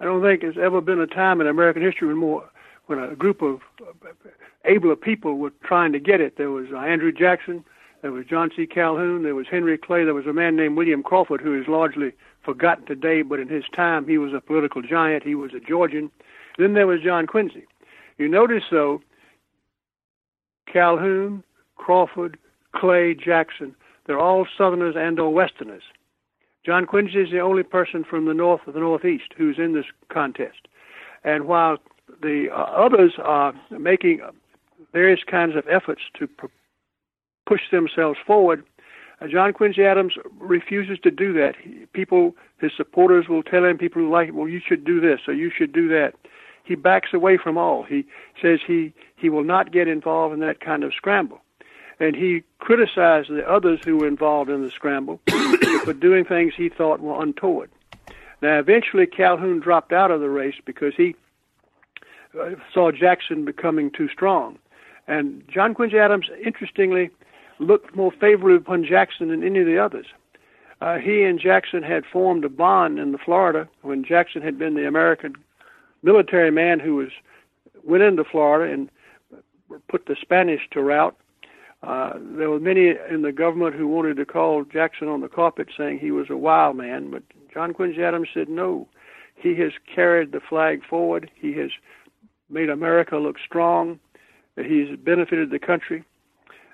I 0.00 0.04
don't 0.04 0.22
think 0.22 0.42
there's 0.42 0.58
ever 0.58 0.82
been 0.82 1.00
a 1.00 1.06
time 1.06 1.40
in 1.40 1.46
American 1.46 1.82
history 1.82 2.08
when 2.08 2.16
more 2.16 2.48
when 2.86 2.98
a 2.98 3.14
group 3.14 3.40
of 3.40 3.60
abler 4.64 4.96
people 4.96 5.38
were 5.38 5.52
trying 5.62 5.92
to 5.92 6.00
get 6.00 6.20
it. 6.20 6.36
There 6.36 6.50
was 6.50 6.66
uh, 6.72 6.78
Andrew 6.78 7.12
Jackson, 7.12 7.64
there 8.02 8.12
was 8.12 8.24
John 8.26 8.50
C. 8.54 8.66
Calhoun, 8.66 9.22
there 9.22 9.34
was 9.34 9.46
Henry 9.50 9.76
Clay, 9.76 10.04
there 10.04 10.14
was 10.14 10.26
a 10.26 10.32
man 10.32 10.56
named 10.56 10.76
William 10.76 11.02
Crawford 11.02 11.40
who 11.40 11.60
is 11.60 11.68
largely 11.68 12.12
forgotten 12.44 12.86
today, 12.86 13.22
but 13.22 13.40
in 13.40 13.48
his 13.48 13.64
time 13.74 14.06
he 14.06 14.18
was 14.18 14.32
a 14.32 14.40
political 14.40 14.82
giant. 14.82 15.22
He 15.22 15.34
was 15.34 15.52
a 15.54 15.60
Georgian. 15.60 16.10
Then 16.58 16.74
there 16.74 16.86
was 16.86 17.00
John 17.02 17.26
Quincy. 17.26 17.66
You 18.18 18.28
notice, 18.28 18.64
though, 18.70 19.02
Calhoun, 20.70 21.42
Crawford, 21.76 22.38
Clay, 22.74 23.14
Jackson, 23.14 23.74
they're 24.06 24.18
all 24.18 24.46
Southerners 24.56 24.94
and 24.96 25.18
or 25.18 25.32
Westerners. 25.32 25.82
John 26.64 26.86
Quincy 26.86 27.18
is 27.18 27.30
the 27.30 27.40
only 27.40 27.62
person 27.62 28.04
from 28.04 28.26
the 28.26 28.34
North 28.34 28.62
or 28.66 28.72
the 28.72 28.80
Northeast 28.80 29.32
who's 29.36 29.58
in 29.58 29.72
this 29.72 29.86
contest. 30.08 30.68
And 31.24 31.46
while 31.46 31.78
the 32.22 32.48
uh, 32.50 32.56
others 32.56 33.14
are 33.22 33.54
making 33.70 34.20
various 34.92 35.20
kinds 35.24 35.56
of 35.56 35.64
efforts 35.68 36.02
to 36.18 36.26
pr- 36.26 36.46
push 37.50 37.68
themselves 37.72 38.16
forward, 38.24 38.64
uh, 39.20 39.26
John 39.26 39.52
Quincy 39.52 39.82
Adams 39.82 40.14
refuses 40.38 41.00
to 41.00 41.10
do 41.10 41.32
that. 41.32 41.56
He, 41.60 41.86
people, 41.92 42.36
his 42.58 42.70
supporters 42.76 43.28
will 43.28 43.42
tell 43.42 43.64
him, 43.64 43.76
people 43.76 44.00
who 44.00 44.08
like 44.08 44.28
him, 44.28 44.36
well, 44.36 44.48
you 44.48 44.60
should 44.64 44.84
do 44.84 45.00
this 45.00 45.18
or 45.26 45.34
you 45.34 45.50
should 45.50 45.72
do 45.72 45.88
that. 45.88 46.14
He 46.62 46.76
backs 46.76 47.12
away 47.12 47.36
from 47.36 47.58
all. 47.58 47.82
He 47.82 48.06
says 48.40 48.60
he, 48.64 48.92
he 49.16 49.28
will 49.28 49.42
not 49.42 49.72
get 49.72 49.88
involved 49.88 50.32
in 50.32 50.38
that 50.40 50.60
kind 50.60 50.84
of 50.84 50.94
scramble. 50.94 51.40
And 51.98 52.14
he 52.14 52.44
criticized 52.60 53.28
the 53.30 53.44
others 53.50 53.80
who 53.84 53.96
were 53.96 54.06
involved 54.06 54.48
in 54.48 54.62
the 54.62 54.70
scramble 54.70 55.20
for 55.84 55.92
doing 55.92 56.24
things 56.24 56.54
he 56.56 56.68
thought 56.68 57.00
were 57.00 57.20
untoward. 57.20 57.70
Now, 58.40 58.60
eventually, 58.60 59.06
Calhoun 59.06 59.58
dropped 59.58 59.92
out 59.92 60.12
of 60.12 60.20
the 60.20 60.30
race 60.30 60.54
because 60.64 60.94
he 60.96 61.16
uh, 62.40 62.50
saw 62.72 62.92
Jackson 62.92 63.44
becoming 63.44 63.90
too 63.90 64.08
strong. 64.08 64.56
And 65.08 65.42
John 65.52 65.74
Quincy 65.74 65.98
Adams, 65.98 66.30
interestingly, 66.42 67.10
looked 67.60 67.94
more 67.94 68.10
favorably 68.10 68.56
upon 68.56 68.84
Jackson 68.84 69.28
than 69.28 69.44
any 69.44 69.60
of 69.60 69.66
the 69.66 69.78
others. 69.78 70.06
Uh, 70.80 70.96
he 70.96 71.22
and 71.22 71.38
Jackson 71.38 71.82
had 71.82 72.04
formed 72.06 72.44
a 72.44 72.48
bond 72.48 72.98
in 72.98 73.12
the 73.12 73.18
Florida 73.18 73.68
when 73.82 74.02
Jackson 74.02 74.40
had 74.40 74.58
been 74.58 74.74
the 74.74 74.88
American 74.88 75.34
military 76.02 76.50
man 76.50 76.80
who 76.80 76.96
was 76.96 77.10
went 77.84 78.02
into 78.02 78.24
Florida 78.24 78.72
and 78.72 78.90
put 79.88 80.06
the 80.06 80.16
Spanish 80.20 80.62
to 80.70 80.82
rout. 80.82 81.16
Uh, 81.82 82.12
there 82.18 82.50
were 82.50 82.60
many 82.60 82.94
in 83.10 83.22
the 83.22 83.32
government 83.32 83.74
who 83.74 83.88
wanted 83.88 84.16
to 84.16 84.26
call 84.26 84.64
Jackson 84.64 85.08
on 85.08 85.20
the 85.20 85.28
carpet, 85.28 85.68
saying 85.76 85.98
he 85.98 86.10
was 86.10 86.28
a 86.28 86.36
wild 86.36 86.76
man. 86.76 87.10
But 87.10 87.22
John 87.52 87.72
Quincy 87.72 88.02
Adams 88.02 88.28
said 88.32 88.48
no. 88.48 88.88
He 89.34 89.54
has 89.56 89.72
carried 89.94 90.32
the 90.32 90.40
flag 90.40 90.84
forward. 90.84 91.30
He 91.34 91.54
has 91.54 91.70
made 92.50 92.68
America 92.68 93.16
look 93.16 93.36
strong. 93.38 93.98
He's 94.56 94.94
benefited 94.98 95.50
the 95.50 95.58
country. 95.58 96.04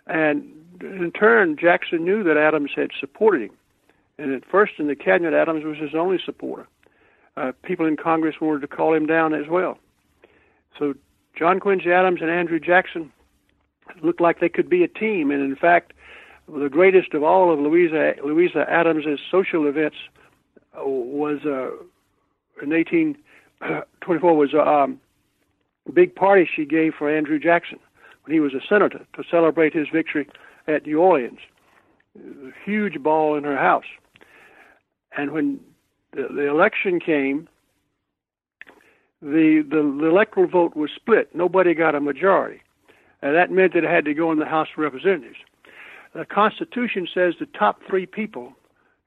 And 0.06 0.52
in 0.80 1.10
turn, 1.12 1.56
Jackson 1.56 2.04
knew 2.04 2.22
that 2.24 2.36
Adams 2.36 2.70
had 2.74 2.90
supported 2.98 3.42
him. 3.42 3.56
And 4.18 4.32
at 4.32 4.44
first 4.44 4.74
in 4.78 4.86
the 4.86 4.96
cabinet, 4.96 5.34
Adams 5.34 5.64
was 5.64 5.76
his 5.78 5.94
only 5.94 6.18
supporter. 6.24 6.66
Uh, 7.36 7.52
people 7.62 7.86
in 7.86 7.96
Congress 7.96 8.36
wanted 8.40 8.60
to 8.62 8.68
call 8.68 8.94
him 8.94 9.06
down 9.06 9.34
as 9.34 9.46
well. 9.48 9.78
So 10.78 10.94
John 11.36 11.60
Quincy 11.60 11.92
Adams 11.92 12.20
and 12.22 12.30
Andrew 12.30 12.58
Jackson 12.58 13.12
looked 14.02 14.20
like 14.20 14.40
they 14.40 14.48
could 14.48 14.70
be 14.70 14.82
a 14.82 14.88
team. 14.88 15.30
And 15.30 15.42
in 15.42 15.56
fact, 15.56 15.92
the 16.48 16.68
greatest 16.68 17.12
of 17.12 17.22
all 17.22 17.52
of 17.52 17.58
Louisa, 17.58 18.14
Louisa 18.24 18.64
Adams's 18.70 19.20
social 19.30 19.66
events 19.66 19.96
uh, 20.78 20.84
was 20.86 21.40
uh, 21.44 21.72
in 22.62 22.70
1824 22.70 24.36
was 24.36 24.54
um, 24.54 25.00
big 25.92 26.14
party 26.14 26.48
she 26.54 26.64
gave 26.64 26.94
for 26.94 27.14
Andrew 27.14 27.38
Jackson 27.38 27.78
when 28.26 28.34
he 28.34 28.40
was 28.40 28.54
a 28.54 28.66
senator 28.68 29.06
to 29.14 29.22
celebrate 29.30 29.72
his 29.72 29.86
victory 29.92 30.28
at 30.66 30.86
New 30.86 31.00
Orleans. 31.00 31.38
A 32.18 32.50
huge 32.64 33.02
ball 33.02 33.36
in 33.36 33.44
her 33.44 33.56
house. 33.56 33.84
And 35.16 35.30
when 35.30 35.60
the, 36.12 36.28
the 36.34 36.48
election 36.48 36.98
came, 36.98 37.48
the, 39.22 39.64
the 39.68 39.96
the 40.00 40.06
electoral 40.06 40.46
vote 40.46 40.76
was 40.76 40.90
split. 40.94 41.34
Nobody 41.34 41.74
got 41.74 41.94
a 41.94 42.00
majority. 42.00 42.60
And 43.22 43.34
that 43.34 43.50
meant 43.50 43.74
that 43.74 43.84
it 43.84 43.90
had 43.90 44.04
to 44.04 44.14
go 44.14 44.30
in 44.30 44.38
the 44.38 44.46
House 44.46 44.68
of 44.76 44.82
Representatives. 44.82 45.36
The 46.14 46.24
Constitution 46.24 47.08
says 47.12 47.34
the 47.38 47.46
top 47.46 47.80
three 47.88 48.06
people 48.06 48.52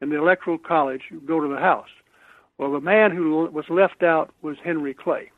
in 0.01 0.09
the 0.09 0.17
Electoral 0.17 0.57
College 0.57 1.03
go 1.25 1.39
to 1.39 1.47
the 1.47 1.59
House. 1.59 1.89
Well, 2.57 2.71
the 2.71 2.79
man 2.79 3.11
who 3.11 3.49
was 3.51 3.65
left 3.69 4.03
out 4.03 4.33
was 4.41 4.57
Henry 4.63 4.93
Clay. 4.93 5.31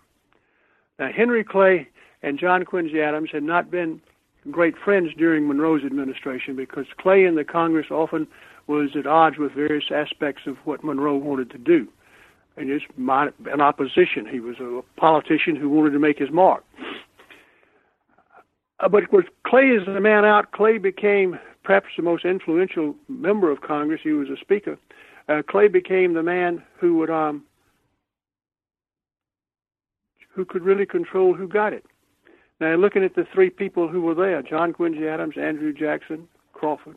Now, 0.99 1.09
Henry 1.15 1.43
Clay 1.43 1.87
and 2.23 2.39
John 2.39 2.65
Quincy 2.65 3.01
Adams 3.01 3.29
had 3.31 3.43
not 3.43 3.71
been 3.71 4.01
great 4.49 4.75
friends 4.77 5.10
during 5.17 5.47
Monroe's 5.47 5.84
administration 5.84 6.55
because 6.55 6.86
Clay 6.97 7.25
in 7.25 7.36
the 7.36 7.43
Congress 7.43 7.88
often 7.91 8.27
was 8.67 8.89
at 8.95 9.05
odds 9.05 9.38
with 9.38 9.53
various 9.53 9.86
aspects 9.91 10.43
of 10.47 10.57
what 10.63 10.84
Monroe 10.84 11.17
wanted 11.17 11.49
to 11.51 11.57
do. 11.57 11.88
And 12.57 12.67
just 12.67 12.91
an 12.97 13.62
opposition. 13.62 14.27
He 14.29 14.39
was 14.39 14.57
a 14.60 14.81
politician 14.99 15.55
who 15.55 15.69
wanted 15.69 15.91
to 15.91 15.99
make 15.99 16.19
his 16.19 16.31
mark. 16.31 16.63
Uh, 18.79 18.89
but 18.89 19.12
with 19.12 19.25
Clay 19.45 19.77
as 19.79 19.86
the 19.86 19.99
man 19.99 20.25
out, 20.25 20.51
Clay 20.51 20.77
became 20.77 21.39
perhaps 21.63 21.88
the 21.95 22.03
most 22.03 22.25
influential 22.25 22.95
member 23.07 23.51
of 23.51 23.62
Congress. 23.62 24.01
He 24.03 24.12
was 24.12 24.29
a 24.29 24.38
speaker. 24.38 24.77
Uh, 25.29 25.41
Clay 25.47 25.67
became 25.69 26.13
the 26.13 26.23
man 26.23 26.62
who 26.79 26.97
would 26.97 27.10
um, 27.10 27.43
who 30.34 30.43
could 30.45 30.63
really 30.63 30.86
control 30.86 31.34
who 31.34 31.47
got 31.47 31.73
it. 31.73 31.86
Now, 32.62 32.76
looking 32.76 33.04
at 33.04 33.15
the 33.15 33.26
three 33.26 33.50
people 33.50 33.88
who 33.88 34.02
were 34.02 34.13
there 34.13 34.43
John 34.43 34.71
Quincy 34.71 35.08
Adams, 35.08 35.36
Andrew 35.36 35.74
Jackson, 35.74 36.28
Crawford. 36.54 36.95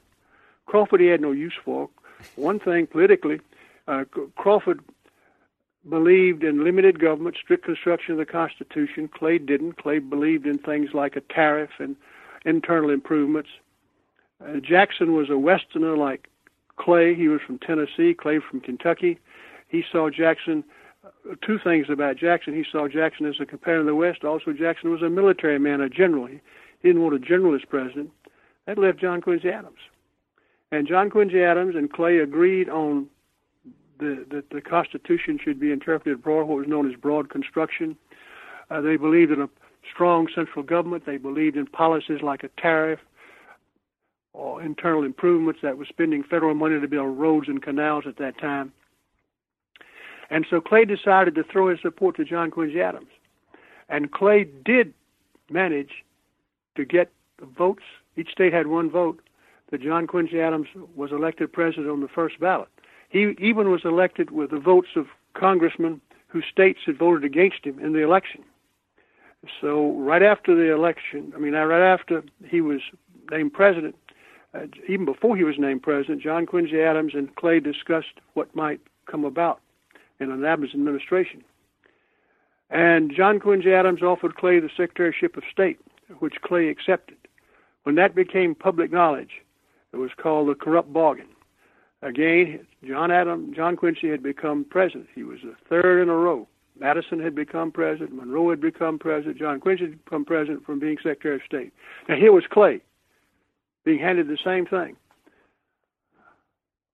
Crawford, 0.67 1.01
he 1.01 1.07
had 1.07 1.23
no 1.23 1.33
use 1.33 1.55
for. 1.65 1.89
One 2.37 2.61
thing 2.61 2.87
politically, 2.87 3.41
uh, 3.89 4.05
Crawford 4.37 4.81
believed 5.89 6.45
in 6.45 6.65
limited 6.65 7.01
government, 7.01 7.37
strict 7.43 7.65
construction 7.65 8.13
of 8.13 8.19
the 8.19 8.27
Constitution. 8.27 9.09
Clay 9.09 9.39
didn't. 9.39 9.79
Clay 9.79 10.01
believed 10.01 10.47
in 10.47 10.59
things 10.59 10.91
like 10.93 11.17
a 11.17 11.23
tariff 11.23 11.71
and 11.79 11.97
internal 12.45 12.91
improvements. 12.91 13.49
Uh, 14.45 14.61
Jackson 14.61 15.15
was 15.15 15.31
a 15.31 15.39
Westerner 15.39 15.97
like 15.97 16.29
Clay. 16.77 17.15
He 17.15 17.29
was 17.29 17.41
from 17.41 17.59
Tennessee, 17.59 18.13
Clay 18.13 18.39
from 18.39 18.61
Kentucky. 18.61 19.19
He 19.69 19.83
saw 19.91 20.11
Jackson 20.11 20.63
two 21.43 21.59
things 21.63 21.87
about 21.91 22.17
Jackson. 22.17 22.55
He 22.55 22.65
saw 22.71 22.89
Jackson 22.89 23.27
as 23.27 23.37
a 23.41 23.47
competitor 23.47 23.81
in 23.81 23.87
the 23.87 23.95
West. 23.95 24.25
Also, 24.25 24.53
Jackson 24.53 24.91
was 24.91 25.03
a 25.03 25.09
military 25.09 25.59
man, 25.59 25.81
a 25.81 25.89
general. 25.89 26.27
He, 26.27 26.41
didn't 26.83 27.03
want 27.03 27.15
a 27.15 27.19
general 27.19 27.55
as 27.55 27.63
president. 27.69 28.11
That 28.67 28.77
left 28.77 29.01
John 29.01 29.23
Quincy 29.23 29.49
Adams. 29.49 29.79
And 30.71 30.87
John 30.87 31.09
Quincy 31.09 31.43
Adams 31.43 31.75
and 31.77 31.91
Clay 31.91 32.19
agreed 32.19 32.69
on 32.69 33.07
the, 33.99 34.27
that 34.31 34.51
the 34.51 34.61
Constitution 34.61 35.39
should 35.43 35.59
be 35.59 35.73
interpreted 35.73 36.23
broad, 36.23 36.47
what 36.47 36.59
was 36.59 36.69
known 36.69 36.91
as 36.91 36.97
broad 37.01 37.31
construction. 37.31 37.97
Uh, 38.71 38.81
they 38.81 38.97
believed 38.97 39.33
in 39.33 39.41
a 39.41 39.49
strong 39.93 40.29
central 40.35 40.63
government. 40.63 41.07
They 41.07 41.17
believed 41.17 41.57
in 41.57 41.67
policies 41.67 42.21
like 42.23 42.43
a 42.43 42.49
tariff 42.61 43.01
or 44.33 44.61
internal 44.63 45.05
improvements 45.05 45.61
that 45.63 45.79
was 45.79 45.89
spending 45.89 46.23
federal 46.23 46.55
money 46.55 46.81
to 46.81 46.89
build 46.89 47.19
roads 47.19 47.49
and 47.49 47.63
canals 47.63 48.05
at 48.07 48.17
that 48.19 48.39
time. 48.39 48.73
And 50.31 50.47
so 50.49 50.61
Clay 50.61 50.85
decided 50.85 51.35
to 51.35 51.45
throw 51.45 51.69
his 51.69 51.81
support 51.81 52.17
to 52.17 52.25
John 52.25 52.51
Quincy 52.51 52.81
Adams. 52.81 53.11
And 53.89 54.11
Clay 54.13 54.45
did 54.65 54.95
manage 55.51 56.05
to 56.77 56.85
get 56.85 57.11
the 57.39 57.47
votes. 57.47 57.83
Each 58.17 58.31
state 58.31 58.53
had 58.53 58.67
one 58.67 58.91
vote 58.91 59.21
that 59.71 59.83
John 59.83 60.07
Quincy 60.07 60.41
Adams 60.41 60.69
was 60.95 61.13
elected 61.13 61.53
president 61.53 61.89
on 61.89 62.01
the 62.01 62.09
first 62.09 62.39
ballot. 62.41 62.69
He 63.09 63.35
even 63.39 63.71
was 63.71 63.85
elected 63.85 64.31
with 64.31 64.51
the 64.51 64.59
votes 64.59 64.89
of 64.97 65.07
congressmen 65.35 66.01
whose 66.29 66.45
states 66.51 66.81
had 66.87 66.99
voted 66.99 67.25
against 67.25 67.65
him 67.65 67.79
in 67.79 67.93
the 67.93 68.03
election. 68.03 68.43
So 69.61 69.93
right 69.93 70.23
after 70.23 70.55
the 70.55 70.73
election, 70.73 71.33
I 71.35 71.39
mean, 71.39 71.53
right 71.53 71.93
after 71.93 72.23
he 72.49 72.61
was 72.61 72.81
named 73.31 73.53
president, 73.53 73.95
uh, 74.55 74.67
even 74.89 75.05
before 75.05 75.37
he 75.37 75.45
was 75.45 75.59
named 75.59 75.83
president, 75.83 76.23
John 76.23 76.47
Quincy 76.47 76.81
Adams 76.81 77.13
and 77.15 77.35
Clay 77.37 77.61
discussed 77.61 78.21
what 78.33 78.55
might 78.55 78.81
come 79.07 79.25
about 79.25 79.61
in 80.25 80.33
an 80.33 80.45
Adams 80.45 80.71
administration. 80.75 81.45
And 82.71 83.15
John 83.15 83.39
Quincy 83.39 83.73
Adams 83.73 84.03
offered 84.03 84.37
Clay 84.37 84.59
the 84.59 84.69
Secretaryship 84.69 85.37
of 85.37 85.45
State, 85.51 85.79
which 86.19 86.35
Clay 86.43 86.69
accepted. 86.69 87.17
When 87.85 87.95
that 87.97 88.15
became 88.15 88.55
public 88.55 88.91
knowledge, 88.91 89.43
it 89.93 89.99
was 89.99 90.11
called 90.17 90.49
the 90.49 90.55
corrupt 90.55 90.93
bargain. 90.93 91.29
Again, 92.03 92.67
John 92.87 93.11
Adam, 93.11 93.53
John 93.55 93.77
Quincy 93.77 94.09
had 94.09 94.23
become 94.23 94.65
president. 94.69 95.07
He 95.15 95.23
was 95.23 95.39
the 95.43 95.55
third 95.69 96.03
in 96.03 96.09
a 96.09 96.15
row. 96.15 96.49
Madison 96.79 97.21
had 97.21 97.35
become 97.35 97.71
president. 97.71 98.13
Monroe 98.15 98.51
had 98.51 98.61
become 98.61 98.99
president. 98.99 99.39
John 99.39 99.61
Quincy 99.61 99.85
had 99.85 100.05
become 100.05 100.25
president 100.25 100.67
from 100.67 100.81
being 100.81 100.97
Secretary 100.97 101.37
of 101.37 101.43
State. 101.47 101.73
Now 102.09 102.17
here 102.17 102.33
was 102.33 102.45
Clay 102.51 102.81
being 103.85 104.01
handed 104.01 104.29
the 104.29 104.39
same 104.45 104.67
thing 104.67 104.97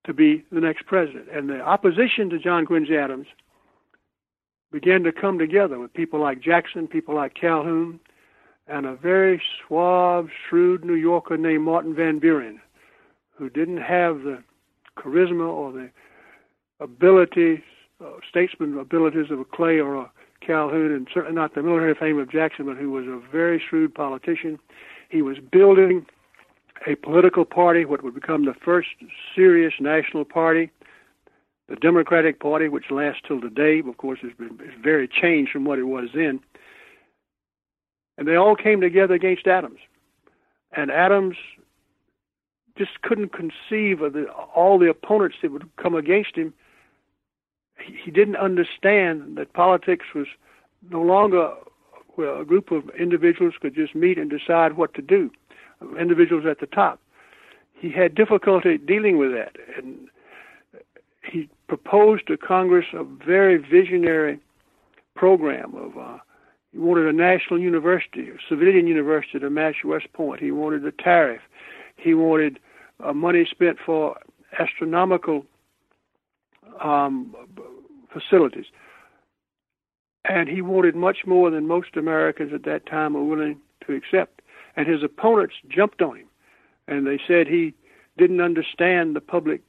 to 0.05 0.14
be 0.14 0.44
the 0.51 0.61
next 0.61 0.86
president. 0.86 1.28
And 1.32 1.48
the 1.48 1.61
opposition 1.61 2.30
to 2.30 2.38
John 2.38 2.66
Quincy 2.66 2.96
Adams 2.96 3.26
began 4.72 5.03
to 5.03 5.12
come 5.12 5.38
together 5.38 5.78
with 5.78 5.92
people 5.92 6.20
like 6.20 6.40
Jackson, 6.40 6.86
people 6.86 7.14
like 7.14 7.34
Calhoun, 7.34 8.01
and 8.66 8.86
a 8.86 8.94
very 8.94 9.42
suave, 9.66 10.28
shrewd 10.48 10.84
New 10.84 10.94
Yorker 10.94 11.36
named 11.36 11.64
Martin 11.64 11.94
Van 11.94 12.18
Buren, 12.18 12.61
who 13.36 13.51
didn't 13.51 13.78
have 13.78 14.22
the 14.22 14.42
charisma 14.96 15.48
or 15.48 15.72
the 15.72 15.90
ability, 16.78 17.62
uh, 18.01 18.11
statesman 18.28 18.78
abilities 18.78 19.30
of 19.30 19.40
a 19.40 19.44
Clay 19.44 19.80
or 19.80 19.96
a 19.96 20.11
Calhoun, 20.40 20.92
and 20.92 21.09
certainly 21.12 21.34
not 21.34 21.55
the 21.55 21.62
military 21.62 21.94
fame 21.94 22.18
of 22.18 22.30
Jackson, 22.30 22.66
but 22.66 22.76
who 22.76 22.90
was 22.90 23.07
a 23.07 23.20
very 23.30 23.61
shrewd 23.61 23.94
politician. 23.94 24.59
He 25.09 25.20
was 25.20 25.38
building 25.38 26.07
a 26.87 26.95
political 26.97 27.45
party, 27.45 27.85
what 27.85 28.03
would 28.03 28.14
become 28.14 28.45
the 28.45 28.55
first 28.55 28.89
serious 29.35 29.74
national 29.81 30.24
party, 30.24 30.70
the 31.68 31.76
Democratic 31.76 32.41
Party, 32.41 32.68
which 32.68 32.91
lasts 32.91 33.22
till 33.26 33.41
today. 33.41 33.83
Of 33.87 33.97
course, 33.99 34.20
it's 34.22 34.37
been 34.37 34.59
very 34.83 35.09
changed 35.09 35.53
from 35.53 35.64
what 35.64 35.78
it 35.78 35.85
was 35.85 36.09
then. 36.14 36.41
And 38.18 38.26
they 38.26 38.37
all 38.37 38.57
came 38.57 38.81
together 38.81 39.14
against 39.14 39.47
Adams, 39.47 39.78
and 40.72 40.91
Adams 40.91 41.37
just 42.76 43.03
couldn't 43.03 43.33
conceive 43.33 44.01
of 44.01 44.12
the, 44.12 44.26
all 44.55 44.78
the 44.78 44.89
opponents 44.89 45.37
that 45.43 45.53
would 45.53 45.68
come 45.76 45.95
against 45.95 46.37
him. 46.37 46.55
He, 47.78 47.97
he 48.05 48.11
didn't 48.11 48.37
understand 48.37 49.37
that 49.37 49.53
politics 49.53 50.07
was 50.14 50.26
no 50.91 51.03
longer 51.03 51.53
well, 52.16 52.41
a 52.41 52.45
group 52.45 52.70
of 52.70 52.91
individuals 52.99 53.55
could 53.61 53.74
just 53.74 53.95
meet 53.95 54.18
and 54.18 54.31
decide 54.31 54.76
what 54.76 54.95
to 54.95 55.03
do 55.03 55.31
individuals 55.99 56.45
at 56.47 56.61
the 56.61 56.66
top. 56.66 57.01
He 57.74 57.91
had 57.91 58.14
difficulty 58.14 58.78
dealing 58.78 59.18
with 59.18 59.33
that, 59.33 59.57
and 59.76 60.09
he 61.24 61.49
proposed 61.68 62.26
to 62.26 62.37
Congress 62.37 62.87
a 62.93 63.05
very 63.05 63.57
visionary 63.57 64.39
program 65.14 65.74
of. 65.74 65.97
Uh, 65.97 66.18
he 66.72 66.78
wanted 66.78 67.07
a 67.07 67.12
national 67.12 67.59
university, 67.59 68.28
a 68.31 68.39
civilian 68.49 68.87
university 68.87 69.41
to 69.41 69.51
match 69.51 69.78
West 69.85 70.12
Point. 70.12 70.41
He 70.41 70.53
wanted 70.53 70.87
a 70.87 70.93
tariff. 70.93 71.41
He 71.97 72.14
wanted 72.14 72.61
uh, 73.05 73.12
money 73.12 73.45
spent 73.51 73.78
for 73.85 74.16
astronomical 74.59 75.45
um, 76.81 77.35
facilities. 78.12 78.66
And 80.24 80.49
he 80.49 80.62
wanted 80.62 80.95
much 80.95 81.18
more 81.26 81.51
than 81.51 81.66
most 81.66 81.97
Americans 81.97 82.53
at 82.55 82.64
that 82.64 82.87
time 82.87 83.14
were 83.14 83.24
willing 83.24 83.61
to 83.87 83.95
accept 83.95 84.39
and 84.77 84.87
his 84.87 85.03
opponents 85.03 85.55
jumped 85.68 86.03
on 86.03 86.16
him, 86.16 86.29
and 86.87 87.07
they 87.07 87.21
said 87.27 87.47
he 87.47 87.75
didn't 88.16 88.41
understand 88.41 89.14
the 89.16 89.21
public 89.21 89.62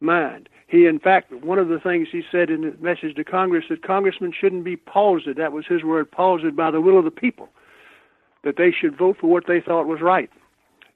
mind. 0.00 0.48
He, 0.66 0.86
in 0.86 0.98
fact, 0.98 1.32
one 1.32 1.58
of 1.58 1.68
the 1.68 1.78
things 1.78 2.08
he 2.10 2.22
said 2.30 2.50
in 2.50 2.62
his 2.62 2.80
message 2.80 3.14
to 3.16 3.24
Congress 3.24 3.66
that 3.68 3.82
congressmen 3.82 4.32
shouldn't 4.38 4.64
be 4.64 4.76
palsied. 4.76 5.36
That 5.36 5.52
was 5.52 5.66
his 5.66 5.84
word, 5.84 6.10
palsied 6.10 6.56
by 6.56 6.70
the 6.70 6.80
will 6.80 6.98
of 6.98 7.04
the 7.04 7.10
people. 7.10 7.48
That 8.42 8.56
they 8.56 8.72
should 8.72 8.96
vote 8.96 9.18
for 9.20 9.28
what 9.28 9.46
they 9.46 9.60
thought 9.60 9.86
was 9.86 10.00
right. 10.00 10.30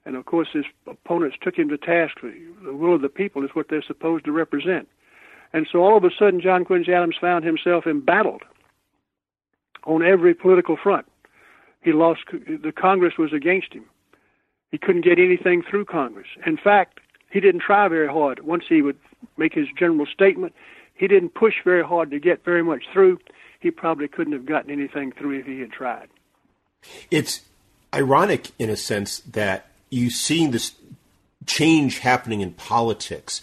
And 0.04 0.16
of 0.16 0.24
course, 0.26 0.48
his 0.52 0.64
opponents 0.86 1.36
took 1.40 1.56
him 1.56 1.68
to 1.68 1.78
task. 1.78 2.16
The 2.22 2.74
will 2.74 2.94
of 2.94 3.02
the 3.02 3.08
people 3.08 3.44
is 3.44 3.50
what 3.52 3.66
they're 3.68 3.82
supposed 3.82 4.24
to 4.24 4.32
represent. 4.32 4.88
And 5.52 5.66
so 5.70 5.82
all 5.82 5.96
of 5.96 6.04
a 6.04 6.10
sudden, 6.18 6.40
John 6.40 6.64
Quincy 6.64 6.92
Adams 6.92 7.16
found 7.20 7.44
himself 7.44 7.86
embattled 7.86 8.42
on 9.84 10.02
every 10.02 10.34
political 10.34 10.76
front. 10.76 11.06
He 11.82 11.92
lost, 11.92 12.20
the 12.32 12.72
Congress 12.72 13.14
was 13.18 13.32
against 13.32 13.72
him. 13.72 13.84
He 14.70 14.78
couldn't 14.78 15.04
get 15.04 15.18
anything 15.18 15.62
through 15.62 15.86
Congress. 15.86 16.26
In 16.44 16.56
fact, 16.56 17.00
he 17.30 17.40
didn't 17.40 17.60
try 17.60 17.88
very 17.88 18.08
hard. 18.08 18.40
Once 18.44 18.64
he 18.68 18.82
would 18.82 18.98
make 19.36 19.54
his 19.54 19.68
general 19.78 20.06
statement, 20.06 20.54
he 20.94 21.06
didn't 21.06 21.34
push 21.34 21.54
very 21.64 21.84
hard 21.84 22.10
to 22.10 22.18
get 22.18 22.44
very 22.44 22.62
much 22.62 22.84
through. 22.92 23.18
He 23.60 23.70
probably 23.70 24.08
couldn't 24.08 24.32
have 24.32 24.46
gotten 24.46 24.70
anything 24.70 25.12
through 25.12 25.38
if 25.38 25.46
he 25.46 25.60
had 25.60 25.72
tried. 25.72 26.08
It's 27.10 27.42
ironic, 27.94 28.50
in 28.58 28.70
a 28.70 28.76
sense, 28.76 29.20
that 29.20 29.70
you 29.90 30.10
seeing 30.10 30.50
this 30.50 30.72
change 31.46 31.98
happening 32.00 32.40
in 32.40 32.52
politics, 32.52 33.40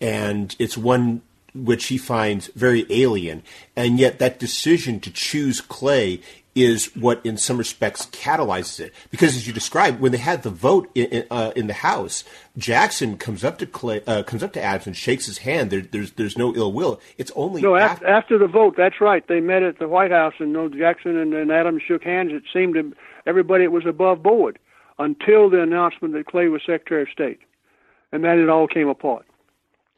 and 0.00 0.54
it's 0.58 0.76
one 0.76 1.22
which 1.54 1.86
he 1.86 1.96
finds 1.96 2.48
very 2.48 2.84
alien, 2.90 3.42
and 3.74 3.98
yet 3.98 4.18
that 4.18 4.38
decision 4.38 5.00
to 5.00 5.10
choose 5.10 5.60
Clay 5.60 6.20
is 6.56 6.86
what, 6.96 7.24
in 7.24 7.36
some 7.36 7.58
respects, 7.58 8.06
catalyzes 8.06 8.80
it. 8.80 8.94
Because, 9.10 9.36
as 9.36 9.46
you 9.46 9.52
described, 9.52 10.00
when 10.00 10.10
they 10.10 10.18
had 10.18 10.42
the 10.42 10.50
vote 10.50 10.90
in, 10.94 11.26
uh, 11.30 11.52
in 11.54 11.66
the 11.66 11.74
House, 11.74 12.24
Jackson 12.56 13.18
comes 13.18 13.44
up 13.44 13.58
to 13.58 13.66
Clay, 13.66 14.00
uh, 14.06 14.22
comes 14.22 14.42
up 14.42 14.54
to 14.54 14.62
Adams 14.62 14.86
and 14.86 14.96
shakes 14.96 15.26
his 15.26 15.38
hand. 15.38 15.70
There, 15.70 15.82
there's 15.82 16.12
there's 16.12 16.38
no 16.38 16.54
ill 16.56 16.72
will. 16.72 17.00
It's 17.18 17.30
only 17.36 17.60
no 17.60 17.76
after, 17.76 18.06
after 18.06 18.38
the 18.38 18.48
vote. 18.48 18.74
That's 18.76 19.00
right. 19.00 19.26
They 19.28 19.40
met 19.40 19.62
at 19.62 19.78
the 19.78 19.86
White 19.86 20.10
House, 20.10 20.34
and 20.38 20.52
no 20.52 20.68
Jackson 20.68 21.16
and, 21.16 21.34
and 21.34 21.52
Adams 21.52 21.82
shook 21.86 22.02
hands. 22.02 22.32
It 22.32 22.44
seemed 22.52 22.74
to 22.74 22.92
everybody 23.26 23.64
it 23.64 23.72
was 23.72 23.84
above 23.86 24.22
board 24.22 24.58
until 24.98 25.50
the 25.50 25.60
announcement 25.60 26.14
that 26.14 26.26
Clay 26.26 26.48
was 26.48 26.62
Secretary 26.64 27.02
of 27.02 27.08
State, 27.10 27.40
and 28.12 28.24
then 28.24 28.38
it 28.38 28.48
all 28.48 28.66
came 28.66 28.88
apart. 28.88 29.26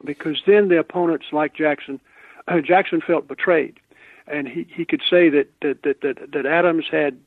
Because 0.05 0.43
then 0.47 0.69
the 0.69 0.79
opponents, 0.79 1.27
like 1.33 1.55
Jackson, 1.55 2.01
uh, 2.49 2.61
Jackson 2.61 3.01
felt 3.01 3.29
betrayed 3.29 3.79
and 4.31 4.49
he, 4.49 4.67
he 4.75 4.85
could 4.85 5.03
say 5.09 5.29
that, 5.31 5.49
that, 5.63 5.83
that, 5.83 6.01
that, 6.03 6.33
that 6.33 6.47
Adams 6.47 6.87
had 6.91 7.19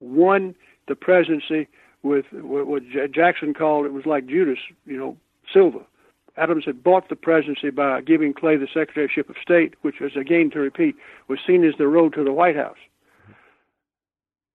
won 0.00 0.54
the 0.88 0.94
presidency 0.94 1.68
with 2.02 2.26
what 2.32 2.82
Jackson 3.12 3.54
called 3.54 3.86
it 3.86 3.92
was 3.92 4.06
like 4.06 4.26
Judas, 4.26 4.58
you 4.86 4.96
know, 4.96 5.16
silver. 5.52 5.80
Adams 6.36 6.64
had 6.64 6.82
bought 6.82 7.08
the 7.08 7.16
presidency 7.16 7.70
by 7.70 8.00
giving 8.00 8.32
Clay 8.32 8.56
the 8.56 8.66
Secretaryship 8.66 9.28
of 9.28 9.36
State, 9.40 9.74
which 9.82 10.00
was, 10.00 10.16
again, 10.16 10.50
to 10.50 10.58
repeat, 10.58 10.96
was 11.28 11.38
seen 11.46 11.64
as 11.64 11.74
the 11.76 11.86
road 11.86 12.14
to 12.14 12.24
the 12.24 12.32
White 12.32 12.56
House. 12.56 12.78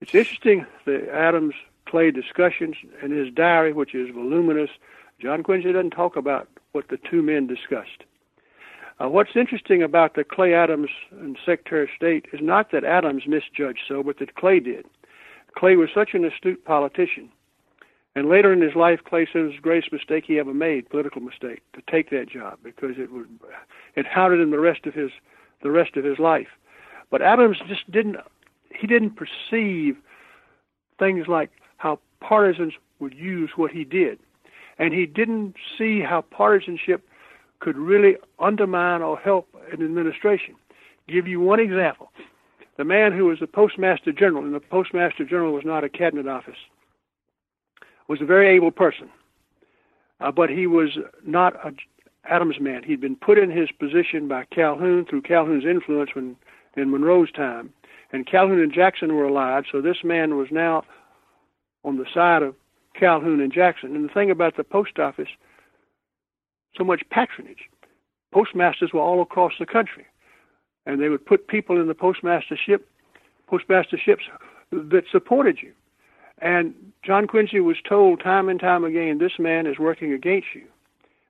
It's 0.01 0.13
interesting 0.13 0.65
the 0.85 1.09
Adams 1.13 1.53
Clay 1.85 2.11
discussions 2.11 2.75
in 3.01 3.11
his 3.11 3.33
diary, 3.33 3.73
which 3.73 3.95
is 3.95 4.09
voluminous. 4.13 4.69
John 5.19 5.43
Quincy 5.43 5.71
doesn't 5.71 5.91
talk 5.91 6.15
about 6.15 6.47
what 6.71 6.89
the 6.89 6.97
two 6.97 7.21
men 7.21 7.47
discussed. 7.47 8.03
Uh, 8.99 9.07
what's 9.07 9.35
interesting 9.35 9.83
about 9.83 10.15
the 10.15 10.23
Clay 10.23 10.53
Adams 10.53 10.89
and 11.11 11.37
Secretary 11.45 11.83
of 11.83 11.89
State 11.95 12.25
is 12.33 12.39
not 12.41 12.71
that 12.71 12.83
Adams 12.83 13.23
misjudged 13.27 13.81
so, 13.87 14.01
but 14.01 14.17
that 14.19 14.35
Clay 14.35 14.59
did. 14.59 14.85
Clay 15.55 15.75
was 15.75 15.89
such 15.93 16.13
an 16.13 16.25
astute 16.25 16.65
politician. 16.65 17.29
And 18.15 18.29
later 18.29 18.51
in 18.51 18.61
his 18.61 18.75
life, 18.75 18.99
Clay 19.07 19.27
said 19.31 19.41
it 19.41 19.45
was 19.45 19.55
the 19.55 19.61
greatest 19.61 19.93
mistake 19.93 20.23
he 20.25 20.39
ever 20.39 20.53
made, 20.53 20.89
political 20.89 21.21
mistake, 21.21 21.61
to 21.73 21.81
take 21.87 22.09
that 22.09 22.27
job 22.27 22.57
because 22.63 22.95
it 22.97 23.11
would 23.11 23.27
it 23.95 24.07
hounded 24.07 24.39
him 24.39 24.49
the 24.49 24.59
rest 24.59 24.87
of 24.87 24.95
his 24.95 25.11
the 25.61 25.69
rest 25.69 25.95
of 25.97 26.03
his 26.03 26.17
life. 26.17 26.47
But 27.11 27.21
Adams 27.21 27.57
just 27.67 27.89
didn't 27.91 28.17
he 28.73 28.87
didn't 28.87 29.17
perceive 29.17 29.97
things 30.97 31.27
like 31.27 31.51
how 31.77 31.99
partisans 32.19 32.73
would 32.99 33.13
use 33.13 33.51
what 33.55 33.69
he 33.69 33.83
did. 33.83 34.17
And 34.79 34.95
he 34.95 35.05
didn't 35.05 35.55
see 35.77 36.01
how 36.01 36.21
partisanship 36.21 37.07
could 37.59 37.77
really 37.77 38.15
undermine 38.39 39.01
or 39.01 39.17
help 39.17 39.47
an 39.71 39.83
administration. 39.83 40.55
Give 41.07 41.27
you 41.27 41.39
one 41.39 41.59
example. 41.59 42.11
The 42.77 42.83
man 42.83 43.11
who 43.11 43.25
was 43.25 43.39
the 43.39 43.47
postmaster 43.47 44.11
general, 44.11 44.43
and 44.43 44.53
the 44.53 44.59
postmaster 44.59 45.25
general 45.25 45.53
was 45.53 45.65
not 45.65 45.83
a 45.83 45.89
cabinet 45.89 46.27
office, 46.27 46.57
was 48.07 48.21
a 48.21 48.25
very 48.25 48.47
able 48.55 48.71
person, 48.71 49.09
uh, 50.19 50.31
but 50.31 50.49
he 50.49 50.67
was 50.67 50.97
not 51.25 51.55
a 51.65 51.73
Adams 52.29 52.59
man. 52.59 52.83
He'd 52.83 53.01
been 53.01 53.15
put 53.15 53.37
in 53.37 53.49
his 53.49 53.69
position 53.71 54.27
by 54.27 54.45
Calhoun 54.53 55.05
through 55.05 55.21
Calhoun's 55.21 55.65
influence 55.65 56.13
when 56.13 56.35
in 56.75 56.91
Monroe's 56.91 57.31
time, 57.31 57.73
and 58.11 58.27
Calhoun 58.27 58.59
and 58.59 58.71
Jackson 58.71 59.15
were 59.15 59.25
alive, 59.25 59.63
so 59.71 59.81
this 59.81 60.03
man 60.03 60.37
was 60.37 60.47
now 60.51 60.83
on 61.83 61.97
the 61.97 62.05
side 62.13 62.43
of 62.43 62.53
Calhoun 62.93 63.41
and 63.41 63.51
Jackson. 63.51 63.95
And 63.95 64.07
the 64.07 64.13
thing 64.13 64.29
about 64.29 64.57
the 64.57 64.63
post 64.63 64.99
office 64.99 65.29
so 66.77 66.83
much 66.83 67.03
patronage. 67.09 67.69
Postmasters 68.31 68.91
were 68.93 69.01
all 69.01 69.21
across 69.21 69.53
the 69.59 69.65
country, 69.65 70.05
and 70.85 71.01
they 71.01 71.09
would 71.09 71.25
put 71.25 71.47
people 71.47 71.79
in 71.79 71.87
the 71.87 71.95
postmastership, 71.95 72.81
postmasterships 73.49 74.23
that 74.71 75.03
supported 75.11 75.59
you. 75.61 75.71
And 76.39 76.73
John 77.03 77.25
Quincy 77.25 77.59
was 77.59 77.77
told 77.87 78.21
time 78.21 78.47
and 78.49 78.59
time 78.59 78.83
again, 78.83 79.17
this 79.17 79.39
man 79.39 79.65
is 79.65 79.79
working 79.79 80.13
against 80.13 80.47
you. 80.53 80.65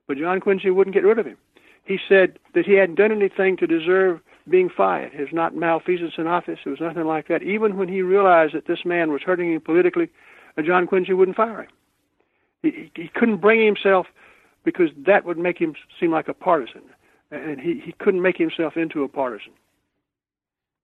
But 0.06 0.18
John 0.18 0.40
Quincy 0.40 0.70
wouldn't 0.70 0.94
get 0.94 1.04
rid 1.04 1.18
of 1.18 1.26
him. 1.26 1.38
He 1.84 1.98
said 2.06 2.38
that 2.54 2.66
he 2.66 2.74
hadn't 2.74 2.96
done 2.96 3.12
anything 3.12 3.56
to 3.58 3.66
deserve 3.66 4.20
being 4.48 4.68
fired. 4.68 5.12
It 5.14 5.20
was 5.20 5.32
not 5.32 5.54
malfeasance 5.54 6.14
in 6.18 6.26
office. 6.26 6.58
It 6.66 6.68
was 6.68 6.80
nothing 6.80 7.04
like 7.04 7.28
that. 7.28 7.42
Even 7.42 7.76
when 7.76 7.88
he 7.88 8.02
realized 8.02 8.54
that 8.54 8.66
this 8.66 8.84
man 8.84 9.10
was 9.12 9.22
hurting 9.22 9.52
him 9.52 9.60
politically, 9.60 10.08
John 10.62 10.86
Quincy 10.86 11.12
wouldn't 11.12 11.36
fire 11.36 11.62
him. 11.62 11.70
He, 12.62 12.90
he 12.94 13.08
couldn't 13.14 13.38
bring 13.38 13.64
himself 13.64 14.06
because 14.64 14.90
that 15.06 15.24
would 15.24 15.38
make 15.38 15.58
him 15.58 15.74
seem 15.98 16.10
like 16.10 16.28
a 16.28 16.34
partisan, 16.34 16.82
and 17.30 17.60
he, 17.60 17.80
he 17.84 17.92
couldn't 17.92 18.22
make 18.22 18.36
himself 18.36 18.76
into 18.76 19.02
a 19.02 19.08
partisan. 19.08 19.52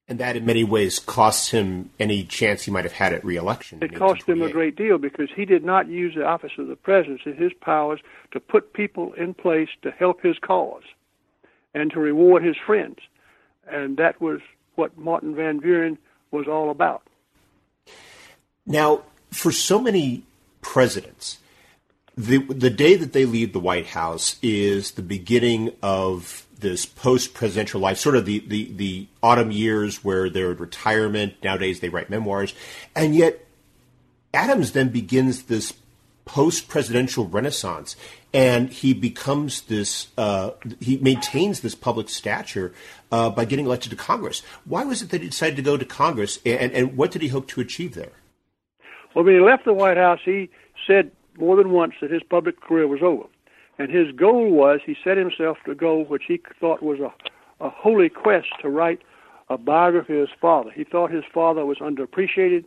And 0.07 0.21
that, 0.21 0.37
in 0.37 0.45
many 0.45 0.65
ways, 0.65 0.99
costs 0.99 1.51
him 1.51 1.89
any 1.99 2.25
chance 2.25 2.65
he 2.65 2.71
might 2.71 2.85
have 2.85 2.93
had 2.93 3.15
at 3.15 3.25
reelection. 3.25 3.83
It 3.83 3.95
cost 3.95 4.29
him 4.29 4.43
a 4.43 4.51
great 4.51 4.77
deal 4.77 4.99
because 4.99 5.31
he 5.35 5.47
did 5.47 5.65
not 5.65 5.89
use 5.89 6.15
the 6.15 6.27
office 6.27 6.53
of 6.59 6.67
the 6.67 6.77
presidency, 6.77 7.33
his 7.33 7.53
powers, 7.55 8.01
to 8.33 8.41
put 8.41 8.75
people 8.75 9.15
in 9.15 9.33
place 9.33 9.71
to 9.81 9.91
help 9.91 10.23
his 10.23 10.39
cause 10.39 10.83
and 11.73 11.91
to 11.93 12.01
reward 12.01 12.45
his 12.45 12.57
friends. 12.67 12.99
And 13.67 13.97
that 13.97 14.21
was 14.21 14.41
what 14.75 14.99
Martin 14.99 15.35
Van 15.35 15.59
Buren 15.59 15.97
was 16.31 16.47
all 16.47 16.71
about. 16.71 17.03
Now, 18.67 19.05
for 19.31 19.53
so 19.53 19.81
many 19.81 20.25
presidents, 20.61 21.39
the 22.17 22.39
the 22.39 22.71
day 22.71 22.95
that 22.97 23.13
they 23.13 23.25
leave 23.25 23.53
the 23.53 23.61
White 23.61 23.87
House 23.87 24.37
is 24.43 24.93
the 24.93 25.03
beginning 25.03 25.73
of 25.83 26.47
this 26.65 26.87
post 26.87 27.35
presidential 27.35 27.81
life, 27.81 27.99
sort 27.99 28.17
of 28.17 28.25
the, 28.25 28.39
the, 28.47 28.73
the 28.73 29.07
autumn 29.23 29.51
years 29.51 30.03
where 30.03 30.31
they're 30.31 30.53
in 30.53 30.57
retirement. 30.57 31.35
Nowadays 31.45 31.81
they 31.81 31.91
write 31.91 32.09
memoirs. 32.09 32.55
And 32.97 33.15
yet 33.15 33.47
Adams 34.33 34.73
then 34.73 34.89
begins 34.89 35.45
this 35.45 35.75
post 36.25 36.69
presidential 36.69 37.27
renaissance 37.27 37.97
and 38.33 38.71
he 38.71 38.95
becomes 38.95 39.63
this, 39.63 40.09
uh, 40.17 40.53
he 40.81 40.97
maintains 40.97 41.61
this 41.61 41.75
public 41.75 42.09
stature 42.09 42.73
uh, 43.13 43.29
by 43.29 43.45
getting 43.45 43.67
elected 43.67 43.91
to 43.91 43.97
Congress. 43.97 44.43
Why 44.65 44.85
was 44.85 45.03
it 45.03 45.11
that 45.11 45.21
he 45.21 45.29
decided 45.29 45.57
to 45.57 45.63
go 45.63 45.77
to 45.77 45.85
Congress 45.85 46.39
and, 46.47 46.73
and 46.73 46.97
what 46.97 47.11
did 47.11 47.21
he 47.21 47.29
hope 47.29 47.47
to 47.49 47.61
achieve 47.61 47.95
there? 47.95 48.13
Well, 49.15 49.25
when 49.25 49.35
he 49.35 49.41
left 49.41 49.67
the 49.67 49.75
White 49.75 49.99
House, 49.99 50.21
he 50.25 50.51
said 50.87 51.13
more 51.39 51.57
than 51.57 51.71
once 51.71 51.95
that 52.01 52.11
his 52.11 52.23
public 52.23 52.61
career 52.61 52.87
was 52.87 53.01
over. 53.03 53.25
And 53.79 53.91
his 53.91 54.13
goal 54.13 54.51
was, 54.51 54.81
he 54.85 54.97
set 55.03 55.17
himself 55.17 55.59
to 55.67 55.75
goal 55.75 56.05
which 56.05 56.25
he 56.29 56.41
thought 56.61 56.83
was 56.83 57.01
a, 57.01 57.13
a 57.65 57.71
holy 57.71 58.09
quest 58.09 58.49
to 58.63 58.69
write 58.69 59.01
a 59.49 59.59
biography 59.59 60.15
of 60.15 60.29
his 60.29 60.39
father. 60.41 60.71
He 60.71 60.85
thought 60.85 61.11
his 61.11 61.25
father 61.33 61.67
was 61.67 61.79
underappreciated. 61.79 62.65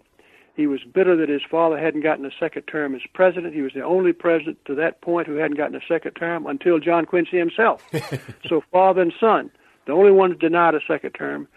He 0.56 0.68
was 0.68 0.82
bitter 0.84 1.16
that 1.16 1.30
his 1.30 1.44
father 1.50 1.78
hadn't 1.78 2.02
gotten 2.02 2.26
a 2.26 2.32
second 2.40 2.64
term 2.64 2.96
as 2.96 3.02
president. 3.14 3.54
He 3.54 3.62
was 3.62 3.74
the 3.74 3.84
only 3.84 4.12
president 4.12 4.58
to 4.66 4.76
that 4.76 5.02
point 5.02 5.28
who 5.28 5.36
hadn't 5.36 5.58
gotten 5.58 5.76
a 5.76 5.86
second 5.88 6.14
term 6.14 6.46
until 6.46 6.80
John 6.80 7.06
Quincy 7.06 7.38
himself. 7.38 7.84
so 8.48 8.64
father 8.72 9.02
and 9.02 9.14
son, 9.20 9.52
the 9.86 9.94
only 9.94 10.12
ones 10.12 10.36
denied 10.40 10.76
a 10.76 10.82
second 10.88 11.12
term. 11.12 11.48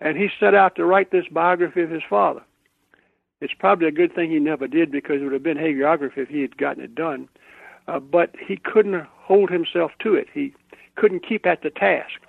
And 0.00 0.16
he 0.16 0.28
set 0.40 0.54
out 0.54 0.76
to 0.76 0.84
write 0.84 1.10
this 1.10 1.26
biography 1.30 1.82
of 1.82 1.90
his 1.90 2.02
father. 2.08 2.42
It's 3.40 3.54
probably 3.58 3.88
a 3.88 3.92
good 3.92 4.14
thing 4.14 4.30
he 4.30 4.38
never 4.38 4.66
did 4.66 4.90
because 4.90 5.20
it 5.20 5.24
would 5.24 5.32
have 5.32 5.42
been 5.42 5.56
hagiography 5.56 6.18
if 6.18 6.28
he 6.28 6.42
had 6.42 6.56
gotten 6.56 6.82
it 6.82 6.94
done 6.94 7.28
uh, 7.90 7.98
but 7.98 8.34
he 8.38 8.56
couldn't 8.56 9.06
hold 9.16 9.50
himself 9.50 9.92
to 10.00 10.14
it. 10.14 10.28
He 10.32 10.54
couldn't 10.96 11.26
keep 11.26 11.46
at 11.46 11.62
the 11.62 11.70
task. 11.70 12.20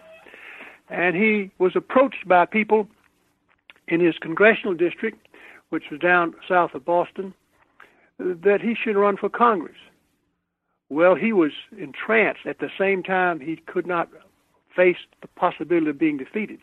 And 0.89 1.15
he 1.15 1.51
was 1.57 1.75
approached 1.75 2.27
by 2.27 2.45
people 2.45 2.87
in 3.87 3.99
his 3.99 4.17
congressional 4.17 4.73
district, 4.73 5.27
which 5.69 5.85
was 5.91 5.99
down 5.99 6.33
south 6.47 6.73
of 6.73 6.83
Boston, 6.83 7.33
that 8.19 8.61
he 8.61 8.75
should 8.75 8.95
run 8.95 9.17
for 9.17 9.29
Congress. 9.29 9.77
Well, 10.89 11.15
he 11.15 11.31
was 11.31 11.51
entranced. 11.77 12.45
At 12.45 12.59
the 12.59 12.69
same 12.77 13.03
time, 13.03 13.39
he 13.39 13.55
could 13.55 13.87
not 13.87 14.09
face 14.75 14.97
the 15.21 15.27
possibility 15.27 15.89
of 15.89 15.99
being 15.99 16.17
defeated. 16.17 16.59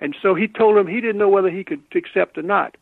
And 0.00 0.16
so 0.20 0.34
he 0.34 0.48
told 0.48 0.78
him 0.78 0.86
he 0.86 1.00
didn't 1.00 1.18
know 1.18 1.28
whether 1.28 1.50
he 1.50 1.64
could 1.64 1.82
accept 1.94 2.38
or 2.38 2.42
not. 2.42 2.76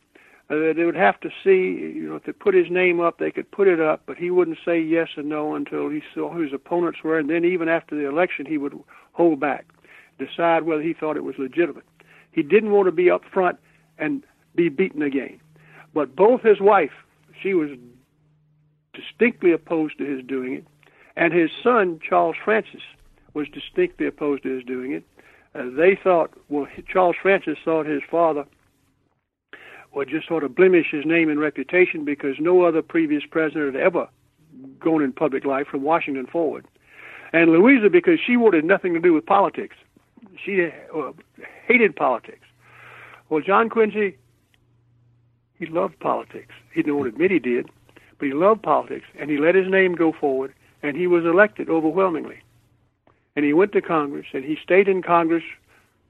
Uh, 0.49 0.73
they 0.73 0.83
would 0.83 0.95
have 0.95 1.19
to 1.19 1.29
see, 1.43 1.93
you 1.95 2.09
know, 2.09 2.15
if 2.15 2.23
they 2.23 2.31
put 2.31 2.55
his 2.55 2.71
name 2.71 2.99
up, 2.99 3.19
they 3.19 3.29
could 3.29 3.49
put 3.51 3.67
it 3.67 3.79
up, 3.79 4.01
but 4.07 4.17
he 4.17 4.31
wouldn't 4.31 4.57
say 4.65 4.79
yes 4.79 5.09
and 5.15 5.29
no 5.29 5.53
until 5.53 5.89
he 5.89 6.01
saw 6.13 6.31
who 6.33 6.41
his 6.41 6.53
opponents 6.53 6.99
were, 7.03 7.19
and 7.19 7.29
then 7.29 7.45
even 7.45 7.69
after 7.69 7.95
the 7.95 8.07
election, 8.07 8.47
he 8.47 8.57
would 8.57 8.73
hold 9.11 9.39
back, 9.39 9.67
decide 10.17 10.63
whether 10.63 10.81
he 10.81 10.93
thought 10.93 11.17
it 11.17 11.23
was 11.23 11.35
legitimate. 11.37 11.85
He 12.31 12.41
didn't 12.41 12.71
want 12.71 12.87
to 12.87 12.91
be 12.91 13.11
up 13.11 13.21
front 13.31 13.59
and 13.99 14.23
be 14.55 14.69
beaten 14.69 15.03
again. 15.03 15.39
But 15.93 16.15
both 16.15 16.41
his 16.41 16.59
wife, 16.59 16.93
she 17.39 17.53
was 17.53 17.69
distinctly 18.93 19.51
opposed 19.51 19.99
to 19.99 20.05
his 20.05 20.25
doing 20.25 20.53
it, 20.53 20.65
and 21.15 21.31
his 21.31 21.51
son, 21.61 21.99
Charles 22.07 22.35
Francis, 22.43 22.81
was 23.35 23.47
distinctly 23.49 24.07
opposed 24.07 24.43
to 24.43 24.49
his 24.49 24.63
doing 24.63 24.93
it. 24.93 25.03
Uh, 25.53 25.69
they 25.75 25.95
thought, 26.01 26.31
well, 26.49 26.67
Charles 26.91 27.15
Francis 27.21 27.57
thought 27.63 27.85
his 27.85 28.01
father 28.09 28.45
would 29.93 30.09
just 30.09 30.27
sort 30.27 30.43
of 30.43 30.55
blemish 30.55 30.87
his 30.91 31.05
name 31.05 31.29
and 31.29 31.39
reputation 31.39 32.05
because 32.05 32.35
no 32.39 32.63
other 32.63 32.81
previous 32.81 33.23
president 33.29 33.73
had 33.73 33.81
ever 33.81 34.07
gone 34.79 35.01
in 35.01 35.11
public 35.11 35.45
life 35.45 35.67
from 35.67 35.81
Washington 35.81 36.25
forward. 36.27 36.65
And 37.33 37.51
Louisa, 37.51 37.89
because 37.89 38.19
she 38.25 38.37
wanted 38.37 38.65
nothing 38.65 38.93
to 38.93 38.99
do 38.99 39.13
with 39.13 39.25
politics, 39.25 39.75
she 40.43 40.69
uh, 40.95 41.11
hated 41.67 41.95
politics. 41.95 42.45
Well, 43.29 43.41
John 43.41 43.69
Quincy, 43.69 44.17
he 45.57 45.65
loved 45.67 45.99
politics. 45.99 46.53
He 46.73 46.81
didn't 46.81 46.97
want 46.97 47.09
to 47.09 47.15
admit 47.15 47.31
he 47.31 47.39
did, 47.39 47.69
but 48.17 48.27
he 48.27 48.33
loved 48.33 48.63
politics, 48.63 49.05
and 49.19 49.29
he 49.29 49.37
let 49.37 49.55
his 49.55 49.69
name 49.69 49.93
go 49.93 50.11
forward, 50.11 50.53
and 50.81 50.95
he 50.95 51.07
was 51.07 51.25
elected 51.25 51.69
overwhelmingly. 51.69 52.39
And 53.35 53.45
he 53.45 53.53
went 53.53 53.71
to 53.73 53.81
Congress, 53.81 54.25
and 54.33 54.43
he 54.43 54.57
stayed 54.61 54.87
in 54.87 55.01
Congress 55.01 55.43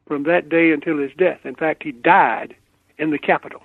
from 0.07 0.23
that 0.23 0.49
day 0.49 0.71
until 0.71 0.97
his 0.97 1.11
death. 1.17 1.39
In 1.43 1.55
fact, 1.55 1.84
he 1.84 1.91
died 1.91 2.55
in 2.97 3.11
the 3.11 3.19
Capitol. 3.19 3.61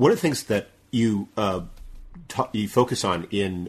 One 0.00 0.10
of 0.12 0.16
the 0.16 0.22
things 0.22 0.44
that 0.44 0.68
you 0.90 1.28
uh, 1.36 1.60
ta- 2.26 2.48
you 2.54 2.68
focus 2.68 3.04
on 3.04 3.26
in 3.30 3.68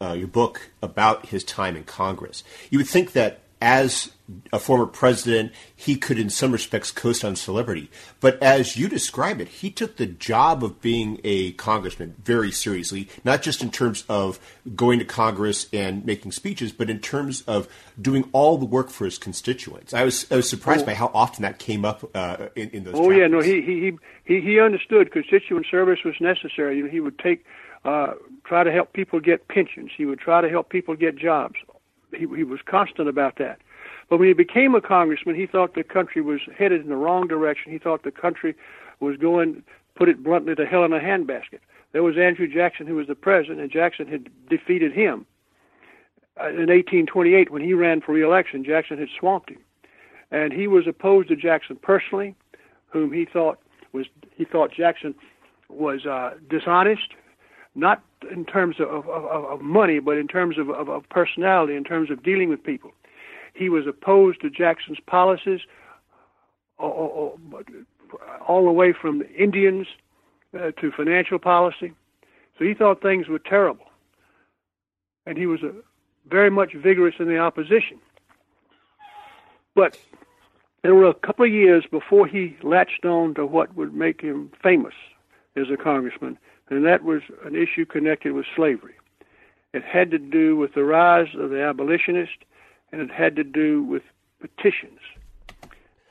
uh, 0.00 0.14
your 0.14 0.26
book 0.26 0.72
about 0.82 1.26
his 1.26 1.44
time 1.44 1.76
in 1.76 1.84
Congress, 1.84 2.42
you 2.70 2.78
would 2.78 2.88
think 2.88 3.12
that 3.12 3.38
as 3.60 4.12
a 4.52 4.58
former 4.58 4.86
president, 4.86 5.52
he 5.74 5.96
could, 5.96 6.18
in 6.18 6.30
some 6.30 6.52
respects, 6.52 6.92
coast 6.92 7.24
on 7.24 7.34
celebrity. 7.34 7.90
But 8.20 8.40
as 8.42 8.76
you 8.76 8.88
describe 8.88 9.40
it, 9.40 9.48
he 9.48 9.70
took 9.70 9.96
the 9.96 10.06
job 10.06 10.62
of 10.62 10.80
being 10.80 11.20
a 11.24 11.52
congressman 11.52 12.14
very 12.22 12.52
seriously, 12.52 13.08
not 13.24 13.42
just 13.42 13.60
in 13.60 13.70
terms 13.70 14.04
of 14.08 14.38
going 14.76 15.00
to 15.00 15.04
Congress 15.04 15.66
and 15.72 16.04
making 16.04 16.32
speeches, 16.32 16.70
but 16.70 16.88
in 16.88 17.00
terms 17.00 17.42
of 17.42 17.68
doing 18.00 18.28
all 18.32 18.56
the 18.56 18.66
work 18.66 18.88
for 18.88 19.04
his 19.04 19.18
constituents. 19.18 19.92
I 19.92 20.04
was 20.04 20.30
I 20.30 20.36
was 20.36 20.48
surprised 20.48 20.82
oh. 20.82 20.86
by 20.86 20.94
how 20.94 21.10
often 21.12 21.42
that 21.42 21.58
came 21.58 21.84
up 21.84 22.08
uh, 22.14 22.48
in, 22.54 22.70
in 22.70 22.84
those. 22.84 22.94
Oh 22.96 23.10
yeah, 23.10 23.26
no, 23.26 23.40
he 23.40 23.60
he 23.62 23.92
he 24.24 24.40
he 24.40 24.60
understood 24.60 25.10
constituent 25.12 25.66
service 25.70 26.00
was 26.04 26.14
necessary. 26.20 26.76
You 26.76 26.84
know, 26.84 26.90
he 26.90 27.00
would 27.00 27.18
take 27.18 27.44
uh, 27.84 28.14
try 28.44 28.62
to 28.62 28.70
help 28.70 28.92
people 28.92 29.20
get 29.20 29.48
pensions. 29.48 29.90
He 29.96 30.04
would 30.04 30.20
try 30.20 30.40
to 30.40 30.48
help 30.48 30.68
people 30.68 30.94
get 30.94 31.16
jobs. 31.16 31.56
He 32.12 32.26
he 32.36 32.44
was 32.44 32.60
constant 32.64 33.08
about 33.08 33.36
that. 33.38 33.60
But 34.08 34.18
when 34.18 34.28
he 34.28 34.34
became 34.34 34.74
a 34.74 34.80
congressman, 34.80 35.36
he 35.36 35.46
thought 35.46 35.74
the 35.74 35.84
country 35.84 36.20
was 36.20 36.40
headed 36.56 36.82
in 36.82 36.88
the 36.88 36.96
wrong 36.96 37.28
direction. 37.28 37.70
He 37.70 37.78
thought 37.78 38.02
the 38.02 38.10
country 38.10 38.56
was 38.98 39.16
going, 39.16 39.62
put 39.94 40.08
it 40.08 40.22
bluntly, 40.22 40.54
to 40.56 40.66
hell 40.66 40.84
in 40.84 40.92
a 40.92 40.98
handbasket. 40.98 41.60
There 41.92 42.02
was 42.02 42.18
Andrew 42.18 42.46
Jackson, 42.46 42.86
who 42.86 42.96
was 42.96 43.06
the 43.06 43.14
president, 43.14 43.60
and 43.60 43.70
Jackson 43.70 44.06
had 44.06 44.28
defeated 44.48 44.92
him 44.92 45.26
uh, 46.40 46.48
in 46.48 46.68
1828 46.68 47.50
when 47.50 47.62
he 47.62 47.72
ran 47.72 48.00
for 48.00 48.12
reelection. 48.12 48.64
Jackson 48.64 48.98
had 48.98 49.08
swamped 49.18 49.50
him, 49.50 49.60
and 50.30 50.52
he 50.52 50.66
was 50.66 50.86
opposed 50.86 51.28
to 51.28 51.36
Jackson 51.36 51.76
personally, 51.76 52.34
whom 52.88 53.12
he 53.12 53.24
thought 53.24 53.58
was 53.92 54.06
he 54.36 54.44
thought 54.44 54.72
Jackson 54.72 55.14
was 55.68 56.06
uh, 56.06 56.34
dishonest, 56.48 57.12
not 57.74 58.02
in 58.30 58.44
terms 58.44 58.76
of, 58.80 59.08
of, 59.08 59.24
of 59.24 59.60
money, 59.60 59.98
but 59.98 60.16
in 60.18 60.28
terms 60.28 60.58
of, 60.58 60.70
of, 60.70 60.88
of 60.88 61.08
personality, 61.08 61.74
in 61.74 61.84
terms 61.84 62.10
of 62.10 62.22
dealing 62.22 62.48
with 62.48 62.62
people. 62.62 62.92
He 63.54 63.68
was 63.68 63.86
opposed 63.86 64.40
to 64.42 64.50
Jackson's 64.50 64.98
policies 65.06 65.60
all, 66.78 67.38
all 68.46 68.64
the 68.64 68.72
way 68.72 68.92
from 68.92 69.22
Indians 69.36 69.86
uh, 70.54 70.70
to 70.80 70.90
financial 70.92 71.38
policy. 71.38 71.92
So 72.58 72.64
he 72.64 72.74
thought 72.74 73.02
things 73.02 73.28
were 73.28 73.38
terrible. 73.38 73.86
And 75.26 75.36
he 75.38 75.46
was 75.46 75.62
uh, 75.62 75.72
very 76.28 76.50
much 76.50 76.74
vigorous 76.74 77.14
in 77.18 77.28
the 77.28 77.38
opposition. 77.38 77.98
But 79.74 79.98
there 80.82 80.94
were 80.94 81.08
a 81.08 81.14
couple 81.14 81.44
of 81.44 81.52
years 81.52 81.84
before 81.90 82.26
he 82.26 82.56
latched 82.62 83.04
on 83.04 83.34
to 83.34 83.46
what 83.46 83.74
would 83.76 83.94
make 83.94 84.20
him 84.20 84.50
famous 84.62 84.94
as 85.56 85.66
a 85.70 85.76
congressman, 85.76 86.38
and 86.70 86.84
that 86.86 87.04
was 87.04 87.22
an 87.44 87.54
issue 87.54 87.84
connected 87.84 88.32
with 88.32 88.46
slavery. 88.54 88.94
It 89.72 89.84
had 89.84 90.10
to 90.12 90.18
do 90.18 90.56
with 90.56 90.74
the 90.74 90.84
rise 90.84 91.28
of 91.38 91.50
the 91.50 91.62
abolitionist 91.62 92.44
and 92.92 93.00
it 93.00 93.10
had 93.10 93.36
to 93.36 93.44
do 93.44 93.82
with 93.82 94.02
petitions. 94.40 95.00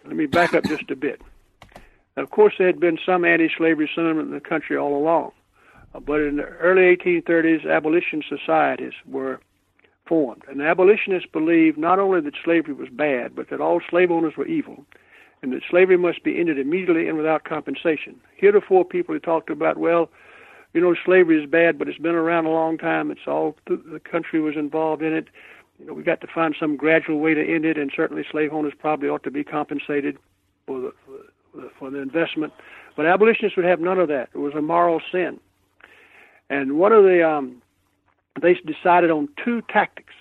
Let 0.05 0.16
me 0.16 0.28
back 0.28 0.53
up 0.53 0.64
just 0.66 0.89
a 0.91 0.95
bit. 0.95 1.22
Now, 2.16 2.24
of 2.24 2.32
course, 2.32 2.53
there 2.57 2.68
had 2.68 2.80
been 2.80 2.97
some 3.05 3.26
anti-slavery 3.26 3.89
sentiment 3.93 4.30
in 4.30 4.34
the 4.34 4.39
country 4.39 4.78
all 4.78 4.95
along, 4.95 5.32
but 6.05 6.22
in 6.22 6.38
the 6.38 6.43
early 6.43 6.95
1830s, 6.95 7.70
abolition 7.70 8.24
societies 8.28 8.93
were 9.05 9.39
formed, 10.05 10.43
and 10.49 10.60
the 10.60 10.66
abolitionists 10.66 11.30
believed 11.32 11.78
not 11.78 11.99
only 11.99 12.22
that 12.22 12.34
slavery 12.43 12.74
was 12.74 12.89
bad, 12.89 13.36
but 13.36 13.49
that 13.49 13.62
all 13.62 13.80
slave 13.89 14.10
owners 14.10 14.36
were 14.36 14.47
evil, 14.47 14.86
and 15.41 15.53
that 15.53 15.62
slavery 15.70 15.97
must 15.97 16.24
be 16.24 16.39
ended 16.39 16.57
immediately 16.57 17.07
and 17.07 17.18
without 17.18 17.43
compensation. 17.43 18.20
Heretofore, 18.36 18.86
people 18.86 19.14
had 19.14 19.24
talked 19.24 19.49
about, 19.49 19.78
well, 19.78 20.10
you 20.74 20.82
know, 20.82 20.95
slavery 21.05 21.41
is 21.41 21.49
bad, 21.49 21.80
but 21.80 21.88
it's 21.88 21.97
been 21.97 22.15
around 22.15 22.45
a 22.45 22.51
long 22.51 22.78
time. 22.78 23.11
It's 23.11 23.28
all 23.28 23.55
the 23.67 24.01
country 24.03 24.39
was 24.39 24.55
involved 24.55 25.01
in 25.01 25.13
it 25.13 25.28
you 25.80 25.86
know, 25.86 25.93
we 25.93 26.03
got 26.03 26.22
to 26.22 26.28
find 26.28 26.55
some 26.59 26.76
gradual 26.76 27.20
way 27.20 27.34
to 27.34 27.41
end 27.41 27.65
it, 27.65 27.78
and 27.78 27.91
certainly 27.95 28.24
slave 28.30 28.53
owners 28.53 28.74
probably 28.78 29.07
ought 29.07 29.24
to 29.24 29.32
be 29.32 29.43
compensated 29.43 30.17
for 30.67 30.82
the 30.82 30.93
for 31.80 31.89
the 31.89 31.99
investment. 31.99 32.53
But 32.95 33.05
abolitionists 33.05 33.55
would 33.55 33.65
have 33.65 33.80
none 33.80 33.97
of 33.97 34.07
that. 34.09 34.30
It 34.34 34.39
was 34.39 34.53
a 34.53 34.61
moral 34.61 35.01
sin. 35.11 35.39
And 36.49 36.78
one 36.78 36.91
of 36.91 37.03
the 37.03 37.28
um, 37.28 37.61
they 38.41 38.55
decided 38.55 39.09
on 39.09 39.30
two 39.43 39.61
tactics. 39.70 40.13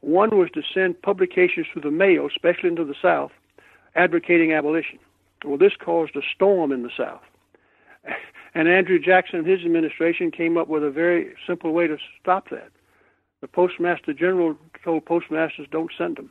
One 0.00 0.36
was 0.36 0.50
to 0.54 0.62
send 0.74 1.00
publications 1.02 1.66
through 1.72 1.82
the 1.82 1.90
mail, 1.90 2.26
especially 2.26 2.70
into 2.70 2.84
the 2.84 2.94
South, 3.00 3.32
advocating 3.94 4.52
abolition. 4.52 4.98
Well, 5.44 5.58
this 5.58 5.72
caused 5.78 6.16
a 6.16 6.22
storm 6.34 6.72
in 6.72 6.82
the 6.82 6.90
South. 6.96 7.20
And 8.54 8.68
Andrew 8.68 8.98
Jackson 8.98 9.40
and 9.40 9.48
his 9.48 9.60
administration 9.60 10.30
came 10.30 10.56
up 10.56 10.68
with 10.68 10.82
a 10.82 10.90
very 10.90 11.34
simple 11.46 11.72
way 11.72 11.86
to 11.86 11.96
stop 12.20 12.50
that. 12.50 12.70
The 13.40 13.48
Postmaster 13.48 14.12
General 14.12 14.56
told 14.84 15.06
postmasters 15.06 15.66
don't 15.70 15.92
send 15.96 16.16
them. 16.16 16.30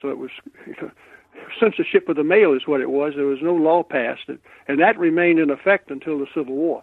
So 0.00 0.08
it 0.08 0.18
was 0.18 0.30
you 0.66 0.74
know, 0.82 0.90
censorship 1.58 2.08
of 2.08 2.16
the 2.16 2.24
mail 2.24 2.52
is 2.52 2.66
what 2.66 2.80
it 2.80 2.90
was. 2.90 3.14
There 3.16 3.26
was 3.26 3.42
no 3.42 3.54
law 3.54 3.82
passed, 3.82 4.28
and 4.68 4.80
that 4.80 4.98
remained 4.98 5.38
in 5.38 5.50
effect 5.50 5.90
until 5.90 6.18
the 6.18 6.26
Civil 6.34 6.54
War. 6.54 6.82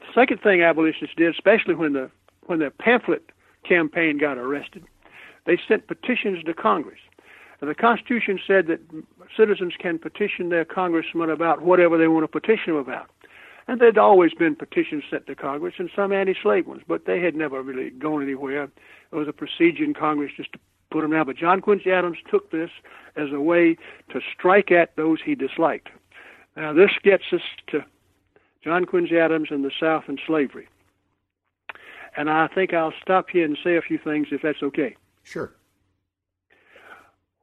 The 0.00 0.14
second 0.14 0.40
thing 0.40 0.62
abolitionists 0.62 1.16
did, 1.16 1.34
especially 1.34 1.74
when 1.74 1.92
the 1.92 2.10
when 2.46 2.60
the 2.60 2.70
pamphlet 2.70 3.30
campaign 3.68 4.18
got 4.18 4.38
arrested, 4.38 4.84
they 5.44 5.58
sent 5.68 5.86
petitions 5.86 6.42
to 6.44 6.54
Congress. 6.54 6.98
And 7.60 7.68
the 7.68 7.74
Constitution 7.74 8.40
said 8.46 8.66
that 8.68 8.80
citizens 9.36 9.74
can 9.78 9.98
petition 9.98 10.48
their 10.48 10.64
congressman 10.64 11.28
about 11.28 11.60
whatever 11.60 11.98
they 11.98 12.08
want 12.08 12.24
to 12.24 12.40
petition 12.40 12.72
them 12.72 12.76
about. 12.76 13.10
And 13.70 13.80
there'd 13.80 13.98
always 13.98 14.34
been 14.34 14.56
petitions 14.56 15.04
sent 15.08 15.28
to 15.28 15.36
Congress 15.36 15.74
and 15.78 15.88
some 15.94 16.10
anti-slave 16.12 16.66
ones, 16.66 16.82
but 16.88 17.04
they 17.04 17.20
had 17.20 17.36
never 17.36 17.62
really 17.62 17.90
gone 17.90 18.20
anywhere. 18.20 18.64
It 18.64 19.14
was 19.14 19.28
a 19.28 19.32
procedure 19.32 19.84
in 19.84 19.94
Congress 19.94 20.32
just 20.36 20.54
to 20.54 20.58
put 20.90 21.02
them 21.02 21.12
down. 21.12 21.26
But 21.26 21.36
John 21.36 21.60
Quincy 21.60 21.92
Adams 21.92 22.18
took 22.28 22.50
this 22.50 22.70
as 23.14 23.28
a 23.32 23.40
way 23.40 23.76
to 24.08 24.20
strike 24.36 24.72
at 24.72 24.96
those 24.96 25.20
he 25.24 25.36
disliked. 25.36 25.88
Now 26.56 26.72
this 26.72 26.90
gets 27.04 27.22
us 27.32 27.42
to 27.68 27.84
John 28.64 28.86
Quincy 28.86 29.16
Adams 29.16 29.50
and 29.52 29.64
the 29.64 29.70
South 29.78 30.02
and 30.08 30.20
slavery. 30.26 30.66
And 32.16 32.28
I 32.28 32.48
think 32.48 32.74
I'll 32.74 32.92
stop 33.00 33.30
here 33.30 33.44
and 33.44 33.56
say 33.62 33.76
a 33.76 33.82
few 33.82 33.98
things 33.98 34.26
if 34.32 34.42
that's 34.42 34.64
okay. 34.64 34.96
Sure. 35.22 35.52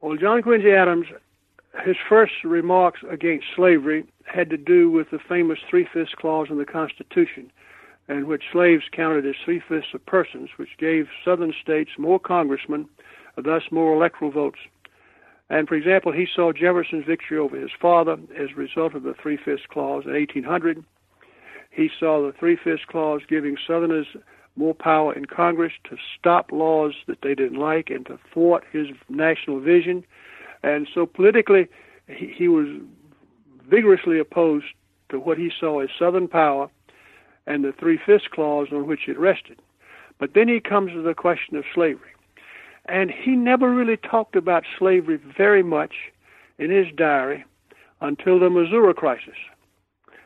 Well, 0.02 0.18
John 0.18 0.42
Quincy 0.42 0.74
Adams, 0.74 1.08
his 1.86 1.96
first 2.10 2.34
remarks 2.44 3.00
against 3.10 3.46
slavery 3.56 4.04
had 4.28 4.50
to 4.50 4.58
do 4.58 4.90
with 4.90 5.10
the 5.10 5.20
famous 5.20 5.60
Three 5.70 5.88
Fifths 5.92 6.14
Clause 6.16 6.48
in 6.50 6.58
the 6.58 6.66
Constitution, 6.66 7.52
in 8.10 8.28
which 8.28 8.44
slaves 8.52 8.84
counted 8.92 9.26
as 9.26 9.36
three 9.44 9.62
fifths 9.68 9.94
of 9.94 10.06
persons, 10.06 10.50
which 10.58 10.78
gave 10.78 11.08
Southern 11.24 11.54
states 11.62 11.92
more 11.98 12.20
congressmen, 12.20 12.88
uh, 13.38 13.42
thus 13.42 13.64
more 13.72 13.94
electoral 13.94 14.32
votes. 14.32 14.60
And 15.50 15.68
for 15.68 15.76
example, 15.76 16.12
he 16.12 16.28
saw 16.34 16.52
Jefferson's 16.52 17.06
victory 17.06 17.38
over 17.38 17.58
his 17.58 17.72
father 17.82 18.18
as 18.38 18.50
a 18.52 18.56
result 18.56 18.96
of 18.96 19.04
the 19.04 19.14
Three 19.14 19.38
Fifths 19.38 19.66
Clause 19.70 20.04
in 20.06 20.12
1800. 20.12 20.84
He 21.72 21.90
saw 22.00 22.26
the 22.26 22.34
Three 22.38 22.58
Fifths 22.62 22.86
Clause 22.86 23.22
giving 23.28 23.58
Southerners 23.66 24.08
more 24.56 24.74
power 24.74 25.14
in 25.14 25.26
Congress 25.26 25.74
to 25.90 25.96
stop 26.18 26.52
laws 26.52 26.94
that 27.08 27.20
they 27.22 27.36
didn't 27.36 27.60
like 27.60 27.90
and 27.90 28.06
to 28.08 28.20
thwart 28.34 28.64
his 28.72 28.88
national 29.08 29.60
vision. 29.60 30.04
And 30.64 30.88
so 30.94 31.06
politically, 31.06 31.68
he, 32.08 32.34
he 32.36 32.48
was 32.48 32.68
vigorously 33.70 34.20
opposed 34.20 34.66
to 35.10 35.20
what 35.20 35.38
he 35.38 35.52
saw 35.60 35.80
as 35.80 35.90
Southern 35.98 36.28
power 36.28 36.70
and 37.46 37.64
the 37.64 37.72
Three 37.72 38.00
Fifths 38.04 38.28
Clause 38.32 38.68
on 38.72 38.88
which 38.88 39.08
it 39.08 39.20
rested. 39.20 39.60
But 40.20 40.34
then 40.34 40.48
he 40.48 40.60
comes 40.60 40.92
to 40.92 41.02
the 41.02 41.14
question 41.14 41.56
of 41.56 41.64
slavery. 41.74 42.12
And 42.86 43.12
he 43.12 43.32
never 43.32 43.74
really 43.74 43.98
talked 43.98 44.36
about 44.36 44.64
slavery 44.78 45.18
very 45.38 45.64
much 45.64 45.94
in 46.58 46.72
his 46.72 46.88
diary 46.96 47.46
until 48.02 48.40
the 48.40 48.50
Missouri 48.50 48.94
crisis. 48.94 49.36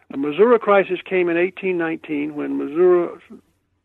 The 0.10 0.18
Missouri 0.18 0.60
crisis 0.60 1.00
came 1.04 1.30
in 1.30 1.38
1819 1.38 2.36
when 2.36 2.58
Missouri 2.58 3.10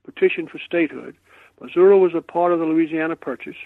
petitioned 0.04 0.50
for 0.50 0.58
statehood. 0.58 1.16
Missouri 1.60 1.98
was 1.98 2.12
a 2.14 2.20
part 2.20 2.52
of 2.52 2.58
the 2.58 2.64
Louisiana 2.64 3.16
Purchase. 3.16 3.56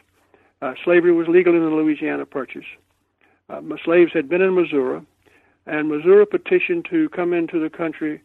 Uh, 0.63 0.75
slavery 0.85 1.13
was 1.13 1.27
legal 1.27 1.55
in 1.55 1.65
the 1.65 1.71
Louisiana 1.71 2.27
Purchase. 2.27 2.67
Uh, 3.49 3.61
slaves 3.85 4.13
had 4.13 4.29
been 4.29 4.43
in 4.43 4.55
Missouri, 4.55 5.01
and 5.71 5.89
Missouri 5.89 6.27
petitioned 6.27 6.85
to 6.91 7.09
come 7.11 7.33
into 7.33 7.61
the 7.61 7.71
country, 7.71 8.21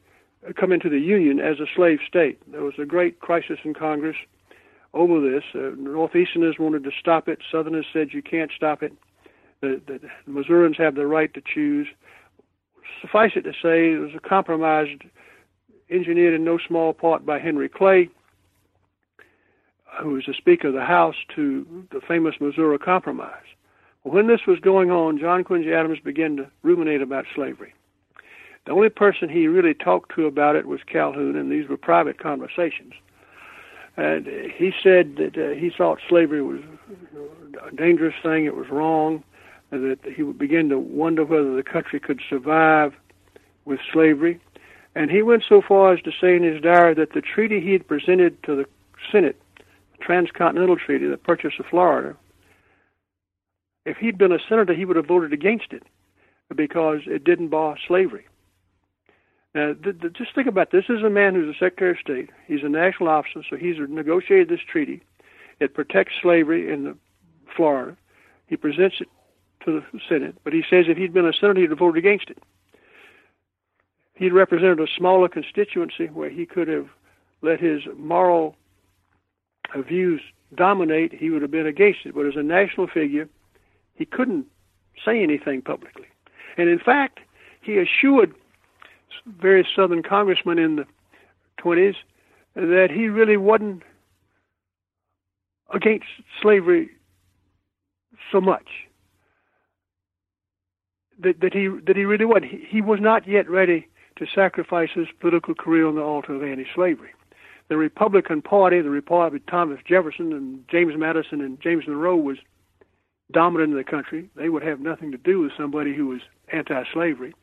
come 0.56 0.72
into 0.72 0.90
the 0.90 1.00
Union 1.00 1.40
as 1.40 1.60
a 1.60 1.68
slave 1.76 2.00
state. 2.06 2.40
There 2.52 2.64
was 2.64 2.74
a 2.80 2.86
great 2.86 3.20
crisis 3.20 3.60
in 3.64 3.76
Congress 3.76 4.18
over 4.96 5.22
this. 5.22 5.44
Uh, 5.54 5.76
Northeasterners 5.78 6.58
wanted 6.58 6.84
to 6.86 6.92
stop 7.00 7.28
it. 7.28 7.40
Southerners 7.52 7.86
said 7.94 8.14
you 8.14 8.24
can't 8.24 8.52
stop 8.56 8.82
it. 8.82 8.94
The, 9.62 9.80
the, 9.86 10.00
the 10.00 10.32
Missourians 10.32 10.78
have 10.78 10.96
the 10.96 11.06
right 11.06 11.32
to 11.36 11.42
choose. 11.54 11.88
Suffice 13.00 13.34
it 13.36 13.44
to 13.44 13.54
say, 13.54 13.92
it 13.92 14.00
was 14.00 14.16
a 14.16 14.28
compromise 14.28 14.88
engineered 15.92 16.34
in 16.34 16.44
no 16.44 16.58
small 16.68 16.94
part 16.94 17.28
by 17.28 17.38
Henry 17.38 17.70
Clay, 17.70 18.10
who 20.02 20.10
was 20.10 20.24
the 20.26 20.34
Speaker 20.34 20.70
of 20.70 20.74
the 20.74 20.84
House, 20.84 21.16
to 21.36 21.86
the 21.92 22.02
famous 22.08 22.36
Missouri 22.42 22.80
Compromise. 22.80 23.46
When 24.06 24.28
this 24.28 24.46
was 24.46 24.60
going 24.60 24.92
on, 24.92 25.18
John 25.18 25.44
Quincy 25.44 25.74
Adams 25.74 25.98
began 26.00 26.38
to 26.38 26.48
ruminate 26.62 27.02
about 27.02 27.26
slavery. 27.34 27.74
The 28.66 28.72
only 28.72 28.90
person 28.90 29.30
he 29.30 29.48
really 29.48 29.74
talked 29.74 30.14
to 30.14 30.28
about 30.28 30.56
it 30.56 30.68
was 30.68 30.80
Calhoun, 30.86 31.36
and 31.36 31.52
these 31.52 31.68
were 31.68 31.76
private 31.76 32.20
conversations. 32.20 32.94
And 33.98 34.28
he 34.28 34.72
said 34.84 35.16
that 35.16 35.36
uh, 35.36 35.56
he 35.60 35.72
thought 35.76 35.98
slavery 36.08 36.44
was 36.44 36.60
a 37.66 37.76
dangerous 37.76 38.14
thing, 38.22 38.46
it 38.46 38.56
was 38.56 38.70
wrong, 38.70 39.24
and 39.72 39.90
that 39.90 40.14
he 40.14 40.22
would 40.22 40.38
begin 40.38 40.70
to 40.70 40.78
wonder 40.78 41.26
whether 41.26 41.56
the 41.56 41.64
country 41.64 42.00
could 42.00 42.22
survive 42.30 42.94
with 43.66 43.80
slavery. 43.92 44.40
And 44.94 45.10
he 45.10 45.24
went 45.24 45.46
so 45.50 45.64
far 45.64 45.94
as 45.94 46.02
to 46.04 46.12
say 46.12 46.36
in 46.36 46.44
his 46.44 46.62
diary 46.62 46.94
that 46.94 47.14
the 47.14 47.22
treaty 47.22 47.60
he 47.60 47.72
had 47.72 47.88
presented 47.88 48.42
to 48.44 48.56
the 48.56 48.66
Senate, 49.12 49.42
the 49.56 50.04
Transcontinental 50.04 50.78
Treaty, 50.78 51.08
the 51.08 51.18
purchase 51.18 51.54
of 51.58 51.66
Florida, 51.66 52.16
if 53.86 53.98
he'd 53.98 54.18
been 54.18 54.32
a 54.32 54.40
senator, 54.50 54.74
he 54.74 54.86
would 54.86 54.96
have 54.96 55.08
voted 55.08 55.34
against 55.34 55.72
it 55.72 55.84
because 56.56 57.02
it 57.06 57.24
didn't 57.24 57.50
bar 57.50 57.78
slavery. 57.88 58.26
Now, 59.54 59.74
th- 59.74 60.02
th- 60.02 60.14
just 60.14 60.36
think 60.36 60.48
about 60.48 60.72
this. 60.72 60.86
This 60.88 60.98
is 60.98 61.04
a 61.04 61.10
man 61.10 61.34
who's 61.34 61.56
a 61.56 61.58
Secretary 61.58 61.92
of 61.92 61.98
State. 62.00 62.30
He's 62.48 62.64
a 62.64 62.70
national 62.70 63.10
officer, 63.10 63.42
so 63.50 63.56
he's 63.56 63.78
negotiated 63.80 64.50
this 64.50 64.60
treaty. 64.70 65.02
It 65.60 65.74
protects 65.74 66.14
slavery 66.22 66.72
in 66.72 66.84
the 66.84 66.98
Florida. 67.56 67.96
He 68.48 68.58
presents 68.58 68.98
it 69.00 69.08
to 69.66 69.82
the 69.92 70.00
Senate, 70.10 70.36
but 70.44 70.54
he 70.54 70.64
says 70.70 70.86
if 70.88 70.98
he'd 70.98 71.14
been 71.14 71.26
a 71.26 71.34
senator, 71.34 71.62
he'd 71.62 71.70
have 71.70 71.80
voted 71.80 72.04
against 72.04 72.30
it. 72.30 72.38
He'd 74.14 74.34
represented 74.34 74.80
a 74.80 74.88
smaller 74.98 75.28
constituency 75.28 76.08
where 76.08 76.30
he 76.30 76.46
could 76.46 76.68
have 76.68 76.88
let 77.42 77.60
his 77.60 77.82
moral 77.98 78.56
views 79.76 80.22
dominate. 80.56 81.14
He 81.14 81.30
would 81.30 81.42
have 81.42 81.52
been 81.52 81.66
against 81.66 82.06
it. 82.06 82.14
But 82.14 82.26
as 82.26 82.36
a 82.36 82.44
national 82.44 82.88
figure, 82.88 83.28
he 83.96 84.06
couldn't 84.06 84.46
say 85.04 85.22
anything 85.22 85.62
publicly. 85.62 86.06
And 86.58 86.70
in 86.70 86.80
fact, 86.80 87.20
he 87.62 87.78
assured 87.78 88.34
various 89.26 89.68
Southern 89.76 90.04
congressmen 90.04 90.60
in 90.60 90.76
the 90.76 90.86
20s 91.60 91.96
that 92.56 92.90
he 92.92 93.08
really 93.08 93.38
wasn't 93.38 93.84
against 95.74 96.06
slavery 96.42 96.90
so 98.32 98.40
much. 98.40 98.68
That, 101.20 101.40
that 101.40 101.54
he 101.54 101.70
that 101.86 101.96
he 101.96 102.04
really 102.04 102.26
was. 102.26 102.44
He, 102.44 102.66
he 102.68 102.82
was 102.82 103.00
not 103.00 103.26
yet 103.26 103.50
ready 103.50 103.88
to 104.18 104.26
sacrifice 104.34 104.90
his 104.94 105.08
political 105.20 105.56
career 105.56 105.88
on 105.88 105.96
the 105.96 106.02
altar 106.02 106.36
of 106.36 106.44
anti-slavery. 106.44 107.12
The 107.70 107.78
Republican 107.78 108.42
Party, 108.42 108.82
the 108.82 108.90
Republic 108.90 109.42
of 109.42 109.48
Thomas 109.48 109.80
Jefferson 109.88 110.34
and 110.34 110.68
James 110.70 110.94
Madison 110.98 111.42
and 111.42 111.60
James 111.62 111.88
Monroe 111.88 112.18
was 112.18 112.38
dominant 113.32 113.72
in 113.72 113.78
the 113.78 113.84
country. 113.84 114.30
They 114.36 114.50
would 114.50 114.64
have 114.64 114.80
nothing 114.80 115.12
to 115.12 115.18
do 115.18 115.40
with 115.40 115.52
somebody 115.58 115.96
who 115.96 116.08
was 116.08 116.22
anti-slavery. 116.52 117.34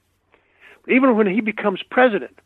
Even 0.89 1.17
when 1.17 1.27
he 1.27 1.41
becomes 1.41 1.83
president, 1.91 2.39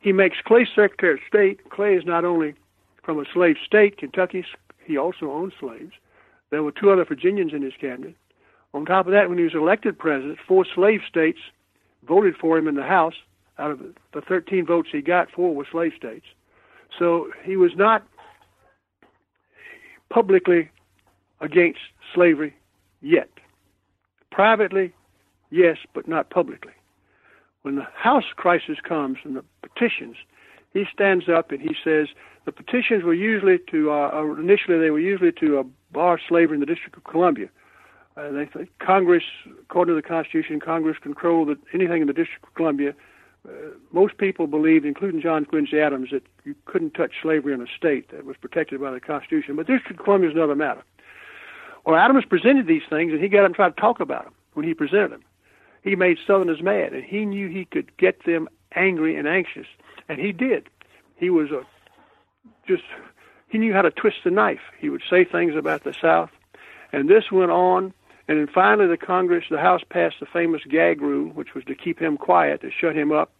he 0.00 0.12
makes 0.12 0.38
Clay 0.44 0.64
Secretary 0.64 1.14
of 1.14 1.20
State. 1.26 1.70
Clay 1.70 1.94
is 1.94 2.04
not 2.04 2.24
only 2.24 2.54
from 3.02 3.18
a 3.18 3.24
slave 3.32 3.56
state, 3.64 3.98
Kentucky, 3.98 4.44
he 4.84 4.96
also 4.96 5.30
owned 5.30 5.52
slaves. 5.58 5.92
There 6.50 6.62
were 6.62 6.72
two 6.72 6.90
other 6.90 7.04
Virginians 7.04 7.52
in 7.52 7.62
his 7.62 7.74
cabinet. 7.80 8.14
On 8.74 8.84
top 8.84 9.06
of 9.06 9.12
that, 9.12 9.28
when 9.28 9.38
he 9.38 9.44
was 9.44 9.54
elected 9.54 9.98
president, 9.98 10.38
four 10.46 10.64
slave 10.74 11.00
states 11.08 11.38
voted 12.06 12.36
for 12.36 12.56
him 12.58 12.68
in 12.68 12.74
the 12.74 12.82
House. 12.82 13.14
Out 13.58 13.72
of 13.72 13.80
the 14.12 14.20
13 14.20 14.64
votes 14.66 14.88
he 14.92 15.00
got, 15.00 15.30
four 15.30 15.54
were 15.54 15.66
slave 15.70 15.92
states. 15.96 16.26
So 16.98 17.28
he 17.44 17.56
was 17.56 17.72
not 17.76 18.06
publicly 20.10 20.70
against 21.40 21.80
slavery 22.14 22.54
yet. 23.00 23.28
Privately, 24.30 24.92
yes, 25.50 25.78
but 25.94 26.08
not 26.08 26.30
publicly. 26.30 26.72
When 27.62 27.76
the 27.76 27.86
House 27.94 28.24
crisis 28.36 28.78
comes 28.82 29.18
and 29.24 29.36
the 29.36 29.44
petitions, 29.62 30.16
he 30.72 30.84
stands 30.92 31.28
up 31.28 31.50
and 31.50 31.60
he 31.60 31.74
says 31.82 32.08
the 32.44 32.52
petitions 32.52 33.04
were 33.04 33.14
usually 33.14 33.58
to 33.70 33.90
uh, 33.90 34.10
uh 34.14 34.34
initially 34.38 34.78
they 34.78 34.90
were 34.90 35.00
usually 35.00 35.32
to 35.32 35.58
uh, 35.58 35.62
bar 35.92 36.20
slavery 36.28 36.54
in 36.54 36.60
the 36.60 36.66
District 36.66 36.96
of 36.96 37.04
Columbia. 37.04 37.48
Uh, 38.16 38.30
they 38.32 38.46
think 38.46 38.70
Congress, 38.80 39.22
according 39.60 39.94
to 39.94 40.00
the 40.00 40.06
Constitution, 40.06 40.60
Congress 40.60 40.96
controlled 41.00 41.56
anything 41.72 42.00
in 42.00 42.06
the 42.06 42.12
District 42.12 42.44
of 42.44 42.54
Columbia. 42.54 42.94
Uh, 43.48 43.52
most 43.92 44.18
people 44.18 44.46
believed, 44.46 44.84
including 44.84 45.20
John 45.20 45.44
Quincy 45.44 45.80
Adams, 45.80 46.08
that 46.10 46.24
you 46.44 46.54
couldn't 46.64 46.94
touch 46.94 47.12
slavery 47.22 47.54
in 47.54 47.60
a 47.60 47.66
state 47.76 48.10
that 48.10 48.24
was 48.24 48.36
protected 48.36 48.80
by 48.80 48.90
the 48.90 49.00
Constitution. 49.00 49.54
But 49.56 49.68
District 49.68 49.98
of 50.00 50.04
Columbia 50.04 50.30
is 50.30 50.36
another 50.36 50.56
matter. 50.56 50.82
Well, 51.88 51.96
Adams 51.96 52.26
presented 52.26 52.66
these 52.66 52.82
things, 52.90 53.12
and 53.12 53.22
he 53.22 53.28
got 53.28 53.46
and 53.46 53.54
tried 53.54 53.74
to 53.74 53.80
talk 53.80 53.98
about 53.98 54.24
them. 54.24 54.34
when 54.52 54.66
he 54.66 54.74
presented 54.74 55.12
them. 55.12 55.24
He 55.82 55.96
made 55.96 56.18
Southerners 56.26 56.60
mad, 56.60 56.92
and 56.92 57.02
he 57.02 57.24
knew 57.24 57.48
he 57.48 57.64
could 57.64 57.96
get 57.96 58.24
them 58.24 58.46
angry 58.74 59.16
and 59.16 59.26
anxious, 59.26 59.66
and 60.06 60.20
he 60.20 60.32
did. 60.32 60.68
He 61.16 61.30
was 61.30 61.50
a 61.50 61.62
just 62.66 62.82
he 63.48 63.56
knew 63.56 63.72
how 63.72 63.82
to 63.82 63.90
twist 63.90 64.18
the 64.24 64.30
knife. 64.30 64.60
He 64.78 64.90
would 64.90 65.02
say 65.08 65.24
things 65.24 65.54
about 65.56 65.84
the 65.84 65.94
South, 65.94 66.30
and 66.92 67.08
this 67.08 67.32
went 67.32 67.52
on. 67.52 67.94
And 68.26 68.38
then 68.38 68.48
finally, 68.52 68.88
the 68.88 68.98
Congress, 68.98 69.46
the 69.48 69.58
House 69.58 69.80
passed 69.88 70.16
the 70.20 70.26
famous 70.26 70.60
gag 70.68 71.00
rule, 71.00 71.30
which 71.30 71.54
was 71.54 71.64
to 71.64 71.74
keep 71.74 71.98
him 71.98 72.18
quiet, 72.18 72.60
to 72.60 72.70
shut 72.70 72.94
him 72.94 73.12
up. 73.12 73.30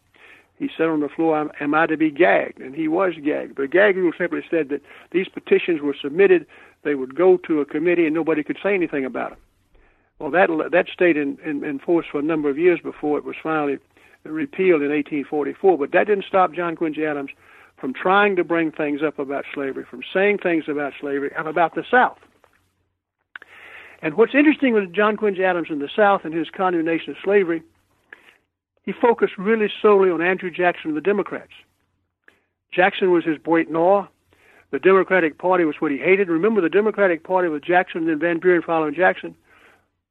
He 0.59 0.71
said 0.77 0.87
on 0.87 1.01
the 1.01 1.09
floor, 1.09 1.51
"Am 1.61 1.75
I 1.75 1.87
to 1.87 1.97
be 1.97 2.11
gagged?" 2.11 2.61
And 2.61 2.75
he 2.75 2.89
was 2.89 3.15
gagged. 3.23 3.57
The 3.57 3.69
gag 3.69 3.97
rule 3.97 4.13
simply 4.17 4.43
said 4.49 4.71
that 4.71 4.83
these 5.11 5.29
petitions 5.29 5.83
were 5.83 5.95
submitted, 5.95 6.47
they 6.89 6.95
would 6.95 7.15
go 7.15 7.37
to 7.37 7.61
a 7.61 7.67
committee, 7.67 8.07
and 8.07 8.15
nobody 8.15 8.43
could 8.43 8.59
say 8.63 8.75
anything 8.75 9.05
about 9.05 9.31
them. 9.31 9.39
Well, 10.19 10.31
that 10.31 10.49
that 10.73 10.87
stayed 10.93 11.17
in, 11.17 11.39
in, 11.45 11.63
in 11.63 11.79
force 11.79 12.07
for 12.11 12.19
a 12.19 12.23
number 12.23 12.49
of 12.49 12.59
years 12.59 12.81
before 12.83 13.19
it 13.19 13.25
was 13.25 13.37
finally 13.43 13.79
repealed 14.25 14.83
in 14.83 14.89
1844. 14.89 15.79
But 15.79 15.93
that 15.93 16.07
didn't 16.07 16.25
stop 16.25 16.55
John 16.55 16.75
Quincy 16.77 17.05
Adams 17.05 17.31
from 17.77 17.93
trying 17.93 18.37
to 18.37 18.43
bring 18.43 18.73
things 18.73 19.03
up 19.07 19.19
about 19.19 19.45
slavery, 19.55 19.85
from 19.89 20.03
saying 20.13 20.39
things 20.39 20.65
about 20.67 20.95
slavery 20.99 21.31
and 21.37 21.47
about 21.47 21.75
the 21.75 21.85
South. 21.89 22.19
And 24.01 24.15
what's 24.15 24.35
interesting 24.35 24.75
with 24.75 24.93
John 24.93 25.17
Quincy 25.17 25.45
Adams 25.45 25.69
in 25.71 25.79
the 25.79 25.91
South 25.95 26.23
and 26.25 26.33
his 26.33 26.49
condemnation 26.51 27.11
of 27.11 27.17
slavery, 27.23 27.63
he 28.83 28.93
focused 28.93 29.37
really 29.37 29.71
solely 29.83 30.11
on 30.11 30.23
Andrew 30.23 30.51
Jackson 30.51 30.89
and 30.89 30.97
the 30.97 31.03
Democrats. 31.03 31.53
Jackson 32.73 33.11
was 33.11 33.25
his 33.25 33.39
bête 33.39 33.69
noire. 33.69 34.09
The 34.71 34.79
Democratic 34.79 35.39
Party 35.39 35.65
was 35.65 35.77
what 35.79 35.91
he 35.91 35.99
hated. 35.99 36.29
Remember, 36.29 36.61
the 36.61 36.69
Democratic 36.69 37.25
Party 37.25 37.49
with 37.49 37.65
Jackson 37.65 38.09
and 38.09 38.21
Van 38.21 38.39
Buren 38.39 38.63
following 38.63 38.95
Jackson 38.95 39.35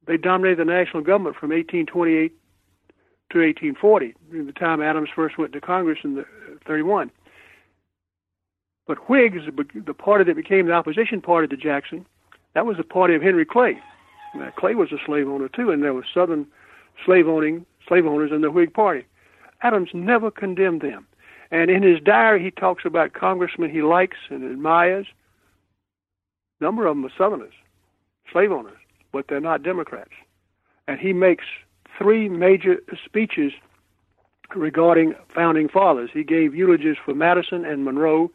they 0.08 0.18
dominated 0.18 0.60
the 0.60 0.66
national 0.66 1.03
government 1.03 1.36
from 1.36 1.49
1828 1.49 2.32
to 3.30 3.39
1840, 3.39 4.16
the 4.32 4.53
time 4.53 4.82
Adams 4.82 5.10
first 5.14 5.38
went 5.38 5.51
to 5.53 5.62
Congress 5.62 5.99
in 6.03 6.16
the 6.16 6.22
uh, 6.22 6.26
31. 6.66 7.12
But 8.88 9.10
Whigs, 9.10 9.41
the 9.76 9.93
party 9.93 10.24
that 10.24 10.36
became 10.36 10.68
the 10.68 10.72
opposition 10.72 11.22
party 11.22 11.47
to 11.49 11.58
Jackson, 11.58 12.05
that 12.53 12.66
was 12.66 12.78
the 12.78 12.86
party 12.86 13.16
of 13.16 13.22
Henry 13.22 13.45
Clay. 13.45 13.78
Now, 14.34 14.51
Clay 14.58 14.76
was 14.76 14.93
a 14.93 15.05
slave 15.05 15.28
owner 15.28 15.49
too, 15.49 15.72
and 15.72 15.84
there 15.84 15.93
was 15.93 16.05
Southern 16.14 16.47
slave 17.05 17.28
owning 17.28 17.66
slave 17.86 18.05
owners 18.05 18.32
in 18.32 18.41
the 18.41 18.51
Whig 18.51 18.74
Party. 18.74 19.05
Adams 19.62 19.89
never 19.93 20.32
condemned 20.32 20.82
them, 20.82 21.05
and 21.52 21.70
in 21.70 21.84
his 21.84 22.00
diary 22.02 22.43
he 22.43 22.52
talks 22.52 22.86
about 22.86 23.14
congressmen 23.14 23.70
he 23.70 23.82
likes 23.82 24.18
and 24.30 24.43
admires. 24.43 25.08
A 26.60 26.64
number 26.64 26.88
of 26.88 26.95
them 26.95 27.06
are 27.06 27.12
Southerners, 27.18 27.54
slave 28.32 28.52
owners 28.52 28.78
but 29.12 29.26
they're 29.28 29.39
not 29.39 29.64
Democrats. 29.64 30.12
And 30.88 31.00
he 31.00 31.14
makes 31.14 31.45
three 31.98 32.30
major 32.30 32.78
speeches 33.04 33.52
regarding 34.56 35.16
founding 35.34 35.68
fathers. 35.68 36.10
He 36.14 36.24
gave 36.24 36.56
eulogies 36.56 36.98
for 37.04 37.14
Madison 37.14 37.66
and 37.66 37.84
Monroe, 37.84 38.32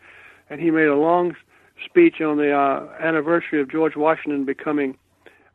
and 0.50 0.60
he 0.60 0.70
made 0.70 0.88
a 0.88 0.96
long 0.96 1.34
speech 1.84 2.20
on 2.20 2.36
the 2.36 2.52
uh, 2.52 2.88
anniversary 3.00 3.60
of 3.60 3.70
George 3.70 3.96
Washington 3.96 4.44
becoming 4.44 4.96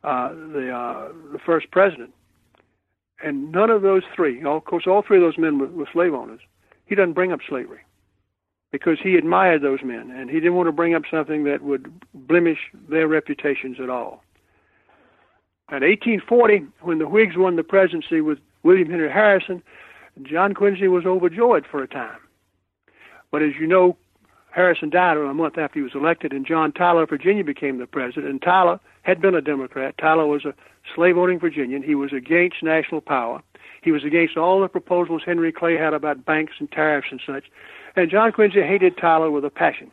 uh, 0.04 0.30
the 0.30 0.72
uh, 0.72 1.12
the 1.32 1.40
first 1.46 1.72
president. 1.72 2.14
And 3.24 3.52
none 3.52 3.70
of 3.70 3.82
those 3.82 4.04
three, 4.16 4.44
of 4.44 4.66
course, 4.66 4.86
all 4.88 5.02
three 5.02 5.18
of 5.18 5.24
those 5.24 5.38
men 5.38 5.60
were, 5.60 5.68
were 5.68 5.90
slave 5.92 6.14
owners. 6.14 6.40
He 6.88 6.96
doesn't 6.96 7.14
bring 7.14 7.32
up 7.32 7.40
slavery 7.48 7.82
because 8.72 8.98
he 9.02 9.16
admired 9.16 9.62
those 9.62 9.80
men, 9.84 10.12
and 10.12 10.30
he 10.30 10.38
didn't 10.38 10.56
want 10.56 10.68
to 10.68 10.74
bring 10.74 10.94
up 10.94 11.04
something 11.10 11.44
that 11.44 11.62
would 11.62 11.92
blemish 12.14 12.60
their 12.90 13.08
reputations 13.08 13.78
at 13.82 13.90
all. 13.90 14.24
In 15.70 15.84
1840, 15.84 16.66
when 16.82 16.98
the 16.98 17.08
Whigs 17.08 17.36
won 17.36 17.58
the 17.58 17.64
presidency 17.64 18.22
with 18.22 18.40
William 18.64 18.90
Henry 18.90 19.12
Harrison, 19.12 19.62
John 20.24 20.54
Quincy 20.54 20.88
was 20.88 21.06
overjoyed 21.06 21.66
for 21.70 21.84
a 21.84 21.88
time. 21.88 22.20
But 23.32 23.42
as 23.42 23.52
you 23.60 23.68
know, 23.68 23.98
Harrison 24.52 24.90
died 24.90 25.18
a 25.18 25.34
month 25.34 25.58
after 25.58 25.80
he 25.80 25.84
was 25.84 25.94
elected, 25.94 26.32
and 26.32 26.46
John 26.46 26.72
Tyler 26.72 27.04
of 27.04 27.10
Virginia 27.10 27.44
became 27.44 27.78
the 27.78 27.86
president. 27.86 28.28
And 28.28 28.42
Tyler 28.42 28.80
had 29.04 29.22
been 29.22 29.36
a 29.36 29.42
Democrat. 29.42 29.96
Tyler 29.98 30.26
was 30.26 30.46
a 30.46 30.54
slave 30.96 31.18
owning 31.18 31.40
Virginian. 31.40 31.84
He 31.84 31.96
was 31.96 32.14
against 32.14 32.64
national 32.64 33.02
power. 33.02 33.44
He 33.88 33.92
was 33.94 34.04
against 34.04 34.36
all 34.36 34.60
the 34.60 34.68
proposals 34.68 35.22
Henry 35.26 35.52
Clay 35.54 35.78
had 35.78 35.94
about 35.94 36.26
banks 36.26 36.54
and 36.60 36.70
tariffs 36.70 37.08
and 37.10 37.22
such. 37.26 37.46
And 37.96 38.12
John 38.12 38.34
Quincy 38.34 38.62
hated 38.62 38.98
Tyler 38.98 39.32
with 39.32 39.46
a 39.46 39.50
passion. 39.50 39.92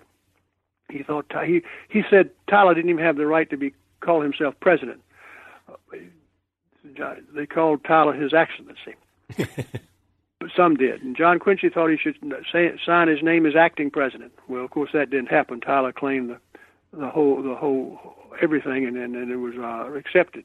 He 0.91 1.03
thought 1.03 1.33
he 1.47 1.63
he 1.89 2.03
said 2.11 2.31
Tyler 2.49 2.75
didn't 2.75 2.91
even 2.91 3.05
have 3.05 3.17
the 3.17 3.27
right 3.27 3.49
to 3.51 3.57
be 3.57 3.73
call 4.01 4.21
himself 4.21 4.55
president 4.61 5.01
they 7.35 7.47
called 7.47 7.85
Tyler 7.85 8.13
His 8.13 8.33
Excellency. 8.33 8.95
but 10.41 10.51
some 10.57 10.77
did. 10.77 11.03
And 11.03 11.17
John 11.17 11.39
Quincy 11.39 11.69
thought 11.69 11.91
he 11.91 11.97
should 11.97 12.17
say, 12.53 12.73
sign 12.85 13.09
his 13.09 13.23
name 13.23 13.47
as 13.47 13.57
acting 13.57 13.91
president. 13.91 14.33
Well, 14.49 14.65
of 14.65 14.71
course, 14.71 14.91
that 14.93 15.11
didn't 15.11 15.29
happen. 15.29 15.61
Tyler 15.61 15.93
claimed 15.93 16.31
the 16.31 16.39
the 16.93 17.09
whole 17.09 17.43
the 17.43 17.57
whole 17.57 17.99
everything, 18.41 18.85
and 18.87 18.97
then 18.97 19.17
and 19.17 19.33
it 19.33 19.37
was 19.37 19.55
uh, 19.57 19.93
accepted. 19.99 20.45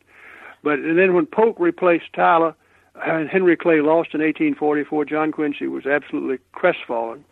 But 0.63 0.79
and 0.79 0.97
then 0.97 1.13
when 1.13 1.27
Polk 1.27 1.59
replaced 1.59 2.11
Tyler, 2.13 2.55
Henry 3.01 3.55
Clay 3.55 3.81
lost 3.81 4.13
in 4.13 4.21
1844, 4.21 5.05
John 5.05 5.31
Quincy 5.31 5.67
was 5.67 5.85
absolutely 5.85 6.37
crestfallen. 6.51 7.23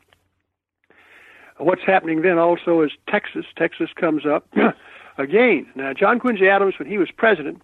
What's 1.58 1.84
happening 1.84 2.22
then 2.22 2.38
also 2.38 2.82
is 2.82 2.92
Texas. 3.10 3.46
Texas 3.56 3.90
comes 3.96 4.26
up 4.26 4.48
again. 5.18 5.66
Now, 5.76 5.94
John 5.94 6.20
Quincy 6.20 6.48
Adams, 6.48 6.76
when 6.78 6.88
he 6.88 6.98
was 6.98 7.10
president, 7.10 7.62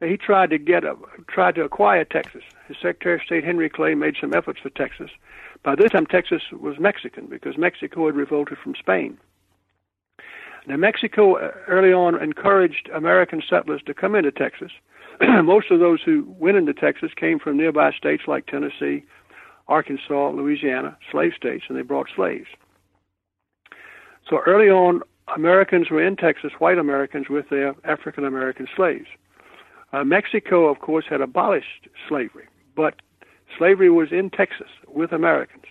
he 0.00 0.16
tried 0.16 0.50
to 0.50 0.58
get 0.58 0.84
a, 0.84 0.96
tried 1.28 1.54
to 1.54 1.62
acquire 1.62 2.04
Texas. 2.04 2.42
His 2.66 2.76
Secretary 2.76 3.16
of 3.16 3.22
State 3.22 3.44
Henry 3.44 3.68
Clay 3.68 3.94
made 3.94 4.16
some 4.20 4.34
efforts 4.34 4.60
for 4.60 4.70
Texas. 4.70 5.10
By 5.62 5.76
this 5.76 5.92
time, 5.92 6.06
Texas 6.06 6.42
was 6.50 6.80
Mexican 6.80 7.26
because 7.26 7.56
Mexico 7.56 8.06
had 8.06 8.16
revolted 8.16 8.58
from 8.58 8.74
Spain. 8.74 9.18
Now, 10.66 10.76
Mexico 10.76 11.36
uh, 11.36 11.52
early 11.68 11.92
on 11.92 12.20
encouraged 12.20 12.88
American 12.92 13.42
settlers 13.48 13.82
to 13.86 13.94
come 13.94 14.14
into 14.14 14.32
Texas. 14.32 14.72
Most 15.44 15.70
of 15.70 15.78
those 15.78 16.00
who 16.02 16.26
went 16.38 16.56
into 16.56 16.74
Texas 16.74 17.10
came 17.14 17.38
from 17.38 17.56
nearby 17.56 17.92
states 17.92 18.24
like 18.26 18.46
Tennessee, 18.46 19.04
Arkansas, 19.68 20.30
Louisiana, 20.30 20.96
slave 21.10 21.32
states, 21.36 21.64
and 21.68 21.78
they 21.78 21.82
brought 21.82 22.08
slaves. 22.14 22.48
So 24.28 24.40
early 24.46 24.68
on, 24.68 25.02
Americans 25.34 25.90
were 25.90 26.04
in 26.04 26.16
Texas, 26.16 26.52
white 26.58 26.78
Americans, 26.78 27.28
with 27.28 27.48
their 27.50 27.74
African 27.84 28.24
American 28.24 28.66
slaves. 28.74 29.06
Uh, 29.92 30.04
Mexico, 30.04 30.68
of 30.68 30.80
course, 30.80 31.04
had 31.08 31.20
abolished 31.20 31.88
slavery, 32.08 32.48
but 32.74 32.94
slavery 33.56 33.90
was 33.90 34.08
in 34.10 34.30
Texas 34.30 34.68
with 34.88 35.12
Americans. 35.12 35.64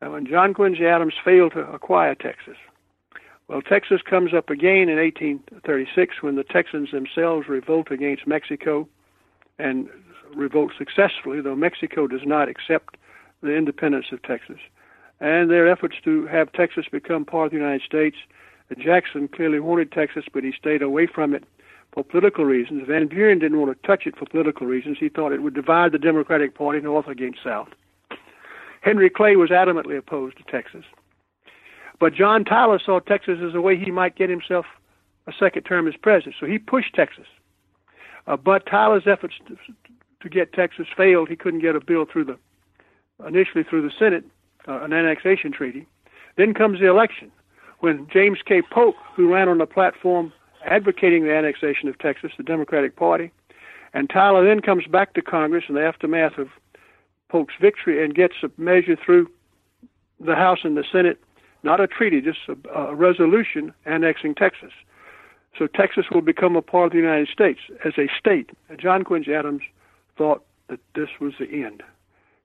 And 0.00 0.12
when 0.12 0.26
John 0.26 0.52
Quincy 0.52 0.84
Adams 0.84 1.14
failed 1.24 1.52
to 1.52 1.60
acquire 1.60 2.14
Texas, 2.14 2.56
well, 3.48 3.62
Texas 3.62 4.00
comes 4.02 4.34
up 4.34 4.50
again 4.50 4.88
in 4.88 4.98
1836 4.98 6.22
when 6.22 6.34
the 6.34 6.42
Texans 6.42 6.90
themselves 6.90 7.48
revolt 7.48 7.90
against 7.90 8.26
Mexico 8.26 8.88
and 9.58 9.88
revolt 10.34 10.72
successfully, 10.76 11.40
though 11.40 11.54
Mexico 11.54 12.06
does 12.06 12.24
not 12.24 12.48
accept 12.48 12.96
the 13.42 13.54
independence 13.54 14.06
of 14.10 14.22
Texas. 14.22 14.58
And 15.20 15.50
their 15.50 15.68
efforts 15.68 15.96
to 16.04 16.26
have 16.26 16.52
Texas 16.52 16.86
become 16.90 17.24
part 17.24 17.46
of 17.46 17.52
the 17.52 17.58
United 17.58 17.82
States. 17.82 18.16
Jackson 18.76 19.28
clearly 19.28 19.60
wanted 19.60 19.92
Texas, 19.92 20.24
but 20.32 20.42
he 20.42 20.52
stayed 20.52 20.82
away 20.82 21.06
from 21.06 21.32
it 21.32 21.44
for 21.92 22.02
political 22.02 22.44
reasons. 22.44 22.86
Van 22.86 23.06
Buren 23.06 23.38
didn't 23.38 23.60
want 23.60 23.80
to 23.80 23.86
touch 23.86 24.06
it 24.06 24.16
for 24.18 24.26
political 24.26 24.66
reasons. 24.66 24.98
He 24.98 25.08
thought 25.08 25.32
it 25.32 25.42
would 25.42 25.54
divide 25.54 25.92
the 25.92 25.98
Democratic 25.98 26.54
Party 26.54 26.80
north 26.80 27.06
against 27.06 27.42
south. 27.44 27.68
Henry 28.80 29.08
Clay 29.08 29.36
was 29.36 29.50
adamantly 29.50 29.96
opposed 29.96 30.36
to 30.36 30.42
Texas. 30.44 30.84
But 31.98 32.14
John 32.14 32.44
Tyler 32.44 32.78
saw 32.84 33.00
Texas 33.00 33.38
as 33.46 33.54
a 33.54 33.60
way 33.60 33.76
he 33.76 33.90
might 33.90 34.16
get 34.16 34.28
himself 34.28 34.66
a 35.26 35.32
second 35.38 35.62
term 35.62 35.88
as 35.88 35.94
president. 35.96 36.36
So 36.38 36.46
he 36.46 36.58
pushed 36.58 36.94
Texas. 36.94 37.26
Uh, 38.26 38.36
but 38.36 38.66
Tyler's 38.66 39.06
efforts 39.06 39.34
to, 39.48 39.56
to, 40.20 40.28
get 40.28 40.52
Texas 40.52 40.86
failed. 40.96 41.28
He 41.28 41.36
couldn't 41.36 41.60
get 41.60 41.76
a 41.76 41.80
bill 41.80 42.04
through 42.10 42.24
the 42.24 42.38
initially 43.26 43.64
through 43.64 43.82
the 43.82 43.92
Senate, 43.96 44.24
uh, 44.68 44.82
an 44.82 44.92
annexation 44.92 45.52
treaty. 45.52 45.86
Then 46.36 46.52
comes 46.52 46.80
the 46.80 46.88
election 46.88 47.30
when 47.80 48.08
James 48.12 48.38
K. 48.44 48.62
Polk, 48.62 48.96
who 49.14 49.32
ran 49.32 49.48
on 49.48 49.58
the 49.58 49.66
platform 49.66 50.32
advocating 50.64 51.24
the 51.24 51.32
annexation 51.32 51.88
of 51.88 51.98
Texas, 51.98 52.32
the 52.36 52.42
Democratic 52.42 52.96
Party. 52.96 53.30
And 53.94 54.10
Tyler 54.10 54.44
then 54.44 54.60
comes 54.60 54.86
back 54.86 55.14
to 55.14 55.22
Congress 55.22 55.64
in 55.68 55.76
the 55.76 55.82
aftermath 55.82 56.38
of 56.38 56.48
Polk's 57.28 57.54
victory 57.60 58.04
and 58.04 58.14
gets 58.14 58.34
a 58.42 58.50
measure 58.60 58.96
through 58.96 59.30
the 60.20 60.34
House 60.34 60.60
and 60.64 60.76
the 60.76 60.84
Senate, 60.90 61.18
not 61.66 61.80
a 61.80 61.86
treaty, 61.86 62.20
just 62.22 62.38
a, 62.48 62.70
a 62.70 62.94
resolution 62.94 63.74
annexing 63.84 64.34
Texas. 64.34 64.72
So 65.58 65.66
Texas 65.66 66.06
will 66.10 66.22
become 66.22 66.56
a 66.56 66.62
part 66.62 66.86
of 66.86 66.92
the 66.92 66.98
United 66.98 67.28
States 67.28 67.60
as 67.84 67.94
a 67.98 68.08
state. 68.18 68.50
John 68.78 69.04
Quincy 69.04 69.34
Adams 69.34 69.62
thought 70.16 70.44
that 70.68 70.80
this 70.94 71.08
was 71.20 71.34
the 71.38 71.64
end. 71.64 71.82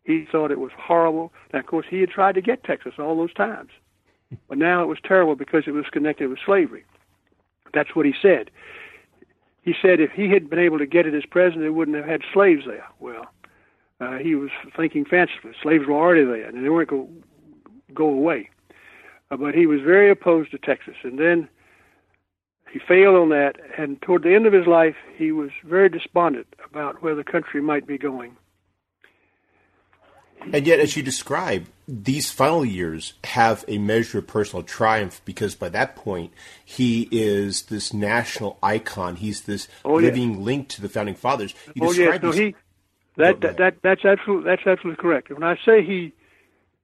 He 0.03 0.25
thought 0.31 0.51
it 0.51 0.59
was 0.59 0.71
horrible. 0.77 1.31
Now, 1.53 1.59
of 1.59 1.67
course, 1.67 1.85
he 1.89 1.99
had 1.99 2.09
tried 2.09 2.35
to 2.35 2.41
get 2.41 2.63
Texas 2.63 2.93
all 2.97 3.15
those 3.15 3.33
times. 3.33 3.69
But 4.47 4.57
now 4.57 4.81
it 4.81 4.87
was 4.87 4.97
terrible 5.03 5.35
because 5.35 5.63
it 5.67 5.71
was 5.71 5.85
connected 5.91 6.29
with 6.29 6.39
slavery. 6.45 6.85
That's 7.73 7.95
what 7.95 8.05
he 8.05 8.13
said. 8.21 8.49
he 9.61 9.73
said 9.81 9.99
if 9.99 10.11
he 10.11 10.29
had 10.29 10.49
been 10.49 10.59
able 10.59 10.79
to 10.79 10.85
get 10.85 11.05
it 11.05 11.13
as 11.13 11.25
president, 11.25 11.63
they 11.63 11.69
wouldn't 11.69 11.97
have 11.97 12.05
had 12.05 12.21
slaves 12.33 12.63
there. 12.65 12.85
Well, 12.99 13.27
uh, 13.99 14.17
he 14.17 14.35
was 14.35 14.49
thinking 14.75 15.05
fancifully. 15.05 15.53
Slaves 15.61 15.85
were 15.85 15.93
already 15.93 16.25
there, 16.25 16.47
and 16.47 16.63
they 16.63 16.69
weren't 16.69 16.89
going 16.89 17.07
to 17.87 17.93
go 17.93 18.07
away. 18.07 18.49
Uh, 19.31 19.37
but 19.37 19.55
he 19.55 19.65
was 19.65 19.81
very 19.81 20.11
opposed 20.11 20.51
to 20.51 20.57
Texas. 20.57 20.95
And 21.03 21.17
then 21.17 21.47
he 22.71 22.79
failed 22.79 23.15
on 23.15 23.29
that, 23.29 23.55
and 23.77 24.01
toward 24.01 24.23
the 24.23 24.35
end 24.35 24.45
of 24.45 24.53
his 24.53 24.67
life, 24.67 24.95
he 25.17 25.31
was 25.31 25.49
very 25.63 25.89
despondent 25.89 26.47
about 26.69 27.01
where 27.01 27.15
the 27.15 27.23
country 27.23 27.61
might 27.61 27.87
be 27.87 27.97
going. 27.97 28.35
And 30.53 30.65
yet, 30.65 30.79
as 30.79 30.97
you 30.97 31.03
describe, 31.03 31.67
these 31.87 32.31
final 32.31 32.65
years 32.65 33.13
have 33.25 33.63
a 33.67 33.77
measure 33.77 34.19
of 34.19 34.27
personal 34.27 34.63
triumph 34.63 35.21
because 35.23 35.53
by 35.53 35.69
that 35.69 35.95
point, 35.95 36.33
he 36.65 37.07
is 37.11 37.63
this 37.63 37.93
national 37.93 38.57
icon. 38.63 39.17
He's 39.17 39.41
this 39.41 39.67
oh, 39.85 39.95
living 39.95 40.31
yeah. 40.31 40.39
link 40.39 40.69
to 40.69 40.81
the 40.81 40.89
founding 40.89 41.13
fathers. 41.13 41.53
You 41.75 41.87
oh, 41.87 41.91
yes. 41.91 42.21
No, 42.23 42.31
he, 42.31 42.55
that, 43.17 43.41
that, 43.41 43.57
that, 43.57 43.75
that's, 43.83 44.03
absolutely, 44.03 44.49
that's 44.49 44.65
absolutely 44.65 44.99
correct. 44.99 45.29
When 45.29 45.43
I 45.43 45.57
say 45.63 45.83
he 45.85 46.13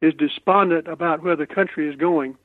is 0.01 0.13
despondent 0.13 0.87
about 0.87 1.23
where 1.23 1.35
the 1.35 1.47
country 1.47 1.89
is 1.89 1.95
going, 1.95 2.37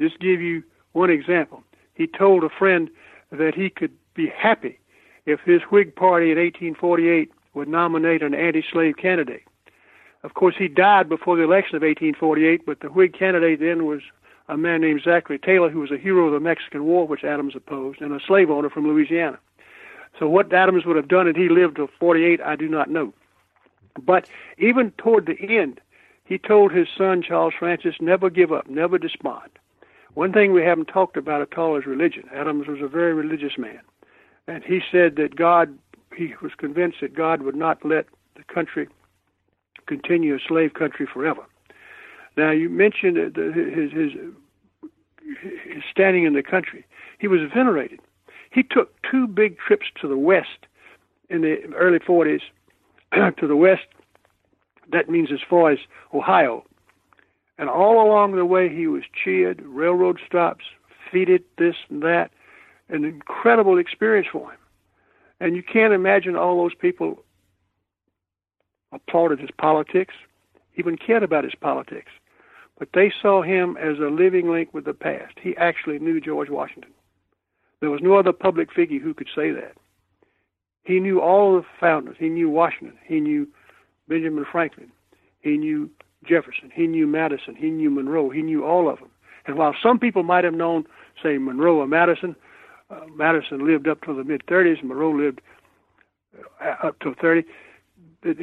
just 0.00 0.18
give 0.18 0.40
you 0.40 0.62
one 0.92 1.10
example. 1.10 1.62
He 1.94 2.06
told 2.06 2.44
a 2.44 2.48
friend 2.48 2.90
that 3.30 3.54
he 3.54 3.70
could 3.70 3.92
be 4.14 4.28
happy 4.28 4.78
if 5.24 5.40
his 5.40 5.62
Whig 5.70 5.94
Party 5.94 6.30
in 6.30 6.38
1848 6.38 7.30
would 7.54 7.68
nominate 7.68 8.22
an 8.22 8.34
anti-slave 8.34 8.96
candidate. 8.96 9.42
Of 10.22 10.34
course, 10.34 10.56
he 10.58 10.68
died 10.68 11.08
before 11.08 11.36
the 11.36 11.44
election 11.44 11.76
of 11.76 11.82
1848, 11.82 12.66
but 12.66 12.80
the 12.80 12.88
Whig 12.88 13.16
candidate 13.16 13.60
then 13.60 13.86
was 13.86 14.00
a 14.48 14.56
man 14.56 14.80
named 14.80 15.02
Zachary 15.04 15.38
Taylor, 15.38 15.70
who 15.70 15.80
was 15.80 15.90
a 15.90 15.98
hero 15.98 16.26
of 16.26 16.32
the 16.32 16.40
Mexican 16.40 16.84
War, 16.84 17.06
which 17.06 17.24
Adams 17.24 17.54
opposed, 17.56 18.00
and 18.00 18.12
a 18.12 18.20
slave 18.26 18.50
owner 18.50 18.70
from 18.70 18.86
Louisiana. 18.86 19.38
So, 20.18 20.28
what 20.28 20.52
Adams 20.52 20.86
would 20.86 20.96
have 20.96 21.08
done 21.08 21.28
if 21.28 21.36
he 21.36 21.48
lived 21.48 21.76
to 21.76 21.88
48, 21.98 22.40
I 22.40 22.56
do 22.56 22.68
not 22.68 22.90
know. 22.90 23.12
But 24.00 24.28
even 24.58 24.92
toward 24.92 25.26
the 25.26 25.38
end, 25.40 25.80
he 26.26 26.38
told 26.38 26.72
his 26.72 26.88
son, 26.96 27.22
Charles 27.22 27.54
Francis, 27.58 27.94
never 28.00 28.28
give 28.30 28.52
up, 28.52 28.68
never 28.68 28.98
despond. 28.98 29.50
One 30.14 30.32
thing 30.32 30.52
we 30.52 30.62
haven't 30.62 30.86
talked 30.86 31.16
about 31.16 31.42
at 31.42 31.56
all 31.56 31.76
is 31.76 31.86
religion. 31.86 32.24
Adams 32.34 32.66
was 32.66 32.80
a 32.82 32.88
very 32.88 33.14
religious 33.14 33.56
man. 33.56 33.80
And 34.48 34.64
he 34.64 34.80
said 34.90 35.16
that 35.16 35.36
God, 35.36 35.76
he 36.16 36.34
was 36.42 36.52
convinced 36.56 36.98
that 37.00 37.14
God 37.14 37.42
would 37.42 37.56
not 37.56 37.84
let 37.84 38.06
the 38.34 38.42
country 38.44 38.88
continue 39.86 40.34
a 40.34 40.38
slave 40.46 40.74
country 40.74 41.06
forever. 41.06 41.42
Now, 42.36 42.50
you 42.50 42.68
mentioned 42.68 43.16
his, 43.16 43.92
his, 43.92 44.12
his 45.42 45.82
standing 45.90 46.24
in 46.24 46.34
the 46.34 46.42
country. 46.42 46.84
He 47.18 47.28
was 47.28 47.40
venerated. 47.54 48.00
He 48.50 48.62
took 48.62 48.94
two 49.02 49.26
big 49.26 49.58
trips 49.58 49.86
to 50.00 50.08
the 50.08 50.18
West 50.18 50.66
in 51.28 51.42
the 51.42 51.62
early 51.74 51.98
40s 51.98 52.40
to 53.38 53.46
the 53.46 53.56
west. 53.56 53.86
That 54.90 55.08
means 55.08 55.30
as 55.32 55.40
far 55.48 55.70
as 55.70 55.78
Ohio. 56.14 56.64
And 57.58 57.68
all 57.68 58.06
along 58.06 58.36
the 58.36 58.44
way, 58.44 58.68
he 58.68 58.86
was 58.86 59.04
cheered, 59.12 59.62
railroad 59.64 60.20
stops, 60.26 60.64
feted, 61.10 61.44
this 61.58 61.76
and 61.88 62.02
that. 62.02 62.30
An 62.88 63.04
incredible 63.04 63.78
experience 63.78 64.28
for 64.30 64.50
him. 64.50 64.58
And 65.40 65.56
you 65.56 65.62
can't 65.62 65.92
imagine 65.92 66.36
all 66.36 66.56
those 66.56 66.74
people 66.74 67.24
applauded 68.92 69.40
his 69.40 69.50
politics, 69.58 70.14
even 70.76 70.96
cared 70.96 71.22
about 71.22 71.44
his 71.44 71.54
politics. 71.54 72.10
But 72.78 72.88
they 72.94 73.12
saw 73.22 73.42
him 73.42 73.76
as 73.78 73.98
a 73.98 74.10
living 74.10 74.50
link 74.50 74.72
with 74.72 74.84
the 74.84 74.94
past. 74.94 75.34
He 75.40 75.56
actually 75.56 75.98
knew 75.98 76.20
George 76.20 76.50
Washington. 76.50 76.92
There 77.80 77.90
was 77.90 78.02
no 78.02 78.14
other 78.14 78.32
public 78.32 78.72
figure 78.72 79.00
who 79.00 79.14
could 79.14 79.28
say 79.34 79.50
that. 79.50 79.76
He 80.84 81.00
knew 81.00 81.20
all 81.20 81.56
the 81.56 81.66
founders. 81.80 82.16
He 82.18 82.28
knew 82.28 82.48
Washington. 82.48 82.98
He 83.04 83.20
knew 83.20 83.48
Benjamin 84.08 84.44
Franklin. 84.50 84.90
He 85.40 85.56
knew 85.56 85.90
Jefferson. 86.24 86.70
He 86.74 86.86
knew 86.86 87.06
Madison. 87.06 87.54
He 87.54 87.70
knew 87.70 87.90
Monroe. 87.90 88.30
He 88.30 88.42
knew 88.42 88.64
all 88.64 88.88
of 88.88 88.98
them. 88.98 89.10
And 89.46 89.56
while 89.56 89.74
some 89.80 89.98
people 89.98 90.22
might 90.22 90.44
have 90.44 90.54
known, 90.54 90.84
say, 91.22 91.38
Monroe 91.38 91.78
or 91.78 91.86
Madison, 91.86 92.34
uh, 92.90 93.00
Madison 93.14 93.66
lived 93.66 93.88
up 93.88 94.02
to 94.02 94.14
the 94.14 94.24
mid 94.24 94.44
30s, 94.46 94.82
Monroe 94.82 95.16
lived 95.16 95.40
uh, 96.60 96.86
up 96.86 96.98
to 97.00 97.14
30. 97.14 97.44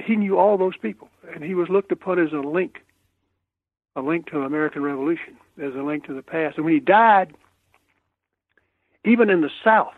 He 0.05 0.15
knew 0.15 0.37
all 0.37 0.57
those 0.57 0.77
people, 0.77 1.09
and 1.33 1.43
he 1.43 1.55
was 1.55 1.67
looked 1.69 1.91
upon 1.91 2.19
as 2.19 2.31
a 2.31 2.37
link, 2.37 2.77
a 3.95 4.01
link 4.01 4.27
to 4.27 4.39
the 4.39 4.45
American 4.45 4.81
Revolution, 4.81 5.35
as 5.61 5.73
a 5.75 5.83
link 5.83 6.05
to 6.05 6.13
the 6.13 6.21
past. 6.21 6.55
And 6.55 6.65
when 6.65 6.73
he 6.73 6.79
died, 6.79 7.33
even 9.03 9.29
in 9.29 9.41
the 9.41 9.49
South, 9.63 9.93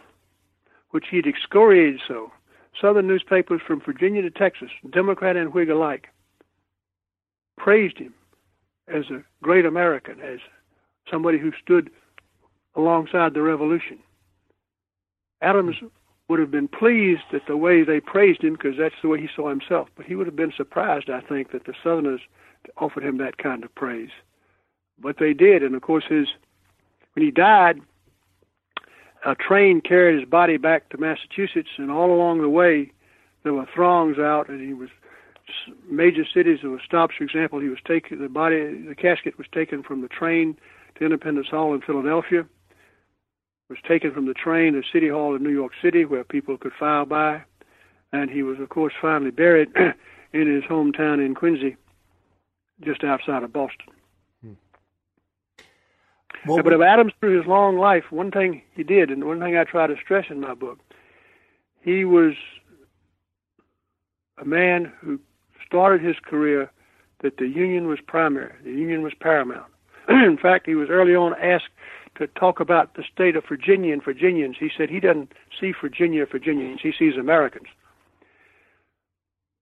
which 0.90 1.06
he'd 1.12 1.28
excoriated 1.28 2.00
so. 2.08 2.32
Southern 2.80 3.08
newspapers 3.08 3.62
from 3.66 3.82
Virginia 3.82 4.22
to 4.22 4.30
Texas, 4.30 4.70
Democrat 4.90 5.36
and 5.36 5.54
Whig 5.54 5.70
alike, 5.70 6.08
praised 7.58 7.98
him 7.98 8.14
as 8.88 9.06
a 9.10 9.24
great 9.42 9.66
American, 9.66 10.20
as 10.20 10.40
somebody 11.10 11.38
who 11.38 11.52
stood 11.62 11.90
alongside 12.76 13.34
the 13.34 13.42
revolution. 13.42 14.00
Adams 15.42 15.76
would 16.28 16.40
have 16.40 16.52
been 16.52 16.68
pleased 16.68 17.22
at 17.34 17.46
the 17.48 17.58
way 17.58 17.84
they 17.84 18.00
praised 18.00 18.44
him 18.44 18.54
because 18.54 18.78
that's 18.78 18.96
the 19.02 19.08
way 19.08 19.22
he 19.22 19.30
saw 19.36 19.50
himself. 19.50 19.90
But 19.96 20.06
he 20.06 20.16
would 20.16 20.28
have 20.28 20.36
been 20.36 20.54
surprised, 20.56 21.10
I 21.10 21.22
think, 21.22 21.52
that 21.52 21.66
the 21.66 21.74
Southerners 21.84 22.22
offered 22.78 23.04
him 23.04 23.18
that 23.20 23.38
kind 23.38 23.64
of 23.64 23.74
praise. 23.76 24.10
But 25.00 25.18
they 25.20 25.34
did, 25.34 25.62
and 25.62 25.76
of 25.76 25.82
course, 25.82 26.06
his 26.10 26.28
when 27.14 27.26
he 27.26 27.32
died, 27.32 27.80
a 29.26 29.36
train 29.36 29.82
carried 29.82 30.20
his 30.20 30.30
body 30.30 30.58
back 30.58 30.90
to 30.90 30.98
Massachusetts, 30.98 31.70
and 31.78 31.90
all 31.90 32.14
along 32.14 32.42
the 32.42 32.50
way, 32.50 32.92
there 33.44 33.54
were 33.54 33.68
throngs 33.74 34.20
out, 34.20 34.50
and 34.50 34.62
he 34.62 34.74
was 34.74 34.90
major 35.90 36.24
cities. 36.32 36.60
There 36.62 36.72
were 36.72 36.82
stops. 36.86 37.16
For 37.18 37.24
example, 37.24 37.60
he 37.60 37.70
was 37.70 37.80
taken. 37.86 38.22
The 38.22 38.30
body, 38.30 38.84
the 38.88 38.96
casket 38.96 39.38
was 39.38 39.48
taken 39.52 39.84
from 39.84 40.02
the 40.02 40.08
train 40.08 40.58
to 40.98 41.06
Independence 41.06 41.48
Hall 41.50 41.74
in 41.74 41.82
Philadelphia. 41.82 42.46
Was 43.68 43.80
taken 43.88 44.14
from 44.14 44.28
the 44.28 44.36
train 44.36 44.74
to 44.74 44.84
City 44.94 45.10
Hall 45.10 45.36
in 45.36 45.42
New 45.42 45.50
York 45.50 45.72
City, 45.82 46.06
where 46.06 46.24
people 46.24 46.56
could 46.56 46.74
file 46.80 47.06
by, 47.06 47.42
and 48.14 48.30
he 48.30 48.44
was, 48.44 48.60
of 48.60 48.70
course, 48.70 48.94
finally 49.02 49.32
buried 49.32 49.70
in 50.34 50.54
his 50.54 50.64
hometown 50.66 51.26
in 51.26 51.34
Quincy, 51.34 51.76
just 52.82 53.04
outside 53.04 53.42
of 53.42 53.52
Boston. 53.52 53.95
Well, 56.48 56.64
but 56.64 56.74
of 56.74 56.82
Adams 56.82 57.14
through 57.20 57.38
his 57.38 57.48
long 57.48 57.78
life, 57.78 58.06
one 58.12 58.32
thing 58.32 58.62
he 58.76 58.84
did, 58.84 59.10
and 59.10 59.24
one 59.24 59.40
thing 59.40 59.58
I 59.58 59.64
try 59.64 59.88
to 59.88 59.96
stress 60.04 60.26
in 60.30 60.40
my 60.40 60.54
book, 60.54 60.80
he 61.82 62.06
was 62.06 62.34
a 64.38 64.46
man 64.46 64.92
who 65.00 65.20
started 65.66 66.02
his 66.06 66.18
career 66.24 66.72
that 67.22 67.38
the 67.38 67.48
Union 67.48 67.88
was 67.88 68.00
primary, 68.06 68.54
the 68.64 68.72
Union 68.72 69.02
was 69.02 69.14
paramount. 69.20 69.72
in 70.10 70.38
fact, 70.38 70.68
he 70.68 70.76
was 70.76 70.90
early 70.90 71.16
on 71.16 71.34
asked 71.42 71.70
to 72.16 72.28
talk 72.28 72.60
about 72.60 72.96
the 72.96 73.04
state 73.12 73.36
of 73.36 73.44
Virginia 73.48 73.94
and 73.94 74.04
Virginians. 74.04 74.56
He 74.60 74.70
said 74.76 74.90
he 74.90 75.00
doesn't 75.00 75.34
see 75.60 75.74
Virginia 75.80 76.26
Virginians, 76.26 76.80
he 76.82 76.94
sees 76.98 77.18
Americans. 77.18 77.68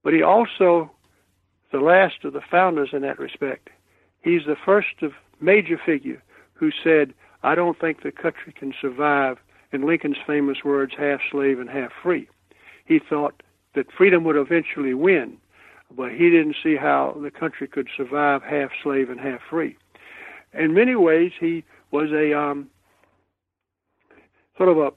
But 0.03 0.13
he 0.13 0.21
also, 0.21 0.91
the 1.71 1.79
last 1.79 2.25
of 2.25 2.34
the 2.34 2.41
founders 2.41 2.89
in 2.91 3.01
that 3.03 3.19
respect, 3.19 3.69
he's 4.21 4.45
the 4.45 4.57
first 4.65 5.01
of 5.01 5.13
major 5.39 5.79
figure 5.84 6.21
who 6.64 6.72
said, 6.82 7.14
I 7.43 7.55
don't 7.55 7.78
think 7.78 8.03
the 8.03 8.11
country 8.11 8.53
can 8.57 8.74
survive, 8.80 9.38
in 9.74 9.86
Lincoln's 9.86 10.18
famous 10.26 10.59
words, 10.64 10.93
half 10.97 11.20
slave 11.30 11.59
and 11.59 11.70
half 11.70 11.91
free. 12.01 12.30
He 12.86 12.99
thought 12.99 13.43
that 13.76 13.91
freedom 13.91 14.24
would 14.24 14.38
eventually 14.38 14.93
win, 14.93 15.38
but 15.91 16.11
he 16.11 16.30
didn't 16.30 16.55
see 16.64 16.78
how 16.78 17.18
the 17.22 17.32
country 17.32 17.68
could 17.68 17.89
survive 17.97 18.43
half 18.43 18.70
slave 18.82 19.09
and 19.09 19.20
half 19.20 19.41
free. 19.49 19.76
In 20.53 20.74
many 20.74 20.95
ways, 20.95 21.34
he 21.38 21.66
was 21.91 22.11
a 22.11 22.38
um, 22.38 22.70
sort 24.55 24.70
of 24.70 24.78
a 24.78 24.91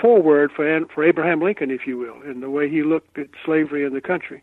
foreword 0.00 0.52
for 0.54 0.80
for 0.94 1.04
Abraham 1.04 1.42
Lincoln, 1.42 1.70
if 1.70 1.86
you 1.86 1.98
will, 1.98 2.22
in 2.22 2.40
the 2.40 2.48
way 2.48 2.70
he 2.70 2.82
looked 2.82 3.18
at 3.18 3.28
slavery 3.44 3.84
in 3.84 3.92
the 3.92 4.00
country. 4.00 4.42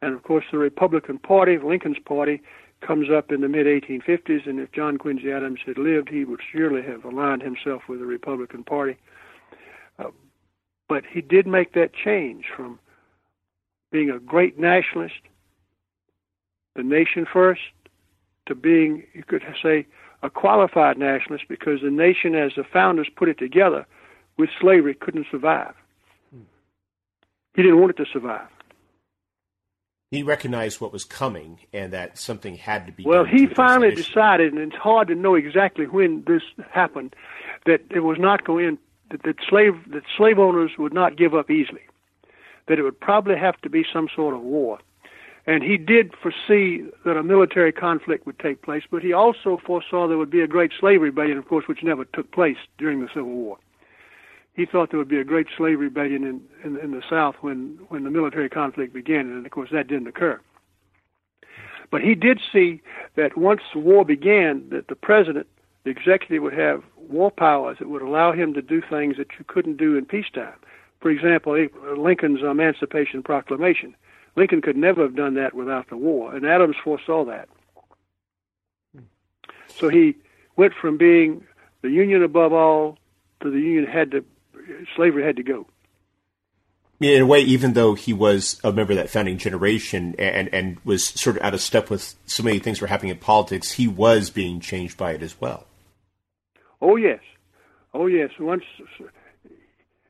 And 0.00 0.14
of 0.14 0.22
course, 0.22 0.44
the 0.50 0.58
Republican 0.58 1.18
Party, 1.18 1.58
Lincoln's 1.58 1.98
party, 1.98 2.40
comes 2.86 3.08
up 3.10 3.32
in 3.32 3.40
the 3.40 3.48
mid 3.48 3.66
1850s, 3.66 4.46
and 4.48 4.60
if 4.60 4.72
John 4.72 4.98
Quincy 4.98 5.30
Adams 5.32 5.60
had 5.66 5.78
lived, 5.78 6.08
he 6.08 6.24
would 6.24 6.40
surely 6.52 6.82
have 6.82 7.04
aligned 7.04 7.42
himself 7.42 7.82
with 7.88 8.00
the 8.00 8.06
Republican 8.06 8.64
Party. 8.64 8.96
Uh, 9.98 10.10
but 10.88 11.04
he 11.10 11.20
did 11.20 11.46
make 11.46 11.72
that 11.72 11.92
change 11.94 12.44
from 12.54 12.78
being 13.90 14.10
a 14.10 14.18
great 14.18 14.58
nationalist, 14.58 15.20
the 16.74 16.82
nation 16.82 17.26
first, 17.30 17.62
to 18.46 18.54
being, 18.54 19.04
you 19.14 19.22
could 19.22 19.42
say, 19.62 19.86
a 20.22 20.28
qualified 20.28 20.98
nationalist 20.98 21.44
because 21.48 21.80
the 21.82 21.90
nation, 21.90 22.34
as 22.34 22.52
the 22.56 22.64
founders 22.64 23.08
put 23.14 23.28
it 23.28 23.38
together, 23.38 23.86
with 24.36 24.50
slavery 24.60 24.94
couldn't 24.94 25.26
survive. 25.30 25.74
He 27.54 27.62
didn't 27.62 27.78
want 27.78 27.90
it 27.90 28.04
to 28.04 28.10
survive 28.12 28.48
he 30.14 30.22
recognized 30.22 30.80
what 30.80 30.92
was 30.92 31.04
coming 31.04 31.58
and 31.72 31.92
that 31.92 32.18
something 32.18 32.56
had 32.56 32.86
to 32.86 32.92
be. 32.92 33.04
Well, 33.04 33.24
he 33.24 33.46
finally 33.46 33.94
decided, 33.94 34.52
and 34.52 34.60
it's 34.72 34.80
hard 34.80 35.08
to 35.08 35.14
know 35.14 35.34
exactly 35.34 35.86
when 35.86 36.24
this 36.26 36.42
happened, 36.70 37.14
that 37.66 37.80
it 37.90 38.00
was 38.00 38.18
not 38.18 38.44
going 38.44 38.78
that, 39.10 39.22
that 39.22 39.36
slave 39.48 39.74
that 39.92 40.02
slave 40.16 40.38
owners 40.38 40.72
would 40.78 40.94
not 40.94 41.16
give 41.16 41.34
up 41.34 41.50
easily. 41.50 41.82
That 42.68 42.78
it 42.78 42.82
would 42.82 42.98
probably 42.98 43.36
have 43.36 43.60
to 43.62 43.68
be 43.68 43.84
some 43.92 44.08
sort 44.14 44.34
of 44.34 44.40
war. 44.40 44.78
And 45.46 45.62
he 45.62 45.76
did 45.76 46.14
foresee 46.22 46.84
that 47.04 47.18
a 47.18 47.22
military 47.22 47.72
conflict 47.72 48.24
would 48.24 48.38
take 48.38 48.62
place, 48.62 48.84
but 48.90 49.02
he 49.02 49.12
also 49.12 49.60
foresaw 49.66 50.08
there 50.08 50.16
would 50.16 50.30
be 50.30 50.40
a 50.40 50.46
great 50.46 50.72
slave 50.80 51.02
rebellion, 51.02 51.36
of 51.36 51.46
course, 51.46 51.68
which 51.68 51.82
never 51.82 52.06
took 52.06 52.32
place 52.32 52.56
during 52.78 53.00
the 53.00 53.08
Civil 53.08 53.30
War. 53.30 53.58
He 54.54 54.66
thought 54.66 54.90
there 54.90 54.98
would 54.98 55.08
be 55.08 55.18
a 55.18 55.24
great 55.24 55.48
slave 55.56 55.80
rebellion 55.80 56.24
in, 56.24 56.40
in, 56.62 56.78
in 56.78 56.90
the 56.92 57.02
South 57.10 57.34
when, 57.40 57.78
when 57.88 58.04
the 58.04 58.10
military 58.10 58.48
conflict 58.48 58.94
began, 58.94 59.20
and 59.20 59.44
of 59.44 59.50
course 59.50 59.70
that 59.72 59.88
didn't 59.88 60.06
occur. 60.06 60.40
But 61.90 62.02
he 62.02 62.14
did 62.14 62.40
see 62.52 62.80
that 63.16 63.36
once 63.36 63.62
the 63.72 63.80
war 63.80 64.04
began, 64.04 64.68
that 64.70 64.88
the 64.88 64.96
president, 64.96 65.48
the 65.82 65.90
executive, 65.90 66.42
would 66.42 66.52
have 66.54 66.82
war 66.96 67.30
powers 67.30 67.78
that 67.78 67.88
would 67.88 68.02
allow 68.02 68.32
him 68.32 68.54
to 68.54 68.62
do 68.62 68.80
things 68.80 69.16
that 69.16 69.28
you 69.38 69.44
couldn't 69.46 69.76
do 69.76 69.96
in 69.96 70.06
peacetime. 70.06 70.54
For 71.00 71.10
example, 71.10 71.52
uh, 71.52 72.00
Lincoln's 72.00 72.42
Emancipation 72.42 73.22
Proclamation. 73.22 73.94
Lincoln 74.36 74.62
could 74.62 74.76
never 74.76 75.02
have 75.02 75.14
done 75.14 75.34
that 75.34 75.54
without 75.54 75.88
the 75.88 75.96
war, 75.96 76.34
and 76.34 76.46
Adams 76.46 76.76
foresaw 76.82 77.24
that. 77.26 77.48
So 79.68 79.88
he 79.88 80.16
went 80.56 80.72
from 80.74 80.96
being 80.96 81.44
the 81.82 81.90
Union 81.90 82.22
above 82.22 82.52
all 82.52 82.98
to 83.42 83.50
the 83.50 83.60
Union 83.60 83.86
had 83.86 84.10
to, 84.12 84.24
slavery 84.96 85.24
had 85.24 85.36
to 85.36 85.42
go 85.42 85.66
in 87.00 87.22
a 87.22 87.26
way, 87.26 87.40
even 87.40 87.72
though 87.72 87.94
he 87.94 88.12
was 88.12 88.60
a 88.62 88.72
member 88.72 88.92
of 88.92 88.96
that 88.98 89.10
founding 89.10 89.38
generation 89.38 90.14
and, 90.18 90.52
and 90.52 90.78
was 90.84 91.04
sort 91.04 91.36
of 91.36 91.42
out 91.42 91.54
of 91.54 91.60
step 91.60 91.90
with 91.90 92.14
so 92.26 92.42
many 92.42 92.58
things 92.58 92.80
were 92.80 92.86
happening 92.86 93.10
in 93.10 93.18
politics, 93.18 93.72
he 93.72 93.88
was 93.88 94.30
being 94.30 94.60
changed 94.60 94.96
by 94.96 95.12
it 95.12 95.22
as 95.22 95.40
well. 95.40 95.66
Oh 96.80 96.96
yes, 96.96 97.20
oh 97.92 98.06
yes. 98.06 98.30
Once 98.38 98.64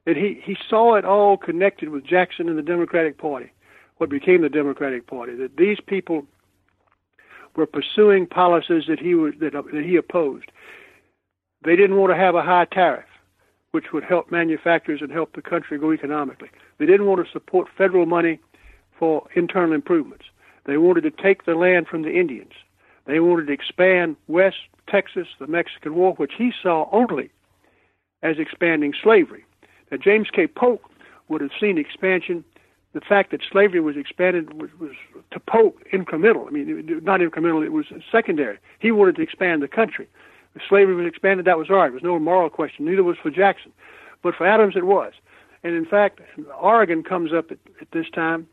and 0.07 0.17
he 0.17 0.41
he 0.45 0.57
saw 0.69 0.95
it 0.97 1.05
all 1.05 1.37
connected 1.37 1.89
with 1.89 2.05
Jackson 2.05 2.49
and 2.49 2.59
the 2.59 2.63
Democratic 2.63 3.17
Party, 3.17 3.51
what 3.97 4.11
became 4.11 4.43
the 4.43 4.49
Democratic 4.49 5.07
Party. 5.07 5.35
That 5.37 5.57
these 5.57 5.79
people 5.87 6.27
were 7.57 7.67
pursuing 7.67 8.27
policies 8.27 8.85
that 8.89 8.99
he 8.99 9.15
was 9.15 9.35
that, 9.41 9.53
that 9.53 9.85
he 9.85 9.97
opposed. 9.97 10.51
They 11.65 11.77
didn't 11.77 11.97
want 11.97 12.13
to 12.13 12.17
have 12.17 12.35
a 12.35 12.43
high 12.43 12.67
tariff 12.67 13.07
which 13.75 13.93
would 13.93 14.05
help 14.05 14.31
manufacturers 14.31 15.03
and 15.03 15.11
help 15.11 15.35
the 15.35 15.43
country 15.43 15.77
go 15.77 15.93
economically. 15.93 16.49
They 16.79 16.87
didn't 16.87 17.07
want 17.07 17.27
to 17.27 17.33
support 17.33 17.67
federal 17.77 18.07
money 18.07 18.39
for 18.97 19.27
internal 19.35 19.73
improvements. 19.73 20.27
They 20.65 20.77
wanted 20.77 21.01
to 21.01 21.11
take 21.11 21.45
the 21.45 21.57
land 21.57 21.89
from 21.89 22.03
the 22.03 22.13
Indians. 22.13 22.53
They 23.07 23.19
wanted 23.19 23.49
to 23.49 23.53
expand 23.53 24.15
West 24.29 24.59
Texas, 24.89 25.27
the 25.41 25.49
Mexican 25.49 25.97
War, 25.97 26.15
which 26.15 26.35
he 26.39 26.53
saw 26.63 26.89
only 26.93 27.31
as 28.23 28.39
expanding 28.39 28.95
slavery. 29.03 29.45
Now, 29.91 29.97
James 29.97 30.29
K. 30.33 30.47
Polk 30.47 30.83
would 31.29 31.41
have 31.41 31.51
seen 31.61 31.77
expansion. 31.77 32.45
The 32.93 33.01
fact 33.01 33.33
that 33.33 33.41
slavery 33.51 33.81
was 33.81 33.97
expanded 33.97 34.55
was, 34.55 34.71
was 34.79 34.93
to 35.33 35.41
Polk 35.41 35.83
incremental. 35.93 36.47
I 36.47 36.51
mean, 36.51 37.01
not 37.03 37.19
incremental, 37.19 37.65
it 37.65 37.73
was 37.73 37.87
secondary. 38.13 38.59
He 38.79 38.93
wanted 38.93 39.17
to 39.17 39.23
expand 39.23 39.65
the 39.65 39.69
country. 39.69 40.07
If 40.55 40.63
slavery 40.69 40.95
was 40.95 41.07
expanded, 41.07 41.47
that 41.47 41.59
was 41.59 41.69
all 41.71 41.77
right. 41.77 41.89
It 41.89 41.95
was 41.95 42.03
no 42.03 42.19
moral 42.19 42.51
question. 42.51 42.85
Neither 42.85 43.03
was 43.03 43.17
for 43.23 43.31
Jackson. 43.31 43.73
But 44.23 44.35
for 44.35 44.47
Adams, 44.47 44.75
it 44.77 44.87
was. 44.87 45.13
And 45.63 45.75
in 45.75 45.85
fact, 45.85 46.21
Oregon 46.61 47.03
comes 47.03 47.33
up 47.33 47.51
at, 47.51 47.59
at 47.81 47.91
this 47.93 48.07
time. 48.15 48.47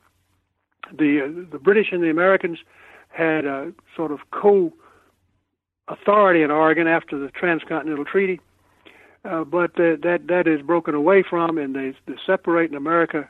The, 0.91 1.21
uh, 1.21 1.51
the 1.51 1.59
British 1.59 1.91
and 1.91 2.03
the 2.03 2.09
Americans 2.09 2.59
had 3.09 3.45
a 3.45 3.71
sort 3.95 4.11
of 4.11 4.19
co 4.31 4.73
authority 5.87 6.41
in 6.41 6.51
Oregon 6.51 6.87
after 6.87 7.17
the 7.19 7.29
Transcontinental 7.29 8.05
Treaty. 8.05 8.39
Uh, 9.23 9.43
but 9.43 9.71
uh, 9.79 9.95
that 10.01 10.21
that 10.27 10.47
is 10.47 10.61
broken 10.63 10.95
away 10.95 11.23
from, 11.27 11.57
and 11.59 11.75
they, 11.75 11.93
they 12.07 12.15
separate, 12.25 12.71
and 12.71 12.77
America 12.77 13.29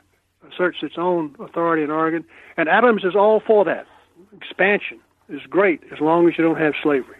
asserts 0.50 0.78
its 0.82 0.94
own 0.96 1.34
authority 1.38 1.82
in 1.82 1.90
Oregon. 1.90 2.24
And 2.56 2.68
Adams 2.68 3.04
is 3.04 3.14
all 3.14 3.40
for 3.46 3.64
that. 3.66 3.86
Expansion 4.34 5.00
is 5.28 5.42
great 5.48 5.82
as 5.92 6.00
long 6.00 6.28
as 6.28 6.38
you 6.38 6.44
don't 6.44 6.58
have 6.58 6.74
slavery. 6.82 7.16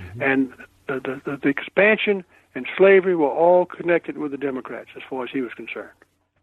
Mm-hmm. 0.00 0.22
And 0.22 0.52
the, 0.86 1.20
the, 1.24 1.36
the 1.42 1.48
expansion 1.48 2.24
and 2.54 2.66
slavery 2.76 3.16
were 3.16 3.30
all 3.30 3.66
connected 3.66 4.18
with 4.18 4.30
the 4.30 4.38
Democrats 4.38 4.90
as 4.96 5.02
far 5.08 5.24
as 5.24 5.30
he 5.32 5.40
was 5.40 5.52
concerned. 5.54 5.90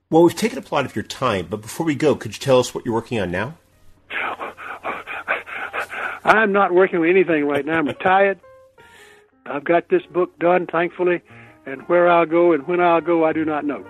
Well, 0.09 0.23
we've 0.23 0.35
taken 0.35 0.57
up 0.57 0.69
a 0.71 0.75
lot 0.75 0.85
of 0.85 0.95
your 0.95 1.03
time, 1.03 1.47
but 1.49 1.61
before 1.61 1.85
we 1.85 1.95
go, 1.95 2.15
could 2.15 2.33
you 2.33 2.39
tell 2.39 2.59
us 2.59 2.75
what 2.75 2.85
you're 2.85 2.93
working 2.93 3.19
on 3.19 3.31
now? 3.31 3.55
I'm 6.25 6.51
not 6.51 6.73
working 6.73 6.99
with 6.99 7.09
anything 7.09 7.45
right 7.45 7.65
now. 7.65 7.79
I'm 7.79 7.87
retired. 7.87 8.39
I've 9.45 9.63
got 9.63 9.87
this 9.89 10.03
book 10.03 10.37
done, 10.37 10.67
thankfully, 10.67 11.21
and 11.65 11.81
where 11.83 12.09
I'll 12.09 12.25
go 12.25 12.51
and 12.51 12.67
when 12.67 12.81
I'll 12.81 13.01
go, 13.01 13.23
I 13.23 13.33
do 13.33 13.45
not 13.45 13.65
know. 13.65 13.85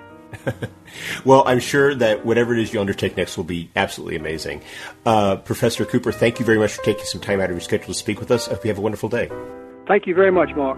well, 1.26 1.44
I'm 1.46 1.60
sure 1.60 1.94
that 1.96 2.26
whatever 2.26 2.54
it 2.54 2.60
is 2.60 2.74
you 2.74 2.80
undertake 2.80 3.18
next 3.18 3.36
will 3.36 3.44
be 3.44 3.70
absolutely 3.76 4.16
amazing. 4.16 4.62
Uh, 5.06 5.38
Professor 5.38 5.86
Cooper, 5.86 6.12
thank 6.12 6.40
you 6.40 6.46
very 6.46 6.58
much 6.58 6.74
for 6.74 6.84
taking 6.84 7.06
some 7.06 7.20
time 7.22 7.42
out 7.42 7.46
of 7.46 7.52
your 7.52 7.60
schedule 7.60 7.88
to 7.88 7.94
speak 7.94 8.20
with 8.20 8.32
us. 8.32 8.48
I 8.48 8.52
hope 8.52 8.64
you 8.64 8.70
have 8.70 8.78
a 8.78 8.82
wonderful 8.82 9.10
day. 9.10 9.30
Thank 9.92 10.08
you 10.08 10.16
very 10.16 10.32
much, 10.32 10.52
Mark. 10.56 10.78